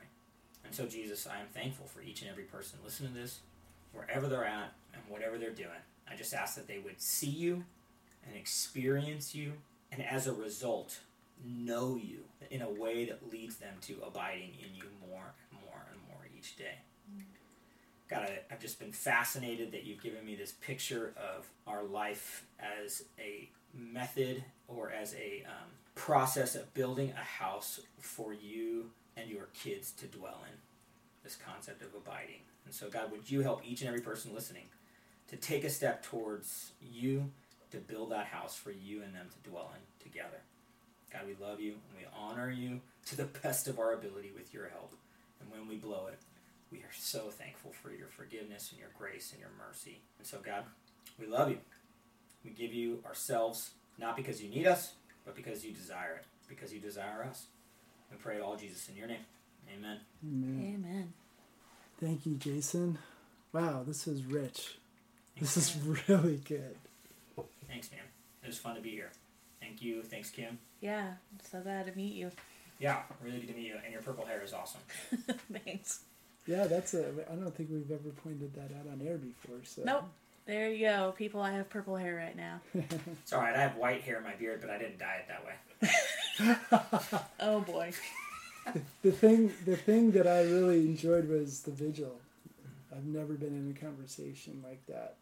And 0.65 0.73
so, 0.73 0.85
Jesus, 0.85 1.27
I 1.27 1.39
am 1.39 1.47
thankful 1.53 1.87
for 1.87 2.01
each 2.01 2.21
and 2.21 2.31
every 2.31 2.43
person 2.43 2.79
listening 2.83 3.13
to 3.13 3.19
this, 3.19 3.39
wherever 3.93 4.27
they're 4.27 4.45
at 4.45 4.73
and 4.93 5.01
whatever 5.07 5.37
they're 5.37 5.51
doing. 5.51 5.69
I 6.09 6.15
just 6.15 6.33
ask 6.33 6.55
that 6.55 6.67
they 6.67 6.79
would 6.79 7.01
see 7.01 7.29
you 7.29 7.63
and 8.27 8.35
experience 8.35 9.33
you 9.33 9.53
and 9.91 10.03
as 10.03 10.27
a 10.27 10.33
result 10.33 10.99
know 11.43 11.95
you 11.95 12.19
in 12.49 12.61
a 12.61 12.69
way 12.69 13.05
that 13.05 13.31
leads 13.31 13.57
them 13.57 13.73
to 13.81 13.95
abiding 14.05 14.51
in 14.59 14.75
you 14.75 14.83
more 15.09 15.33
and 15.51 15.59
more 15.65 15.81
and 15.91 15.99
more 16.07 16.27
each 16.37 16.55
day. 16.55 16.75
God, 18.09 18.23
I, 18.23 18.53
I've 18.53 18.59
just 18.59 18.77
been 18.77 18.91
fascinated 18.91 19.71
that 19.71 19.85
you've 19.85 20.03
given 20.03 20.25
me 20.25 20.35
this 20.35 20.51
picture 20.51 21.13
of 21.15 21.47
our 21.65 21.83
life 21.83 22.45
as 22.59 23.03
a 23.17 23.49
method 23.73 24.43
or 24.67 24.91
as 24.91 25.15
a 25.15 25.45
um, 25.47 25.69
process 25.95 26.55
of 26.55 26.73
building 26.73 27.13
a 27.17 27.23
house 27.23 27.79
for 27.99 28.33
you 28.33 28.91
and 29.15 29.29
your 29.29 29.47
kids 29.53 29.91
to 29.93 30.07
dwell 30.07 30.41
in. 30.45 30.57
This 31.23 31.37
concept 31.37 31.81
of 31.81 31.95
abiding. 31.95 32.41
And 32.65 32.73
so, 32.73 32.89
God, 32.89 33.11
would 33.11 33.29
you 33.31 33.41
help 33.41 33.61
each 33.65 33.81
and 33.81 33.87
every 33.87 34.01
person 34.01 34.33
listening 34.33 34.65
to 35.31 35.37
take 35.37 35.63
a 35.63 35.69
step 35.69 36.03
towards 36.03 36.71
you 36.93 37.31
to 37.71 37.77
build 37.77 38.11
that 38.11 38.27
house 38.27 38.55
for 38.55 38.71
you 38.71 39.01
and 39.01 39.15
them 39.15 39.27
to 39.31 39.49
dwell 39.49 39.73
in 39.73 40.03
together. 40.03 40.41
God, 41.11 41.21
we 41.25 41.45
love 41.45 41.59
you 41.59 41.71
and 41.71 41.97
we 41.97 42.05
honor 42.15 42.51
you 42.51 42.81
to 43.07 43.17
the 43.17 43.25
best 43.25 43.67
of 43.67 43.79
our 43.79 43.93
ability 43.93 44.31
with 44.35 44.53
your 44.53 44.67
help. 44.67 44.93
And 45.39 45.49
when 45.49 45.67
we 45.67 45.75
blow 45.75 46.07
it, 46.07 46.19
we 46.71 46.79
are 46.79 46.93
so 46.97 47.29
thankful 47.29 47.71
for 47.71 47.91
your 47.91 48.07
forgiveness 48.07 48.69
and 48.71 48.79
your 48.79 48.89
grace 48.97 49.31
and 49.31 49.39
your 49.39 49.49
mercy. 49.57 49.99
And 50.19 50.27
so, 50.27 50.39
God, 50.45 50.65
we 51.19 51.27
love 51.27 51.49
you. 51.49 51.57
We 52.43 52.51
give 52.51 52.73
you 52.73 52.99
ourselves, 53.05 53.71
not 53.97 54.15
because 54.15 54.41
you 54.41 54.49
need 54.49 54.67
us, 54.67 54.93
but 55.25 55.35
because 55.35 55.65
you 55.65 55.71
desire 55.71 56.15
it, 56.15 56.25
because 56.47 56.73
you 56.73 56.79
desire 56.79 57.25
us. 57.29 57.47
We 58.09 58.17
pray 58.17 58.35
it 58.35 58.41
all, 58.41 58.57
Jesus, 58.57 58.89
in 58.89 58.95
your 58.95 59.07
name. 59.07 59.25
Amen. 59.73 59.99
Amen. 60.25 60.75
Amen. 60.75 61.13
Thank 61.99 62.25
you, 62.25 62.35
Jason. 62.35 62.97
Wow, 63.53 63.83
this 63.85 64.05
was 64.05 64.23
rich. 64.25 64.75
This 65.39 65.57
is 65.57 65.75
really 66.07 66.37
good. 66.47 66.75
Thanks, 67.67 67.89
man. 67.91 68.01
It 68.43 68.47
was 68.47 68.57
fun 68.59 68.75
to 68.75 68.81
be 68.81 68.91
here. 68.91 69.11
Thank 69.59 69.81
you. 69.81 70.03
Thanks, 70.03 70.29
Kim. 70.29 70.59
Yeah, 70.81 71.13
so 71.49 71.61
glad 71.61 71.85
to 71.87 71.95
meet 71.97 72.13
you. 72.15 72.31
Yeah, 72.79 73.01
really 73.23 73.39
good 73.39 73.49
to 73.49 73.53
meet 73.53 73.67
you. 73.67 73.75
And 73.83 73.93
your 73.93 74.01
purple 74.01 74.25
hair 74.25 74.41
is 74.43 74.53
awesome. 74.53 74.81
Thanks. 75.65 76.01
Yeah, 76.47 76.65
that's 76.65 76.93
a. 76.95 77.05
I 77.31 77.35
don't 77.35 77.55
think 77.55 77.69
we've 77.71 77.91
ever 77.91 78.09
pointed 78.23 78.53
that 78.55 78.71
out 78.77 78.91
on 78.91 79.05
air 79.05 79.17
before. 79.17 79.57
So 79.63 79.83
Nope. 79.85 80.05
There 80.47 80.71
you 80.71 80.87
go, 80.87 81.13
people. 81.15 81.39
I 81.41 81.51
have 81.53 81.69
purple 81.69 81.95
hair 81.95 82.15
right 82.15 82.35
now. 82.35 82.61
It's 83.21 83.31
all 83.31 83.39
right. 83.39 83.55
I 83.55 83.59
have 83.61 83.77
white 83.77 84.01
hair 84.01 84.17
in 84.17 84.23
my 84.23 84.33
beard, 84.33 84.59
but 84.59 84.71
I 84.71 84.79
didn't 84.79 84.97
dye 84.97 85.21
it 85.21 85.27
that 85.27 85.45
way. 85.45 87.19
Oh 87.39 87.59
boy. 87.61 87.91
the 89.03 89.11
thing, 89.11 89.51
the 89.65 89.75
thing 89.77 90.11
that 90.11 90.25
I 90.27 90.41
really 90.43 90.79
enjoyed 90.79 91.29
was 91.29 91.61
the 91.61 91.71
vigil. 91.71 92.19
I've 92.95 93.05
never 93.05 93.33
been 93.33 93.55
in 93.55 93.73
a 93.75 93.79
conversation 93.79 94.61
like 94.63 94.85
that. 94.87 95.15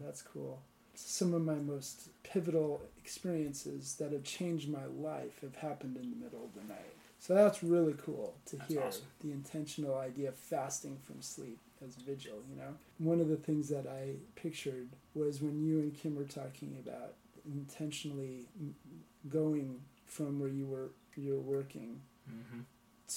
That's 0.00 0.22
cool. 0.22 0.60
Some 0.94 1.34
of 1.34 1.42
my 1.42 1.54
most 1.54 2.08
pivotal 2.22 2.82
experiences 2.98 3.96
that 3.96 4.12
have 4.12 4.22
changed 4.24 4.68
my 4.68 4.84
life 4.86 5.40
have 5.42 5.56
happened 5.56 5.96
in 5.96 6.10
the 6.10 6.16
middle 6.16 6.44
of 6.44 6.54
the 6.54 6.66
night. 6.72 6.94
So 7.18 7.34
that's 7.34 7.62
really 7.62 7.94
cool 7.94 8.34
to 8.46 8.56
That's 8.56 8.70
hear 8.72 8.82
awesome. 8.82 9.04
the 9.20 9.32
intentional 9.32 9.96
idea 9.98 10.28
of 10.28 10.36
fasting 10.36 10.98
from 11.02 11.22
sleep 11.22 11.58
as 11.84 11.94
vigil, 11.96 12.34
you 12.50 12.56
know? 12.56 12.74
One 12.98 13.20
of 13.20 13.28
the 13.28 13.36
things 13.36 13.68
that 13.70 13.86
I 13.86 14.16
pictured 14.36 14.88
was 15.14 15.40
when 15.40 15.64
you 15.64 15.78
and 15.80 15.94
Kim 15.94 16.16
were 16.16 16.24
talking 16.24 16.76
about 16.86 17.14
intentionally 17.46 18.46
going 19.28 19.80
from 20.06 20.38
where 20.38 20.48
you 20.50 20.66
were 20.66 20.90
you 21.16 21.34
were 21.34 21.40
working 21.40 22.00
Mm-hmm. 22.30 22.60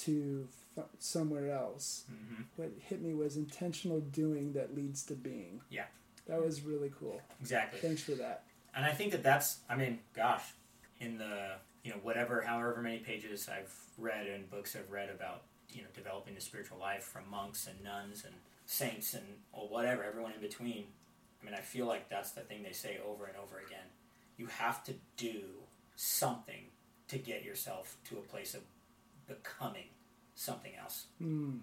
To 0.04 0.46
f- 0.76 0.84
somewhere 0.98 1.50
else. 1.52 2.04
Mm-hmm. 2.12 2.42
What 2.56 2.72
hit 2.80 3.02
me 3.02 3.14
was 3.14 3.36
intentional 3.36 4.00
doing 4.00 4.52
that 4.52 4.74
leads 4.74 5.04
to 5.04 5.14
being. 5.14 5.60
Yeah. 5.70 5.84
That 6.26 6.42
was 6.42 6.62
really 6.62 6.92
cool. 6.98 7.20
Exactly. 7.40 7.80
Thanks 7.80 8.02
for 8.02 8.12
that. 8.12 8.42
And 8.74 8.84
I 8.84 8.92
think 8.92 9.12
that 9.12 9.22
that's, 9.22 9.58
I 9.68 9.76
mean, 9.76 9.98
gosh, 10.14 10.42
in 11.00 11.18
the, 11.18 11.52
you 11.82 11.90
know, 11.90 11.98
whatever, 12.02 12.42
however 12.42 12.80
many 12.82 12.98
pages 12.98 13.48
I've 13.48 13.72
read 13.96 14.26
and 14.26 14.48
books 14.50 14.76
I've 14.76 14.90
read 14.90 15.08
about 15.10 15.42
you 15.72 15.82
know 15.82 15.88
developing 15.94 16.34
the 16.34 16.40
spiritual 16.40 16.78
life 16.78 17.02
from 17.04 17.28
monks 17.30 17.66
and 17.66 17.82
nuns 17.82 18.24
and 18.24 18.34
saints 18.66 19.14
and 19.14 19.24
or 19.52 19.68
whatever, 19.68 20.04
everyone 20.04 20.32
in 20.32 20.40
between. 20.40 20.84
I 21.40 21.44
mean, 21.44 21.54
I 21.54 21.60
feel 21.60 21.86
like 21.86 22.08
that's 22.08 22.32
the 22.32 22.40
thing 22.40 22.62
they 22.62 22.72
say 22.72 22.98
over 23.06 23.26
and 23.26 23.36
over 23.36 23.58
again. 23.64 23.86
You 24.36 24.46
have 24.46 24.82
to 24.84 24.94
do 25.16 25.40
something 25.96 26.64
to 27.08 27.18
get 27.18 27.44
yourself 27.44 27.96
to 28.08 28.18
a 28.18 28.20
place 28.20 28.54
of 28.54 28.60
becoming 29.28 29.86
something 30.34 30.72
else. 30.80 31.06
Mm. 31.22 31.60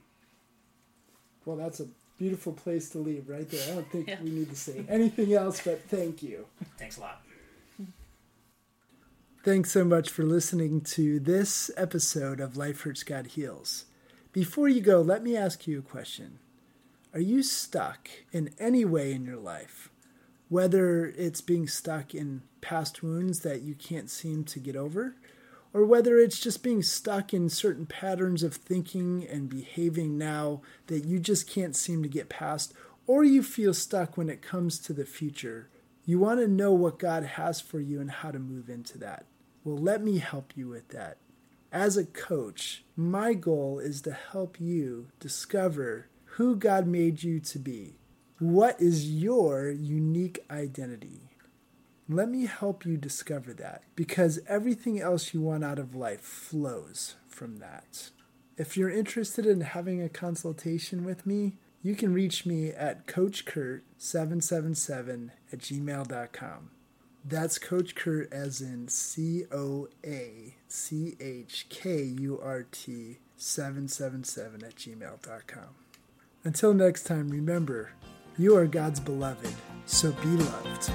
Well, 1.46 1.58
that's 1.58 1.80
a 1.80 1.88
beautiful 2.18 2.54
place 2.54 2.90
to 2.92 2.98
leave 3.00 3.28
right 3.28 3.50
there. 3.50 3.72
I 3.72 3.76
don't 3.76 3.92
think 3.92 4.08
Yeah. 4.08 4.22
we 4.22 4.30
need 4.30 4.50
to 4.50 4.56
say 4.56 4.86
anything 4.88 5.34
else, 5.34 5.62
but 5.64 5.82
thank 5.90 6.24
you. 6.24 6.46
Thanks 6.78 6.98
a 6.98 7.02
lot. 7.02 7.22
Thanks 9.44 9.72
so 9.72 9.84
much 9.84 10.10
for 10.10 10.24
listening 10.24 10.82
to 10.82 11.20
this 11.20 11.70
episode 11.78 12.40
of 12.40 12.58
Life 12.58 12.82
Hurts 12.82 13.04
God 13.04 13.28
Heals. 13.28 13.86
Before 14.32 14.68
you 14.68 14.82
go, 14.82 15.02
let 15.02 15.24
me 15.24 15.38
ask 15.38 15.68
you 15.68 15.78
a 15.80 15.84
question. 15.84 16.40
Are 17.14 17.20
you 17.20 17.44
stuck 17.44 18.10
in 18.32 18.50
any 18.60 18.84
way 18.86 19.14
in 19.14 19.24
your 19.24 19.38
life? 19.38 19.90
Whether 20.50 21.06
it's 21.06 21.42
being 21.42 21.68
stuck 21.68 22.16
in 22.16 22.42
past 22.62 23.04
wounds 23.04 23.42
that 23.42 23.62
you 23.62 23.76
can't 23.76 24.10
seem 24.10 24.44
to 24.46 24.60
get 24.60 24.76
over, 24.76 25.16
or 25.76 25.84
whether 25.84 26.18
it's 26.18 26.40
just 26.40 26.64
being 26.64 26.82
stuck 26.82 27.34
in 27.34 27.50
certain 27.50 27.86
patterns 27.86 28.44
of 28.44 28.56
thinking 28.56 29.28
and 29.30 29.50
behaving 29.50 30.18
now 30.18 30.62
that 30.88 31.04
you 31.04 31.20
just 31.20 31.50
can't 31.50 31.76
seem 31.76 32.02
to 32.02 32.08
get 32.08 32.30
past, 32.30 32.74
or 33.08 33.26
you 33.26 33.44
feel 33.44 33.74
stuck 33.74 34.16
when 34.16 34.30
it 34.30 34.42
comes 34.42 34.80
to 34.80 34.94
the 34.94 35.04
future. 35.04 35.68
You 36.06 36.18
want 36.18 36.40
to 36.40 36.48
know 36.48 36.72
what 36.72 36.98
God 36.98 37.24
has 37.26 37.60
for 37.60 37.82
you 37.82 38.00
and 38.00 38.10
how 38.10 38.32
to 38.32 38.40
move 38.40 38.70
into 38.70 38.98
that. 39.00 39.26
Well, 39.66 39.76
let 39.76 40.02
me 40.02 40.20
help 40.20 40.54
you 40.56 40.70
with 40.70 40.88
that. 40.90 41.18
As 41.74 41.98
a 41.98 42.06
coach, 42.06 42.86
my 42.96 43.34
goal 43.34 43.80
is 43.80 44.02
to 44.04 44.14
help 44.14 44.62
you 44.62 45.10
discover 45.20 46.08
who 46.24 46.56
God 46.56 46.88
made 46.88 47.22
you 47.22 47.42
to 47.42 47.60
be. 47.60 47.98
What 48.40 48.80
is 48.80 49.12
your 49.12 49.70
unique 49.72 50.40
identity? 50.50 51.25
Let 52.08 52.30
me 52.30 52.46
help 52.46 52.86
you 52.86 52.98
discover 52.98 53.52
that 53.54 53.82
because 53.96 54.40
everything 54.48 55.02
else 55.02 55.34
you 55.34 55.42
want 55.42 55.64
out 55.64 55.80
of 55.80 55.96
life 55.96 56.22
flows 56.22 57.16
from 57.28 57.58
that. 57.58 58.12
If 58.58 58.78
you're 58.78 58.92
interested 58.92 59.48
in 59.48 59.62
having 59.62 60.00
a 60.02 60.10
consultation 60.10 61.04
with 61.04 61.26
me, 61.26 61.58
you 61.82 61.96
can 61.96 62.14
reach 62.14 62.46
me 62.46 62.70
at 62.70 63.08
CoachKurt777 63.08 65.32
at 65.52 65.60
gmail.com. 65.60 66.70
That's 67.28 67.58
Coach 67.58 67.96
Kurt 67.96 68.32
as 68.32 68.62
in 68.62 68.88
C 68.88 69.46
O 69.52 69.88
A 70.06 70.54
C 70.68 71.16
H 71.20 71.66
K 71.70 72.04
U 72.04 72.40
R 72.40 72.68
T 72.72 73.18
777 73.36 74.64
at 74.64 74.76
gmail.com. 74.76 75.70
Until 76.44 76.76
next 76.76 77.02
time, 77.04 77.30
remember, 77.30 77.94
you 78.38 78.56
are 78.56 78.68
God's 78.68 79.00
beloved, 79.00 79.56
so 79.88 80.12
be 80.12 80.28
loved. 80.28 80.92